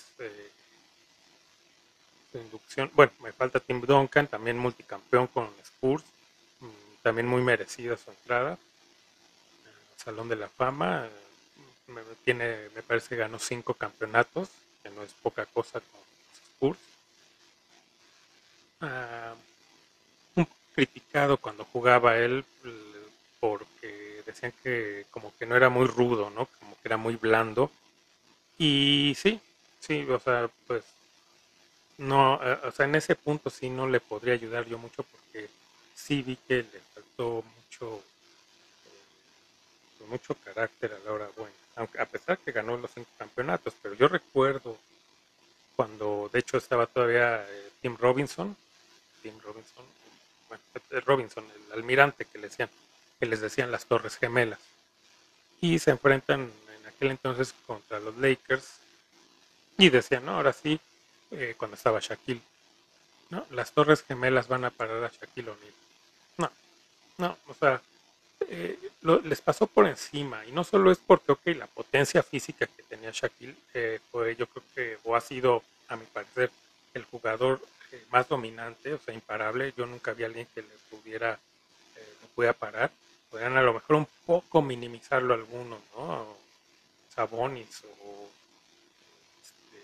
su 2.32 2.38
inducción, 2.39 2.89
bueno, 2.95 3.11
me 3.22 3.32
falta 3.32 3.59
Tim 3.59 3.80
Duncan, 3.82 4.28
también 4.28 4.57
multicampeón 4.57 5.28
con 5.28 5.49
Spurs, 5.64 6.03
también 7.04 7.28
muy 7.28 7.41
merecida 7.41 7.97
su 7.97 8.10
entrada 8.10 8.51
al 8.51 10.04
Salón 10.04 10.30
de 10.30 10.38
la 10.38 10.47
Fama. 10.47 11.08
Me, 11.88 12.01
tiene, 12.24 12.70
me 12.74 12.82
parece 12.82 13.10
que 13.10 13.18
ganó 13.18 13.38
cinco 13.38 13.76
campeonatos, 13.76 14.49
que 14.82 14.89
no 14.89 15.04
es 15.04 15.12
poca 15.22 15.45
cosa 15.45 15.82
con 15.82 16.01
Spurs. 16.34 16.80
Ah, 18.82 19.36
un 20.36 20.47
criticado 20.74 21.38
cuando 21.38 21.66
jugaba 21.66 22.18
él 22.18 22.43
porque 23.39 24.24
decían 24.26 24.54
que 24.64 25.06
como 25.12 25.34
que 25.38 25.45
no 25.45 25.56
era 25.56 25.70
muy 25.70 25.86
rudo, 25.86 26.30
¿no? 26.30 26.47
Como 26.60 26.76
que 26.76 26.88
era 26.88 26.97
muy 26.97 27.18
blando. 27.18 27.70
Y 28.58 29.16
sí, 29.18 29.41
sí, 29.82 30.06
o 30.10 30.20
sea, 30.20 30.49
pues 30.68 30.84
no, 31.97 32.39
eh, 32.41 32.60
o 32.64 32.72
sea, 32.72 32.86
en 32.86 32.95
ese 32.95 33.16
punto 33.16 33.49
sí 33.49 33.70
no 33.70 33.88
le 33.88 33.99
podría 33.99 34.34
ayudar 34.34 34.66
yo 34.66 34.78
mucho 34.78 35.04
porque 35.04 35.49
sí 35.96 36.22
vi 36.22 36.36
que 36.36 36.58
le 36.58 36.82
faltó 36.94 37.44
mucho 37.56 38.04
eh, 38.86 40.06
mucho 40.08 40.36
carácter 40.36 40.94
a 40.94 41.00
la 41.06 41.12
hora 41.12 41.30
buena, 41.36 41.56
aunque 41.76 42.00
a 42.00 42.06
pesar 42.06 42.38
que 42.38 42.52
ganó 42.52 42.78
los 42.78 42.91
cinco 42.91 43.10
campeonatos, 43.18 43.74
pero 43.82 43.96
yo 43.96 44.08
recuerdo 44.08 44.78
cuando 45.76 46.30
de 46.32 46.39
hecho 46.39 46.58
estaba 46.58 46.86
todavía 46.86 47.44
eh, 47.48 47.72
Tim 47.82 47.98
Robinson, 47.98 48.56
Tim 49.22 49.39
Robinson, 49.39 49.86
bueno, 50.50 50.64
Robinson, 51.06 51.46
el 51.68 51.74
almirante 51.74 52.26
que 52.26 52.38
le 52.38 52.50
decían, 52.50 52.70
que 53.20 53.26
les 53.26 53.41
decían 53.41 53.72
las 53.72 53.86
Torres 53.86 54.18
Gemelas. 54.18 54.60
Y 55.62 55.80
se 55.80 55.91
enfrentan 55.91 56.41
en 56.41 56.88
aquel 56.88 57.12
entonces 57.12 57.54
contra 57.66 58.00
los 58.00 58.18
Lakers 58.18 58.80
y 59.78 59.89
decían, 59.89 60.26
no, 60.26 60.36
ahora 60.36 60.54
sí, 60.54 60.80
eh, 61.32 61.56
cuando 61.58 61.76
estaba 61.76 62.00
Shaquille, 62.00 62.41
¿no? 63.30 63.46
Las 63.50 63.72
Torres 63.72 64.04
Gemelas 64.04 64.48
van 64.48 64.66
a 64.66 64.70
parar 64.70 65.04
a 65.04 65.10
Shaquille 65.10 65.50
O'Neal. 65.50 65.83
No, 67.18 67.28
no, 67.28 67.38
o 67.47 67.53
sea, 67.53 67.82
eh, 68.49 68.78
les 69.24 69.41
pasó 69.41 69.68
por 69.68 69.88
encima 69.88 70.45
y 70.45 70.51
no 70.51 70.64
solo 70.64 70.91
es 70.91 70.97
porque, 70.97 71.32
ok, 71.32 71.45
la 71.57 71.68
potencia 71.68 72.24
física 72.24 72.68
que 72.68 72.84
tenía 72.84 73.11
Shaquille 73.11 73.55
eh, 73.74 73.99
fue, 74.11 74.36
yo 74.36 74.47
creo 74.47 74.64
que, 74.76 74.97
o 75.03 75.16
ha 75.16 75.22
sido, 75.22 75.64
a 75.88 75.95
mi 75.95 76.05
parecer, 76.05 76.51
el 76.93 77.05
jugador 77.05 77.61
más 78.09 78.28
dominante, 78.28 78.93
o 78.93 78.99
sea, 78.99 79.14
imparable. 79.14 79.74
Yo 79.78 79.86
nunca 79.86 80.14
vi 80.14 80.24
a 80.24 80.28
alguien 80.28 80.47
que 80.53 80.61
le 80.61 80.68
pudiera, 80.89 81.39
lo 82.22 82.28
pudiera 82.30 82.53
parar 82.53 82.91
podrían 83.34 83.57
a 83.57 83.64
lo 83.64 83.74
mejor 83.74 83.95
un 83.95 84.07
poco 84.28 84.61
minimizarlo 84.61 85.34
algunos, 85.34 85.80
¿no? 85.97 86.38
Sabonis 87.16 87.84
o 87.84 88.30
este, 89.41 89.82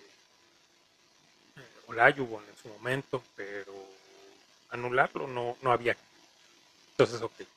Olayubon 1.87 2.43
en 2.47 2.57
su 2.61 2.69
momento, 2.69 3.23
pero 3.35 3.73
anularlo 4.69 5.25
no, 5.25 5.57
no 5.63 5.71
había. 5.71 5.97
Entonces, 6.99 7.21
ok. 7.21 7.47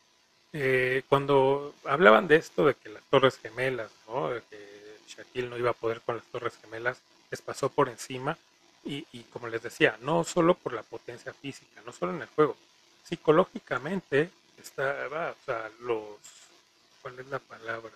Eh, 0.53 1.03
cuando 1.09 1.75
hablaban 1.85 2.29
de 2.29 2.37
esto, 2.37 2.65
de 2.65 2.75
que 2.75 2.91
las 2.91 3.03
Torres 3.05 3.39
Gemelas, 3.39 3.91
¿no? 4.07 4.29
de 4.29 4.41
que 4.43 4.99
Shaquille 5.09 5.49
no 5.49 5.59
iba 5.59 5.71
a 5.71 5.75
poder 5.75 6.01
con 6.03 6.17
las 6.17 6.25
Torres 6.27 6.57
Gemelas, 6.63 6.99
les 7.29 7.43
pasó 7.43 7.69
por 7.69 7.89
encima. 7.89 8.39
Y, 8.85 9.05
y 9.13 9.25
como 9.33 9.49
les 9.49 9.63
decía, 9.63 9.99
no 10.01 10.23
solo 10.23 10.55
por 10.55 10.75
la 10.75 10.85
potencia 10.85 11.33
física, 11.33 11.83
no 11.85 11.93
solo 11.93 12.15
en 12.15 12.23
el 12.23 12.29
juego, 12.29 12.57
psicológicamente 13.05 14.31
estaba, 14.61 15.33
o 15.33 15.45
sea, 15.45 15.71
los, 15.81 16.19
¿cuál 17.01 17.19
es 17.19 17.27
la 17.27 17.41
palabra? 17.41 17.93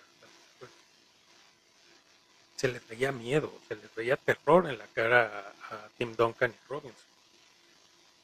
Se 2.57 2.67
les 2.67 2.85
veía 2.89 3.13
miedo, 3.13 3.53
se 3.69 3.75
les 3.75 3.95
veía 3.95 4.17
terror 4.17 4.67
en 4.67 4.77
la 4.77 4.87
cara 4.87 5.53
a, 5.69 5.87
Tim 5.97 6.13
Duncan 6.13 6.51
y 6.51 6.69
Robinson. 6.69 7.05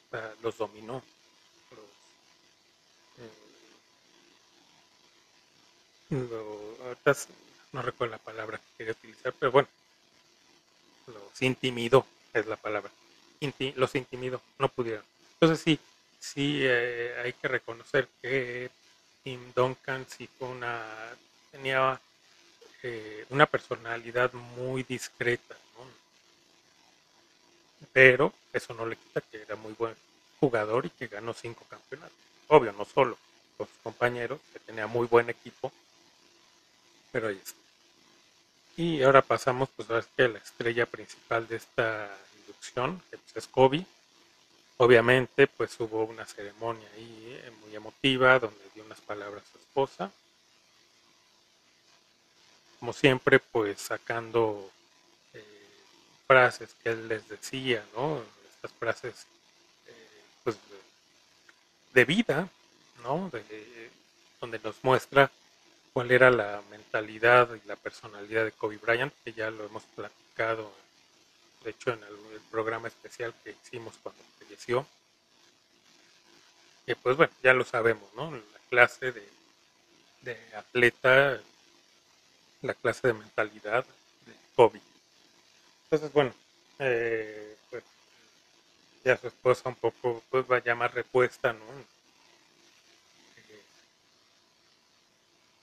O 0.08 0.10
sea, 0.10 0.34
los 0.42 0.58
dominó. 0.58 1.02
No 6.10 7.82
recuerdo 7.82 8.12
la 8.12 8.18
palabra 8.18 8.58
que 8.58 8.76
quería 8.78 8.92
utilizar, 8.92 9.32
pero 9.38 9.50
bueno, 9.52 9.68
los 11.06 11.42
intimidó, 11.42 12.06
es 12.32 12.46
la 12.46 12.56
palabra. 12.56 12.90
los 13.76 13.94
intimidó, 13.94 14.40
no 14.58 14.68
pudieron. 14.68 15.04
Entonces 15.34 15.60
sí, 15.60 15.78
sí 16.20 16.60
eh, 16.62 17.14
hay 17.22 17.32
que 17.34 17.48
reconocer 17.48 18.08
que 18.22 18.70
Tim 19.22 19.52
Duncan 19.54 20.06
sí 20.08 20.28
fue 20.38 20.48
una 20.48 20.82
tenía 21.50 22.00
eh, 22.82 23.24
una 23.30 23.46
personalidad 23.46 24.32
muy 24.32 24.82
discreta 24.82 25.56
pero 27.92 28.32
eso 28.52 28.74
no 28.74 28.86
le 28.86 28.96
quita 28.96 29.20
que 29.20 29.42
era 29.42 29.54
muy 29.54 29.72
buen 29.74 29.94
jugador 30.40 30.86
y 30.86 30.90
que 30.90 31.06
ganó 31.06 31.32
cinco 31.32 31.64
campeonatos 31.68 32.16
obvio 32.48 32.72
no 32.72 32.84
solo 32.84 33.16
con 33.56 33.68
sus 33.68 33.76
compañeros 33.82 34.40
que 34.52 34.58
tenía 34.58 34.86
muy 34.86 35.06
buen 35.06 35.30
equipo 35.30 35.70
pero 37.14 37.28
ahí 37.28 37.40
está 37.42 37.64
y 38.76 39.04
ahora 39.04 39.22
pasamos 39.22 39.68
pues 39.76 39.88
a 39.88 40.04
la 40.16 40.38
estrella 40.38 40.84
principal 40.84 41.46
de 41.46 41.56
esta 41.56 42.10
inducción 42.40 43.00
que 43.08 43.18
pues, 43.18 43.36
es 43.36 43.46
Kobe 43.46 43.86
Obviamente, 44.76 45.46
pues 45.46 45.78
hubo 45.78 46.02
una 46.02 46.26
ceremonia 46.26 46.88
ahí 46.96 47.40
eh, 47.44 47.52
muy 47.60 47.76
emotiva 47.76 48.40
donde 48.40 48.58
dio 48.74 48.84
unas 48.84 49.00
palabras 49.00 49.44
a 49.44 49.52
su 49.52 49.58
esposa. 49.58 50.10
Como 52.80 52.92
siempre, 52.92 53.38
pues 53.38 53.80
sacando 53.80 54.68
eh, 55.32 55.44
frases 56.26 56.74
que 56.82 56.88
él 56.88 57.06
les 57.06 57.28
decía, 57.28 57.84
¿no? 57.94 58.20
Estas 58.52 58.72
frases, 58.72 59.26
eh, 59.86 60.22
pues, 60.42 60.56
de 61.92 62.04
vida, 62.04 62.48
¿no? 63.04 63.30
donde 64.40 64.58
nos 64.58 64.82
muestra 64.82 65.30
cuál 65.94 66.10
era 66.10 66.28
la 66.30 66.60
mentalidad 66.70 67.48
y 67.54 67.66
la 67.68 67.76
personalidad 67.76 68.44
de 68.44 68.52
Kobe 68.52 68.78
Bryant, 68.78 69.14
que 69.24 69.32
ya 69.32 69.48
lo 69.50 69.64
hemos 69.64 69.84
platicado 69.94 70.70
de 71.62 71.70
hecho 71.70 71.92
en 71.92 72.02
el, 72.02 72.40
programa 72.50 72.86
especial 72.86 73.34
que 73.42 73.50
hicimos 73.50 73.94
cuando 74.00 74.22
falleció. 74.38 74.86
Que 76.86 76.94
pues 76.94 77.16
bueno, 77.16 77.32
ya 77.42 77.52
lo 77.52 77.64
sabemos, 77.64 78.08
¿no? 78.14 78.30
La 78.30 78.58
clase 78.68 79.10
de, 79.10 79.28
de 80.22 80.38
atleta, 80.54 81.40
la 82.62 82.74
clase 82.74 83.08
de 83.08 83.14
mentalidad 83.14 83.84
de 84.26 84.32
Kobe. 84.54 84.80
Entonces, 85.84 86.12
bueno, 86.12 86.32
eh, 86.78 87.56
pues 87.70 87.82
ya 89.04 89.16
su 89.16 89.26
esposa 89.26 89.68
un 89.68 89.74
poco 89.74 90.22
pues 90.30 90.44
va 90.48 90.58
a 90.58 90.62
llamar 90.62 90.94
respuesta, 90.94 91.52
¿no? 91.52 91.64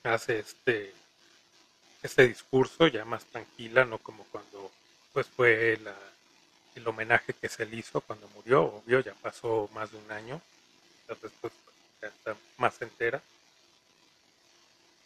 Hace 0.04 0.40
este 0.40 0.94
este 2.04 2.28
discurso 2.28 2.88
ya 2.88 3.06
más 3.06 3.26
tranquila, 3.26 3.86
no 3.86 4.00
como 4.00 4.24
cuando 4.26 4.72
pues 5.14 5.28
fue 5.28 5.74
el 6.76 6.88
homenaje 6.88 7.34
que 7.34 7.50
se 7.50 7.66
le 7.66 7.78
hizo 7.78 8.02
cuando 8.02 8.28
murió, 8.30 8.64
obvio, 8.64 9.02
ya 9.02 9.14
pasó 9.14 9.70
más 9.74 9.92
de 9.92 9.98
un 9.98 10.12
año, 10.12 10.42
entonces 11.08 11.32
ya 12.02 12.08
está 12.08 12.36
más 12.58 12.82
entera. 12.82 13.22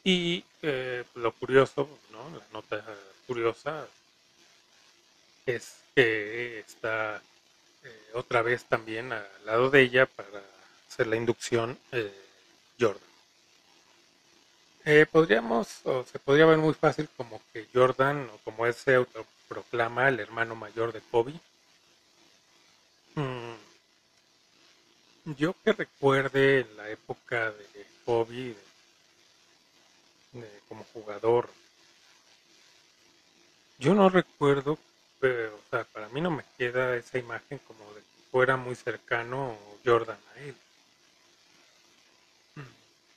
Y 0.03 0.45
eh, 0.61 1.03
lo 1.15 1.31
curioso, 1.31 1.89
¿no? 2.11 2.29
la 2.37 2.45
nota 2.53 2.83
curiosa 3.25 3.87
es 5.47 5.77
que 5.95 6.59
está 6.59 7.21
eh, 7.83 8.11
otra 8.13 8.43
vez 8.43 8.65
también 8.65 9.11
al 9.11 9.27
lado 9.45 9.71
de 9.71 9.81
ella 9.81 10.05
para 10.05 10.43
hacer 10.87 11.07
la 11.07 11.15
inducción 11.15 11.77
eh, 11.91 12.13
Jordan. 12.79 13.14
Podríamos, 15.11 15.81
o 15.85 16.03
se 16.03 16.19
podría 16.19 16.45
ver 16.45 16.59
muy 16.59 16.73
fácil 16.75 17.09
como 17.17 17.41
que 17.51 17.67
Jordan, 17.73 18.29
o 18.33 18.37
como 18.43 18.67
ese 18.67 18.95
auto, 18.95 19.25
proclama 19.47 20.07
el 20.07 20.19
hermano 20.19 20.55
mayor 20.55 20.93
de 20.93 21.01
Kobe. 21.01 21.33
Mm, 23.15 23.55
yo 25.37 25.55
que 25.63 25.73
recuerde 25.73 26.67
la 26.75 26.89
época 26.89 27.51
de 27.51 27.85
Kobe 28.05 28.55
como 30.69 30.83
jugador, 30.93 31.49
yo 33.79 33.93
no 33.93 34.09
recuerdo, 34.09 34.77
pero 35.19 35.59
para 35.93 36.09
mí 36.09 36.21
no 36.21 36.31
me 36.31 36.43
queda 36.57 36.95
esa 36.95 37.17
imagen 37.17 37.59
como 37.59 37.85
de 37.93 38.01
que 38.01 38.31
fuera 38.31 38.55
muy 38.57 38.75
cercano 38.75 39.57
Jordan 39.83 40.19
a 40.35 40.39
él. 40.41 40.55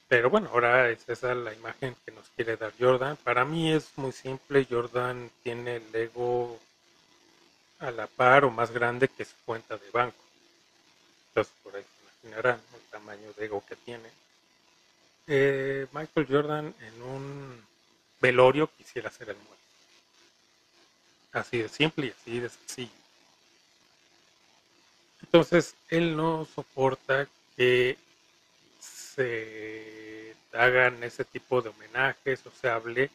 Pero 0.09 0.30
bueno, 0.30 0.48
ahora 0.52 0.90
es 0.90 1.06
esa 1.09 1.34
la 1.34 1.52
imagen 1.54 1.94
que 2.04 2.12
nos 2.12 2.28
quiere 2.30 2.56
dar 2.56 2.72
Jordan. 2.78 3.16
Para 3.18 3.44
mí 3.44 3.72
es 3.72 3.90
muy 3.96 4.12
simple. 4.12 4.66
Jordan 4.68 5.30
tiene 5.42 5.76
el 5.76 5.94
ego 5.94 6.59
a 7.78 7.90
la 7.90 8.06
par 8.06 8.44
o 8.44 8.50
más 8.50 8.70
grande 8.70 9.09
que 9.09 9.24
su 9.24 9.34
cuenta 9.44 9.76
de 9.76 9.90
banco. 9.90 10.16
Entonces 11.28 11.52
por 11.62 11.76
ahí 11.76 11.82
se 11.82 12.26
imaginarán 12.26 12.61
el 12.74 12.80
tamaño 12.90 13.32
de 13.34 13.44
ego 13.46 13.62
que 13.68 13.76
tiene. 13.76 14.09
eh, 15.26 15.86
Michael 15.92 16.26
Jordan 16.28 16.74
en 16.80 17.02
un 17.02 17.64
velorio 18.20 18.68
quisiera 18.76 19.11
ser 19.11 19.30
el 19.30 19.36
muerto. 19.36 19.56
Así 21.32 21.59
de 21.59 21.68
simple 21.68 22.06
y 22.06 22.11
así 22.11 22.40
de 22.40 22.48
sencillo. 22.48 22.90
Entonces, 25.22 25.74
él 25.90 26.16
no 26.16 26.46
soporta 26.54 27.28
que 27.56 27.98
se 29.18 30.36
hagan 30.52 31.02
ese 31.02 31.24
tipo 31.24 31.60
de 31.60 31.70
homenajes 31.70 32.46
o 32.46 32.52
se 32.52 32.68
hable 32.68 33.10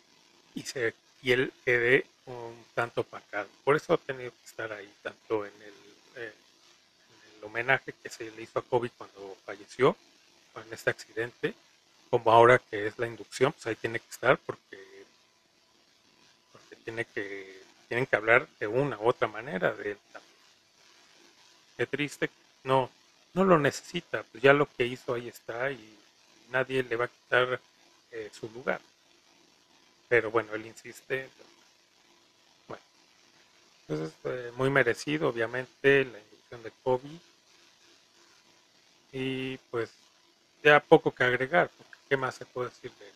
y, 0.53 0.63
se, 0.63 0.93
y 1.21 1.31
él 1.31 1.53
quede 1.63 2.05
un 2.25 2.65
tanto 2.73 3.01
opacado. 3.01 3.47
Por 3.63 3.77
eso 3.77 3.93
ha 3.93 3.97
tenido 3.97 4.31
que 4.31 4.45
estar 4.45 4.73
ahí, 4.73 4.91
tanto 5.01 5.45
en 5.45 5.53
el, 5.61 5.73
eh, 6.17 6.33
en 6.33 7.37
el 7.37 7.43
homenaje 7.45 7.93
que 8.03 8.09
se 8.09 8.29
le 8.31 8.41
hizo 8.41 8.59
a 8.59 8.63
Kobe 8.63 8.91
cuando 8.97 9.37
falleció, 9.45 9.95
en 10.55 10.73
este 10.73 10.89
accidente, 10.89 11.53
como 12.09 12.31
ahora 12.31 12.59
que 12.59 12.85
es 12.85 12.99
la 12.99 13.07
inducción, 13.07 13.53
pues 13.53 13.65
ahí 13.65 13.75
tiene 13.75 13.99
que 13.99 14.09
estar 14.09 14.37
porque, 14.37 14.77
porque 16.51 16.75
tiene 16.83 17.05
que, 17.05 17.63
tienen 17.87 18.05
que 18.05 18.15
hablar 18.15 18.47
de 18.59 18.67
una 18.67 18.99
u 18.99 19.07
otra 19.07 19.27
manera 19.27 19.73
de 19.73 19.91
él 19.91 19.97
también. 20.11 20.33
Qué 21.77 21.87
triste, 21.87 22.29
no, 22.63 22.91
no 23.33 23.43
lo 23.43 23.59
necesita, 23.59 24.23
pues 24.23 24.43
ya 24.43 24.53
lo 24.53 24.67
que 24.67 24.85
hizo 24.85 25.13
ahí 25.13 25.27
está 25.27 25.71
y 25.71 25.97
nadie 26.51 26.83
le 26.83 26.95
va 26.95 27.05
a 27.05 27.09
quitar 27.09 27.59
eh, 28.11 28.29
su 28.31 28.49
lugar. 28.49 28.79
Pero 30.07 30.31
bueno, 30.31 30.53
él 30.53 30.65
insiste. 30.65 31.29
Bueno, 32.67 32.83
entonces 33.81 34.13
eh, 34.25 34.51
muy 34.55 34.69
merecido, 34.69 35.29
obviamente, 35.29 36.05
la 36.05 36.19
inducción 36.19 36.63
de 36.63 36.71
Kobe. 36.83 37.09
Y 39.11 39.57
pues 39.69 39.89
ya 40.63 40.79
poco 40.79 41.13
que 41.13 41.23
agregar, 41.23 41.69
¿Qué 42.13 42.17
más 42.17 42.35
se 42.35 42.45
puede 42.45 42.69
decir 42.69 42.91
de 42.91 43.07
él? 43.07 43.15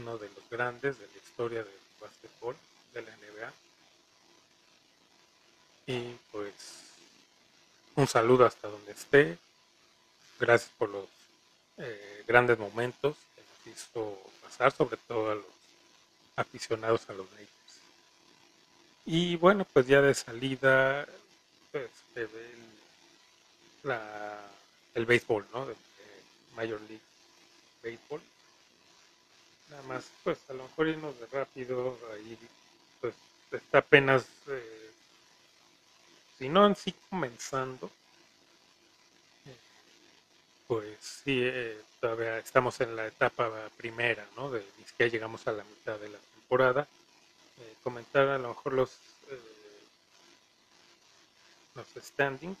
Uno 0.00 0.16
de 0.16 0.30
los 0.30 0.48
grandes 0.48 0.98
de 0.98 1.06
la 1.06 1.16
historia 1.16 1.62
del 1.62 1.78
básquetbol 2.00 2.56
de 2.94 3.02
la 3.02 3.10
NBA. 3.16 3.52
Y 5.88 6.16
pues 6.32 6.85
un 7.96 8.06
saludo 8.06 8.46
hasta 8.46 8.68
donde 8.68 8.92
esté. 8.92 9.38
Gracias 10.38 10.70
por 10.78 10.90
los 10.90 11.06
eh, 11.78 12.24
grandes 12.26 12.58
momentos 12.58 13.16
que 13.34 13.42
nos 13.42 13.76
hizo 13.76 14.18
pasar, 14.42 14.72
sobre 14.72 14.96
todo 15.08 15.30
a 15.30 15.34
los 15.34 15.44
aficionados 16.36 17.08
a 17.08 17.14
los 17.14 17.28
Lakers. 17.32 17.50
Y 19.06 19.36
bueno, 19.36 19.66
pues 19.72 19.86
ya 19.86 20.02
de 20.02 20.14
salida, 20.14 21.06
pues 21.72 21.90
el, 22.14 22.28
la, 23.82 24.40
el 24.94 25.06
béisbol, 25.06 25.46
¿no? 25.52 25.66
Major 26.56 26.80
League 26.88 27.00
Baseball. 27.82 28.20
Nada 29.70 29.82
más, 29.82 30.04
pues 30.24 30.38
a 30.48 30.54
lo 30.54 30.64
mejor 30.64 30.88
irnos 30.88 31.20
de 31.20 31.26
rápido, 31.26 31.98
ahí 32.12 32.38
pues 33.00 33.14
está 33.52 33.78
apenas, 33.78 34.24
eh, 34.48 34.85
si 36.38 36.48
no 36.48 36.66
en 36.66 36.76
sí 36.76 36.94
comenzando, 37.10 37.90
eh, 39.46 39.56
pues 40.66 40.98
sí, 41.00 41.40
eh, 41.42 41.80
todavía 42.00 42.38
estamos 42.38 42.80
en 42.80 42.96
la 42.96 43.06
etapa 43.06 43.70
primera, 43.76 44.26
¿no? 44.36 44.50
De, 44.50 44.64
siquiera 44.86 45.12
llegamos 45.12 45.46
a 45.46 45.52
la 45.52 45.64
mitad 45.64 45.98
de 45.98 46.08
la 46.08 46.18
temporada. 46.18 46.86
comentar 47.82 48.28
a 48.28 48.38
lo 48.38 48.48
mejor 48.48 48.72
los, 48.74 48.98
los 51.74 52.04
standings. 52.04 52.58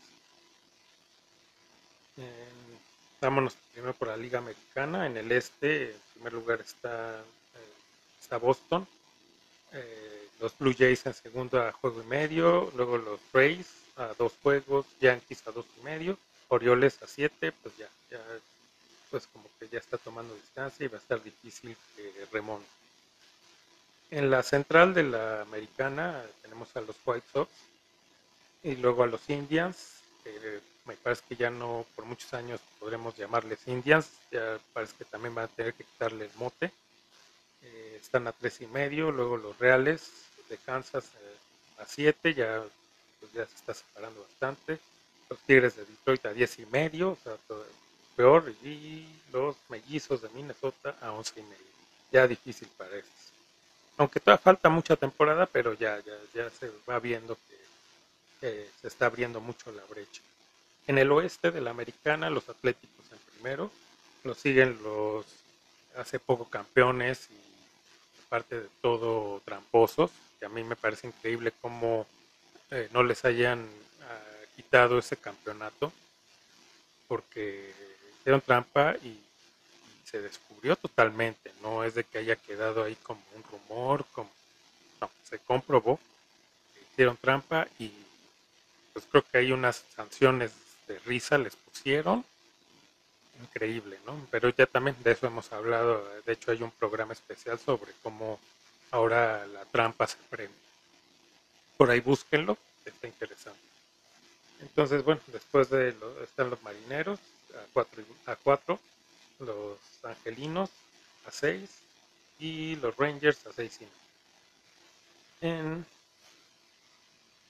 Vámonos 3.20 3.56
primero 3.72 3.94
por 3.94 4.08
la 4.08 4.16
Liga 4.16 4.38
Americana. 4.38 5.06
En 5.06 5.16
el 5.16 5.32
este, 5.32 5.92
en 5.92 6.00
primer 6.14 6.32
lugar 6.34 6.60
está, 6.60 7.18
eh, 7.18 7.72
está 8.20 8.36
Boston. 8.36 8.86
Eh, 9.72 10.25
los 10.40 10.56
Blue 10.58 10.74
Jays 10.76 11.06
en 11.06 11.14
segundo 11.14 11.60
a 11.60 11.72
juego 11.72 12.02
y 12.02 12.06
medio. 12.06 12.72
Luego 12.76 12.98
los 12.98 13.20
Rays 13.32 13.66
a 13.96 14.14
dos 14.18 14.32
juegos. 14.42 14.86
Yankees 15.00 15.46
a 15.46 15.52
dos 15.52 15.66
y 15.78 15.84
medio. 15.84 16.18
Orioles 16.48 17.02
a 17.02 17.06
siete. 17.06 17.52
Pues 17.52 17.76
ya, 17.76 17.88
ya 18.10 18.20
pues 19.10 19.26
como 19.28 19.48
que 19.58 19.68
ya 19.68 19.78
está 19.78 19.98
tomando 19.98 20.34
distancia 20.34 20.84
y 20.84 20.88
va 20.88 20.98
a 20.98 21.00
estar 21.00 21.22
difícil 21.22 21.76
que 21.94 22.26
remonte. 22.32 22.66
En 24.10 24.30
la 24.30 24.42
central 24.42 24.94
de 24.94 25.02
la 25.02 25.42
americana 25.42 26.22
tenemos 26.42 26.74
a 26.76 26.80
los 26.80 26.96
White 27.04 27.26
Sox 27.32 27.50
y 28.62 28.76
luego 28.76 29.02
a 29.02 29.06
los 29.06 29.28
Indians, 29.28 30.00
que 30.22 30.60
me 30.84 30.94
parece 30.96 31.22
que 31.28 31.36
ya 31.36 31.50
no, 31.50 31.84
por 31.94 32.04
muchos 32.04 32.32
años 32.34 32.60
podremos 32.78 33.16
llamarles 33.16 33.66
Indians, 33.66 34.08
ya 34.30 34.58
parece 34.72 34.94
que 34.98 35.04
también 35.04 35.34
van 35.34 35.46
a 35.46 35.48
tener 35.48 35.74
que 35.74 35.84
quitarle 35.84 36.26
el 36.26 36.30
mote. 36.36 36.70
Están 37.96 38.26
a 38.26 38.32
tres 38.32 38.60
y 38.60 38.66
medio, 38.66 39.10
luego 39.10 39.36
los 39.36 39.58
Reales 39.58 40.10
de 40.48 40.56
Kansas 40.58 41.04
eh, 41.04 41.82
a 41.82 41.86
siete, 41.86 42.34
ya, 42.34 42.62
pues 43.20 43.32
ya 43.32 43.46
se 43.46 43.54
está 43.54 43.74
separando 43.74 44.22
bastante. 44.22 44.78
Los 45.28 45.38
Tigres 45.40 45.76
de 45.76 45.84
Detroit 45.84 46.24
a 46.26 46.32
diez 46.32 46.58
y 46.58 46.66
medio, 46.66 47.10
o 47.10 47.18
sea, 47.22 47.36
peor, 48.14 48.52
y 48.62 49.06
los 49.32 49.56
Mellizos 49.68 50.22
de 50.22 50.28
Minnesota 50.30 50.96
a 51.00 51.12
once 51.12 51.32
y 51.38 51.42
medio. 51.42 51.64
Ya 52.12 52.26
difícil 52.26 52.68
para 52.76 52.94
ellos. 52.94 53.08
Aunque 53.96 54.20
todavía 54.20 54.42
falta 54.42 54.68
mucha 54.68 54.96
temporada, 54.96 55.46
pero 55.46 55.74
ya, 55.74 55.98
ya, 56.00 56.16
ya 56.34 56.50
se 56.50 56.70
va 56.88 56.98
viendo 57.00 57.36
que 58.40 58.68
se 58.80 58.88
está 58.88 59.06
abriendo 59.06 59.40
mucho 59.40 59.72
la 59.72 59.84
brecha. 59.84 60.22
En 60.86 60.98
el 60.98 61.10
oeste 61.10 61.50
de 61.50 61.60
la 61.60 61.70
americana, 61.70 62.30
los 62.30 62.48
Atléticos 62.48 63.06
en 63.10 63.18
primero, 63.32 63.70
lo 64.22 64.34
siguen 64.34 64.78
los 64.82 65.26
hace 65.96 66.18
poco 66.18 66.48
campeones 66.48 67.28
y 67.30 67.45
parte 68.28 68.60
de 68.60 68.68
todo 68.80 69.40
tramposos, 69.44 70.10
que 70.38 70.46
a 70.46 70.48
mí 70.48 70.62
me 70.64 70.76
parece 70.76 71.06
increíble 71.06 71.52
cómo 71.60 72.06
eh, 72.70 72.88
no 72.92 73.02
les 73.02 73.24
hayan 73.24 73.66
ah, 74.02 74.44
quitado 74.56 74.98
ese 74.98 75.16
campeonato, 75.16 75.92
porque 77.08 77.72
hicieron 78.20 78.40
trampa 78.40 78.96
y, 79.02 79.20
se 80.06 80.20
descubrió 80.22 80.76
totalmente, 80.76 81.52
no 81.62 81.82
es 81.82 81.94
de 81.94 82.04
que 82.04 82.18
haya 82.18 82.36
quedado 82.36 82.84
ahí 82.84 82.94
como 83.02 83.20
un 83.34 83.42
rumor, 83.42 84.04
como, 84.12 84.30
no, 85.00 85.10
se 85.28 85.40
comprobó 85.40 85.98
que 86.72 86.80
hicieron 86.92 87.16
trampa 87.16 87.66
y 87.80 87.90
pues 88.92 89.04
creo 89.10 89.24
que 89.24 89.38
hay 89.38 89.50
unas 89.50 89.84
sanciones 89.94 90.52
de 90.86 90.98
risa 91.00 91.36
les 91.38 91.56
pusieron. 91.56 92.24
Increíble, 93.42 93.98
¿no? 94.06 94.26
Pero 94.30 94.48
ya 94.50 94.66
también 94.66 94.96
de 95.02 95.12
eso 95.12 95.26
hemos 95.26 95.52
hablado. 95.52 96.04
De 96.24 96.32
hecho, 96.32 96.50
hay 96.50 96.62
un 96.62 96.70
programa 96.70 97.12
especial 97.12 97.58
sobre 97.58 97.92
cómo 98.02 98.38
ahora 98.90 99.46
la 99.46 99.64
trampa 99.66 100.06
se 100.06 100.16
premia. 100.30 100.56
Por 101.76 101.90
ahí 101.90 102.00
búsquenlo, 102.00 102.56
está 102.84 103.06
interesante. 103.06 103.60
Entonces, 104.60 105.04
bueno, 105.04 105.20
después 105.26 105.68
de 105.68 105.92
lo, 105.92 106.22
están 106.22 106.50
los 106.50 106.62
marineros 106.62 107.18
a 107.54 107.66
4 107.72 108.04
a 108.26 108.36
cuatro, 108.36 108.80
los 109.38 109.78
angelinos 110.02 110.70
a 111.26 111.30
6 111.30 111.68
y 112.38 112.76
los 112.76 112.96
rangers 112.96 113.46
a 113.46 113.52
6 113.52 113.80
y 113.82 115.46
En 115.46 115.84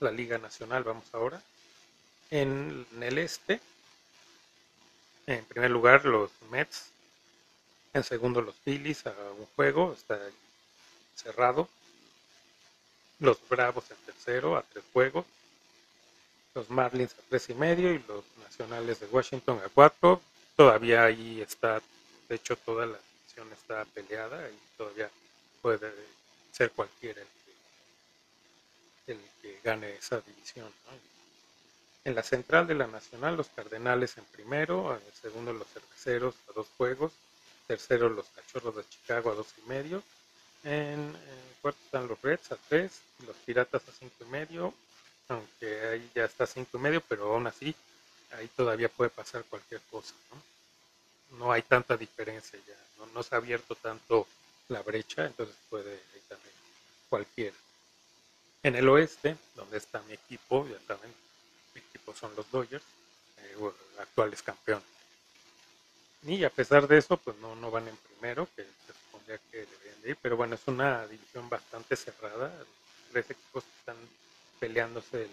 la 0.00 0.10
Liga 0.10 0.38
Nacional 0.38 0.82
vamos 0.84 1.04
ahora. 1.12 1.40
En 2.30 2.86
el 3.00 3.18
este, 3.18 3.60
en 5.26 5.44
primer 5.44 5.70
lugar 5.70 6.04
los 6.04 6.30
Mets, 6.50 6.90
en 7.92 8.04
segundo 8.04 8.40
los 8.40 8.54
Phillies 8.56 9.06
a 9.06 9.14
un 9.38 9.46
juego, 9.56 9.92
está 9.92 10.18
cerrado. 11.14 11.68
Los 13.18 13.38
Bravos 13.48 13.90
en 13.90 13.96
tercero 14.04 14.56
a 14.56 14.62
tres 14.62 14.84
juegos. 14.92 15.24
Los 16.54 16.70
Marlins 16.70 17.12
a 17.14 17.22
tres 17.28 17.48
y 17.50 17.54
medio 17.54 17.92
y 17.92 17.98
los 18.06 18.24
Nacionales 18.38 19.00
de 19.00 19.06
Washington 19.06 19.60
a 19.64 19.68
cuatro. 19.68 20.20
Todavía 20.56 21.04
ahí 21.04 21.40
está, 21.40 21.82
de 22.28 22.34
hecho 22.34 22.56
toda 22.56 22.86
la 22.86 22.98
división 22.98 23.52
está 23.52 23.84
peleada 23.86 24.48
y 24.48 24.58
todavía 24.76 25.10
puede 25.60 25.92
ser 26.52 26.70
cualquiera 26.70 27.20
el 27.20 27.28
que, 29.04 29.12
el 29.12 29.20
que 29.42 29.60
gane 29.62 29.94
esa 29.96 30.20
división. 30.20 30.72
En 32.06 32.14
la 32.14 32.22
central 32.22 32.68
de 32.68 32.76
la 32.76 32.86
Nacional, 32.86 33.36
los 33.36 33.48
Cardenales 33.48 34.16
en 34.16 34.24
primero, 34.26 34.94
en 34.94 35.04
el 35.04 35.12
segundo 35.12 35.52
los 35.52 35.66
Cerveceros 35.66 36.36
a 36.48 36.52
dos 36.52 36.68
juegos, 36.76 37.10
tercero 37.66 38.08
los 38.08 38.26
Cachorros 38.28 38.76
de 38.76 38.88
Chicago 38.88 39.32
a 39.32 39.34
dos 39.34 39.48
y 39.58 39.68
medio, 39.68 40.04
en, 40.62 41.12
cuarto 41.60 41.80
están 41.84 42.06
los 42.06 42.22
Reds 42.22 42.52
a 42.52 42.58
tres, 42.68 43.00
los 43.26 43.34
Piratas 43.38 43.82
a 43.88 43.90
cinco 43.90 44.14
y 44.20 44.24
medio, 44.26 44.72
aunque 45.26 45.80
ahí 45.88 46.10
ya 46.14 46.26
está 46.26 46.46
cinco 46.46 46.78
y 46.78 46.80
medio, 46.80 47.00
pero 47.00 47.34
aún 47.34 47.48
así 47.48 47.74
ahí 48.38 48.46
todavía 48.56 48.88
puede 48.88 49.10
pasar 49.10 49.42
cualquier 49.42 49.80
cosa, 49.90 50.14
¿no? 50.30 51.38
No 51.38 51.50
hay 51.50 51.62
tanta 51.62 51.96
diferencia 51.96 52.56
ya, 52.68 53.04
no, 53.12 53.20
se 53.24 53.34
ha 53.34 53.38
abierto 53.38 53.74
tanto 53.74 54.28
la 54.68 54.80
brecha, 54.80 55.26
entonces 55.26 55.56
puede 55.68 55.90
ahí 55.90 56.22
también 56.28 56.54
cualquiera. 57.08 57.56
En 58.62 58.76
el 58.76 58.88
oeste, 58.88 59.36
donde 59.56 59.78
está 59.78 60.00
mi 60.02 60.12
equipo, 60.12 60.68
ya 60.68 60.78
saben, 60.86 61.25
son 62.18 62.34
los 62.34 62.50
Dodgers, 62.50 62.84
eh, 63.38 63.56
actuales 64.00 64.42
campeones. 64.42 64.84
Y 66.22 66.44
a 66.44 66.50
pesar 66.50 66.88
de 66.88 66.98
eso, 66.98 67.16
pues 67.16 67.36
no, 67.38 67.54
no 67.54 67.70
van 67.70 67.86
en 67.88 67.96
primero, 67.96 68.48
que 68.56 68.62
se 68.62 68.92
supondría 69.04 69.38
que 69.50 69.58
deberían 69.58 70.02
de 70.02 70.10
ir, 70.10 70.18
pero 70.20 70.36
bueno, 70.36 70.54
es 70.54 70.66
una 70.66 71.06
división 71.06 71.48
bastante 71.48 71.94
cerrada. 71.94 72.52
Tres 73.12 73.30
equipos 73.30 73.62
que 73.62 73.78
están 73.78 73.96
peleándose 74.58 75.22
el, 75.22 75.30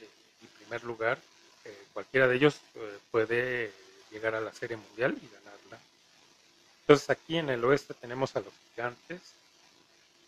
el 0.00 0.48
primer 0.58 0.84
lugar. 0.84 1.18
Eh, 1.64 1.86
cualquiera 1.92 2.28
de 2.28 2.36
ellos 2.36 2.56
eh, 2.74 2.98
puede 3.10 3.72
llegar 4.10 4.34
a 4.34 4.40
la 4.40 4.52
Serie 4.52 4.76
Mundial 4.76 5.16
y 5.20 5.28
ganarla. 5.28 5.80
Entonces 6.80 7.08
aquí 7.08 7.38
en 7.38 7.48
el 7.48 7.64
oeste 7.64 7.94
tenemos 7.94 8.36
a 8.36 8.40
los 8.40 8.52
gigantes, 8.70 9.20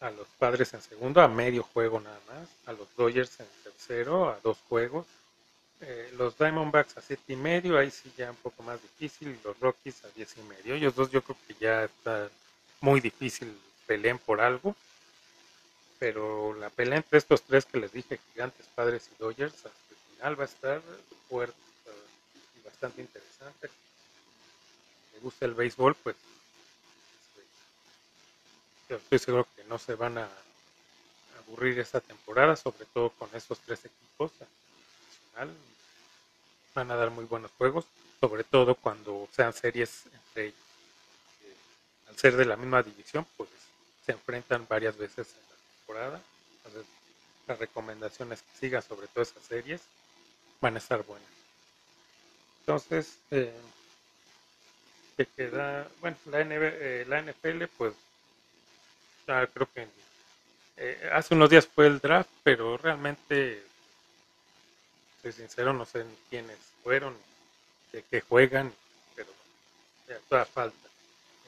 a 0.01 0.11
los 0.11 0.27
padres 0.39 0.73
en 0.73 0.81
segundo, 0.81 1.21
a 1.21 1.29
medio 1.29 1.62
juego 1.62 2.01
nada 2.01 2.21
más, 2.29 2.49
a 2.64 2.73
los 2.73 2.89
Dodgers 2.97 3.41
en 3.41 3.47
tercero, 3.64 4.31
a 4.31 4.41
dos 4.43 4.57
juegos, 4.69 5.07
eh, 5.81 6.12
los 6.16 6.39
Diamondbacks 6.39 6.97
a 6.97 7.03
siete 7.03 7.33
y 7.33 7.37
medio, 7.37 7.79
ahí 7.79 7.91
sí 7.91 8.12
ya 8.16 8.31
un 8.31 8.37
poco 8.37 8.62
más 8.62 8.81
difícil, 8.81 9.29
y 9.29 9.45
los 9.45 9.59
Rockies 9.61 10.05
a 10.05 10.09
diez 10.09 10.37
y 10.37 10.43
medio. 10.43 10.74
Ellos 10.74 10.95
dos 10.95 11.11
yo 11.11 11.22
creo 11.22 11.37
que 11.47 11.55
ya 11.55 11.85
está 11.85 12.29
muy 12.81 13.01
difícil 13.01 13.57
peleen 13.87 14.18
por 14.18 14.41
algo, 14.41 14.74
pero 15.99 16.55
la 16.55 16.70
pelea 16.70 16.99
entre 16.99 17.18
estos 17.18 17.43
tres 17.43 17.64
que 17.64 17.79
les 17.79 17.93
dije, 17.93 18.18
Gigantes, 18.33 18.66
Padres 18.74 19.09
y 19.14 19.22
Dodgers, 19.22 19.55
hasta 19.55 19.68
el 19.68 19.97
final 20.16 20.41
va 20.41 20.45
a 20.45 20.47
estar 20.47 20.83
fuerte 21.29 21.57
y 22.59 22.64
bastante 22.64 23.01
interesante. 23.01 23.70
Me 25.14 25.20
gusta 25.20 25.47
el 25.47 25.55
béisbol, 25.55 25.95
pues 25.95 26.16
yo 28.89 28.97
estoy 28.97 29.18
seguro 29.18 29.49
que 29.57 29.64
no 29.64 29.79
se 29.79 29.95
van 29.95 30.18
a 30.18 30.29
aburrir 31.39 31.79
esta 31.79 32.01
temporada, 32.01 32.57
sobre 32.57 32.85
todo 32.87 33.11
con 33.11 33.29
estos 33.35 33.59
tres 33.61 33.85
equipos 33.85 34.33
van 36.74 36.91
a 36.91 36.97
dar 36.97 37.11
muy 37.11 37.24
buenos 37.24 37.51
juegos, 37.59 37.84
sobre 38.20 38.45
todo 38.45 38.74
cuando 38.74 39.28
sean 39.32 39.53
series 39.53 40.05
entre 40.12 40.47
ellos. 40.47 40.61
Eh, 41.45 41.55
al 42.09 42.16
ser 42.16 42.37
de 42.37 42.45
la 42.45 42.57
misma 42.57 42.82
división, 42.82 43.26
pues 43.37 43.49
se 44.05 44.12
enfrentan 44.12 44.66
varias 44.68 44.97
veces 44.97 45.28
en 45.28 45.43
la 45.51 45.57
temporada. 45.78 46.20
Entonces, 46.57 46.87
las 47.47 47.59
recomendaciones 47.59 48.43
que 48.43 48.59
sigan 48.59 48.82
sobre 48.82 49.09
todo 49.09 49.22
esas 49.22 49.43
series 49.43 49.80
van 50.61 50.74
a 50.74 50.78
estar 50.78 51.03
buenas. 51.05 51.28
Entonces, 52.61 53.18
eh, 53.30 53.53
que 55.16 55.26
queda, 55.26 55.89
bueno, 56.01 56.16
la, 56.26 56.41
eh, 56.43 57.05
la 57.09 57.22
NFL, 57.22 57.64
pues 57.78 57.95
creo 59.24 59.68
que 59.74 59.89
hace 61.12 61.34
unos 61.34 61.51
días 61.51 61.66
fue 61.66 61.87
el 61.87 62.01
draft, 62.01 62.28
pero 62.45 62.76
realmente 62.76 63.62
sincero, 65.33 65.72
no 65.72 65.85
sé 65.85 66.05
quiénes 66.31 66.59
fueron, 66.83 67.16
de 67.93 68.03
qué 68.03 68.20
juegan, 68.20 68.72
pero 69.14 69.29
ya 70.09 70.18
toda 70.29 70.45
falta. 70.45 70.89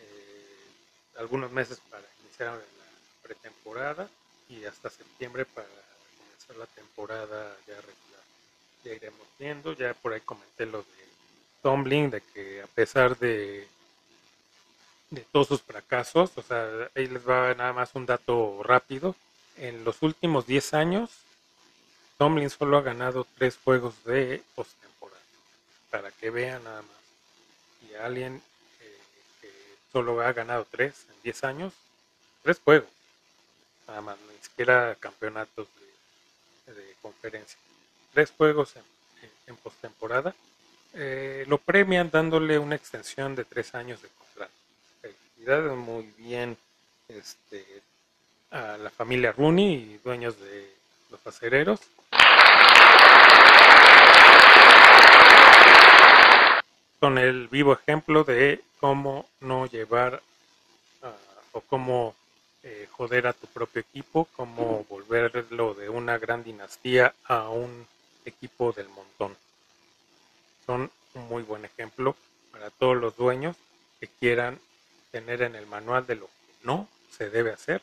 Eh, 0.01 1.19
algunos 1.19 1.51
meses 1.51 1.81
para 1.91 2.05
iniciar 2.25 2.55
la 2.55 3.23
pretemporada 3.23 4.09
y 4.49 4.65
hasta 4.65 4.91
septiembre 4.91 5.45
para 5.45 5.69
comenzar 6.19 6.57
la 6.57 6.67
temporada 6.67 7.57
ya 7.67 7.75
regular. 7.75 8.23
Ya 8.85 8.93
iremos 8.95 9.27
viendo, 9.39 9.73
ya 9.73 9.95
por 9.95 10.13
ahí 10.13 10.21
comenté 10.21 10.67
lo 10.67 10.79
de 10.79 11.09
Tumbling, 11.63 12.11
de 12.11 12.21
que 12.21 12.63
a 12.63 12.67
pesar 12.67 13.19
de 13.19 13.69
de 15.11 15.23
todos 15.33 15.49
sus 15.49 15.63
fracasos, 15.63 16.33
o 16.37 16.43
sea, 16.43 16.91
ahí 16.95 17.07
les 17.07 17.27
va 17.27 17.55
nada 17.55 17.73
más 17.73 17.95
un 17.95 18.07
dato 18.07 18.63
rápido. 18.63 19.15
En 19.57 19.85
los 19.85 20.03
últimos 20.03 20.47
10 20.47 20.75
años, 20.75 21.11
Tomlin 22.19 22.51
solo 22.51 22.77
ha 22.77 22.83
ganado 22.83 23.27
tres 23.37 23.57
juegos 23.63 23.95
de 24.05 24.43
postemporada, 24.57 25.23
para 25.89 26.11
que 26.11 26.31
vean 26.31 26.65
nada 26.65 26.83
más. 26.83 27.89
Y 27.89 27.95
alguien 27.95 28.43
eh, 28.81 28.99
que 29.41 29.53
solo 29.93 30.21
ha 30.21 30.33
ganado 30.33 30.67
tres 30.69 31.07
en 31.09 31.23
diez 31.23 31.45
años, 31.45 31.73
tres 32.43 32.59
juegos, 32.59 32.89
nada 33.87 34.01
más, 34.01 34.17
ni 34.19 34.43
siquiera 34.43 34.97
campeonatos 34.99 35.69
de, 36.67 36.97
conferencia. 37.01 37.59
Tres 38.13 38.33
juegos 38.37 38.75
en, 39.47 39.57
postemporada. 39.57 40.35
Eh, 40.95 41.45
lo 41.47 41.59
premian 41.59 42.11
dándole 42.11 42.59
una 42.59 42.75
extensión 42.75 43.37
de 43.37 43.45
tres 43.45 43.75
años 43.77 44.03
de 44.03 44.09
contrato. 44.09 44.53
Felicidades, 45.01 45.73
muy 45.77 46.13
bien 46.19 46.57
este, 47.07 47.65
a 48.51 48.77
la 48.77 48.91
familia 48.91 49.31
Rooney 49.33 49.75
y 49.75 50.01
dueños 50.03 50.39
de 50.41 50.78
los 51.11 51.27
acereros 51.27 51.81
con 57.01 57.19
el 57.19 57.49
vivo 57.49 57.73
ejemplo 57.73 58.25
de 58.25 58.63
cómo 58.81 59.29
no 59.41 59.67
llevar 59.67 60.23
ah, 61.03 61.13
o 61.53 61.61
cómo 61.61 62.15
eh, 62.63 62.89
joder 62.91 63.27
a 63.27 63.33
tu 63.33 63.47
propio 63.47 63.81
equipo, 63.81 64.29
cómo 64.37 64.85
volverlo 64.89 65.75
de 65.75 65.89
una 65.89 66.19
gran 66.19 66.43
dinastía 66.43 67.15
a 67.25 67.49
un 67.49 67.87
equipo 68.25 68.73
del 68.73 68.89
montón. 68.89 69.37
Son 70.67 70.91
un 71.15 71.29
muy 71.29 71.43
buen 71.43 71.65
ejemplo 71.65 72.17
para 72.51 72.71
todos 72.71 72.97
los 72.97 73.17
dueños 73.17 73.57
que 74.01 74.09
quieran 74.09 74.59
tener 75.13 75.43
en 75.43 75.55
el 75.55 75.67
manual 75.67 76.07
de 76.07 76.17
lo 76.17 76.27
que 76.27 76.53
no 76.65 76.89
se 77.17 77.31
debe 77.31 77.53
hacer. 77.53 77.81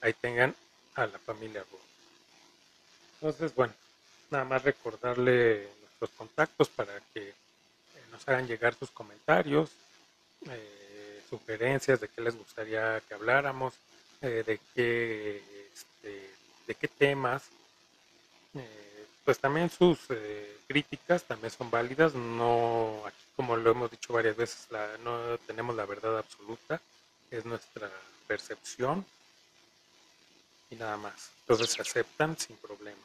Ahí 0.00 0.12
tengan 0.12 0.54
a 0.94 1.06
la 1.06 1.18
familia 1.18 1.64
Ruth. 1.70 1.87
Entonces, 3.20 3.52
bueno, 3.54 3.74
nada 4.30 4.44
más 4.44 4.62
recordarle 4.62 5.68
nuestros 5.80 6.10
contactos 6.10 6.68
para 6.68 6.92
que 7.12 7.34
nos 8.12 8.26
hagan 8.28 8.46
llegar 8.46 8.74
sus 8.74 8.90
comentarios, 8.90 9.70
eh, 10.48 11.20
sugerencias 11.28 12.00
de 12.00 12.08
qué 12.08 12.20
les 12.20 12.36
gustaría 12.36 13.00
que 13.00 13.14
habláramos, 13.14 13.74
eh, 14.22 14.44
de 14.46 14.60
qué 14.74 15.42
este, 15.74 16.30
de 16.66 16.74
qué 16.76 16.86
temas. 16.86 17.42
Eh, 18.54 19.06
pues 19.24 19.38
también 19.40 19.68
sus 19.68 19.98
críticas 20.68 21.24
también 21.24 21.50
son 21.50 21.70
válidas. 21.70 22.14
No, 22.14 23.02
aquí 23.04 23.24
como 23.34 23.56
lo 23.56 23.72
hemos 23.72 23.90
dicho 23.90 24.12
varias 24.12 24.36
veces, 24.36 24.68
la, 24.70 24.96
no 24.98 25.36
tenemos 25.38 25.74
la 25.74 25.86
verdad 25.86 26.18
absoluta, 26.18 26.80
es 27.30 27.44
nuestra 27.44 27.90
percepción 28.28 29.04
y 30.70 30.76
nada 30.76 30.96
más. 30.96 31.30
Entonces 31.40 31.70
se 31.70 31.82
aceptan 31.82 32.36
sin 32.38 32.56
problema. 32.56 33.00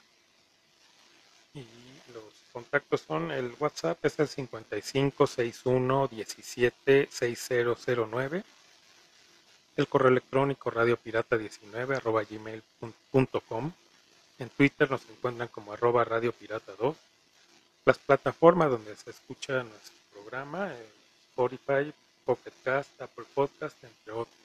Y 1.53 1.65
los 2.13 2.23
contactos 2.51 3.01
son 3.01 3.31
el 3.31 3.55
WhatsApp 3.59 4.03
es 4.03 4.19
el 4.19 4.27
5561 4.27 6.07
17 6.07 7.07
6009. 7.11 8.43
El 9.75 9.87
correo 9.87 10.09
electrónico 10.09 10.71
radiopirata19 10.71 11.95
arroba 11.95 12.23
gmail.com. 12.23 13.71
En 14.39 14.49
Twitter 14.49 14.89
nos 14.89 15.01
encuentran 15.09 15.47
como 15.47 15.73
arroba 15.73 16.03
radiopirata 16.03 16.73
2. 16.79 16.95
Las 17.85 17.97
plataformas 17.97 18.69
donde 18.69 18.95
se 18.95 19.09
escucha 19.09 19.63
nuestro 19.63 19.95
programa, 20.11 20.71
eh, 20.71 20.87
Spotify, 21.31 21.93
Pocket 22.25 22.53
Cast, 22.63 23.01
Apple 23.01 23.25
Podcast, 23.33 23.83
entre 23.83 24.13
otros. 24.13 24.42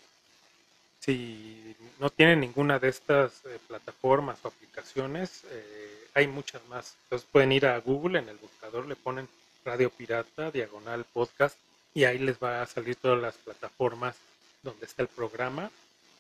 Si 1.01 1.74
no 1.99 2.11
tienen 2.11 2.40
ninguna 2.40 2.78
de 2.78 2.88
estas 2.88 3.44
eh, 3.46 3.59
plataformas 3.66 4.38
o 4.42 4.49
aplicaciones, 4.49 5.44
eh, 5.51 6.09
hay 6.14 6.26
muchas 6.26 6.64
más. 6.68 6.96
Entonces 7.05 7.28
pueden 7.30 7.53
ir 7.53 7.66
a 7.66 7.78
Google, 7.78 8.18
en 8.18 8.28
el 8.28 8.36
buscador 8.36 8.86
le 8.86 8.96
ponen 8.96 9.28
Radio 9.64 9.90
Pirata, 9.90 10.51
diagonal 10.51 11.05
podcast, 11.05 11.57
y 11.94 12.05
ahí 12.05 12.18
les 12.18 12.38
va 12.38 12.62
a 12.62 12.66
salir 12.66 12.96
todas 12.96 13.20
las 13.20 13.34
plataformas 13.36 14.16
donde 14.62 14.86
está 14.86 15.03
el 15.03 15.09
programa. 15.09 15.70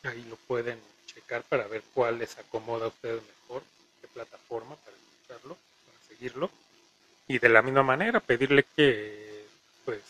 Ahí 0.04 0.24
lo 0.28 0.36
pueden 0.36 0.78
checar 1.06 1.42
para 1.42 1.66
ver 1.66 1.82
cuál 1.94 2.18
les 2.18 2.38
acomoda 2.38 2.86
a 2.86 2.88
ustedes 2.88 3.22
mejor, 3.22 3.62
qué 4.00 4.08
plataforma 4.08 4.76
para 4.76 4.96
escucharlo, 4.96 5.56
para 5.86 6.08
seguirlo. 6.08 6.50
Y 7.26 7.38
de 7.38 7.48
la 7.48 7.62
misma 7.62 7.82
manera, 7.82 8.20
pedirle 8.20 8.64
que, 8.74 9.44
pues, 9.84 10.00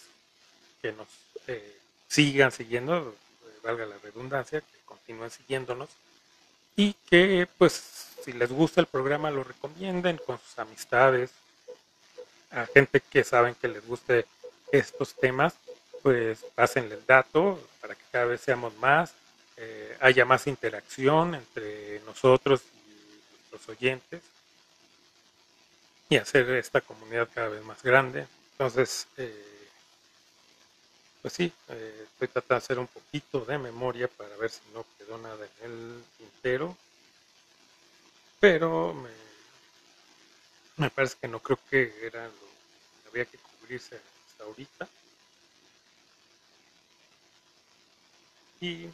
que 0.81 0.93
nos 0.93 1.09
eh, 1.47 1.77
sigan 2.07 2.53
siguiendo 2.53 3.15
valga 3.69 3.85
la 3.87 3.99
redundancia, 3.99 4.61
que 4.61 4.79
continúen 4.87 5.31
siguiéndonos 5.31 5.91
y 6.75 6.95
que 7.11 7.47
pues 7.59 7.73
si 8.25 8.33
les 8.33 8.51
gusta 8.51 8.81
el 8.81 8.87
programa 8.87 9.31
lo 9.31 9.45
recomienden 9.45 10.19
con 10.19 10.39
sus 10.39 10.59
amistades, 10.59 11.31
a 12.51 12.65
gente 12.67 13.01
que 13.01 13.25
saben 13.25 13.55
que 13.55 13.69
les 13.69 13.87
guste 13.87 14.25
estos 14.73 15.15
temas, 15.15 15.55
pues 16.03 16.45
pásenle 16.55 16.95
el 16.95 17.07
dato 17.07 17.63
para 17.81 17.95
que 17.95 18.05
cada 18.11 18.25
vez 18.25 18.41
seamos 18.41 18.75
más, 18.77 19.13
eh, 19.57 19.97
haya 20.01 20.25
más 20.25 20.47
interacción 20.47 21.35
entre 21.35 22.01
nosotros 22.01 22.63
y 22.63 23.51
nuestros 23.51 23.77
oyentes 23.77 24.23
y 26.09 26.17
hacer 26.17 26.49
esta 26.53 26.81
comunidad 26.81 27.29
cada 27.35 27.49
vez 27.49 27.63
más 27.65 27.83
grande. 27.83 28.27
Entonces, 28.53 29.07
eh, 29.19 29.58
pues 31.23 31.35
sí, 31.35 31.53
eh, 31.69 32.07
estoy 32.13 32.29
tratando 32.29 32.55
de 32.55 32.59
hacer 32.65 32.79
un 32.79 32.87
poquito 32.87 33.41
de 33.45 33.59
memoria 33.59 34.09
para 34.09 34.37
ver 34.37 34.51
si 34.51 34.61
no 34.73 34.85
quedó 34.97 35.19
nada 35.19 35.47
en 35.63 35.71
el 35.71 36.05
tintero. 36.17 36.77
Pero 38.41 38.95
me, 40.77 40.91
parece 40.91 41.17
que 41.21 41.29
no 41.29 41.41
creo 41.41 41.59
que 41.69 42.07
era 42.07 42.25
lo 42.25 42.31
que 42.31 43.09
había 43.09 43.25
que 43.25 43.39
cubrirse 43.39 44.01
hasta 44.29 44.45
ahorita. 44.45 44.89
Y 48.61 48.89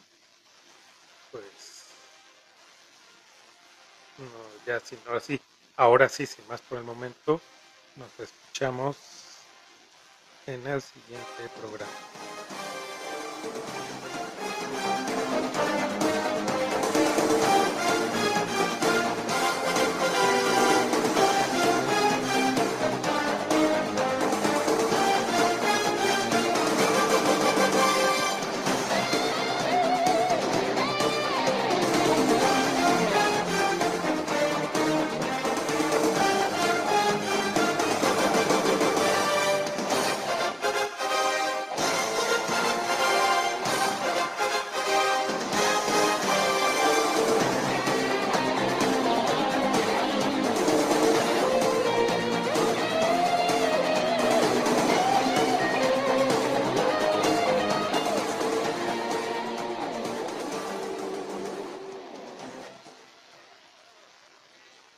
pues 1.31 1.85
no, 4.17 4.65
ya 4.65 4.79
sí, 4.79 4.97
ahora 5.05 5.19
sí, 5.19 5.39
ahora 5.75 6.09
sí, 6.09 6.25
sin 6.25 6.47
más 6.47 6.61
por 6.61 6.77
el 6.77 6.83
momento, 6.83 7.41
nos 7.95 8.19
escuchamos 8.19 8.97
en 10.47 10.67
el 10.67 10.81
siguiente 10.81 11.49
programa. 11.59 11.91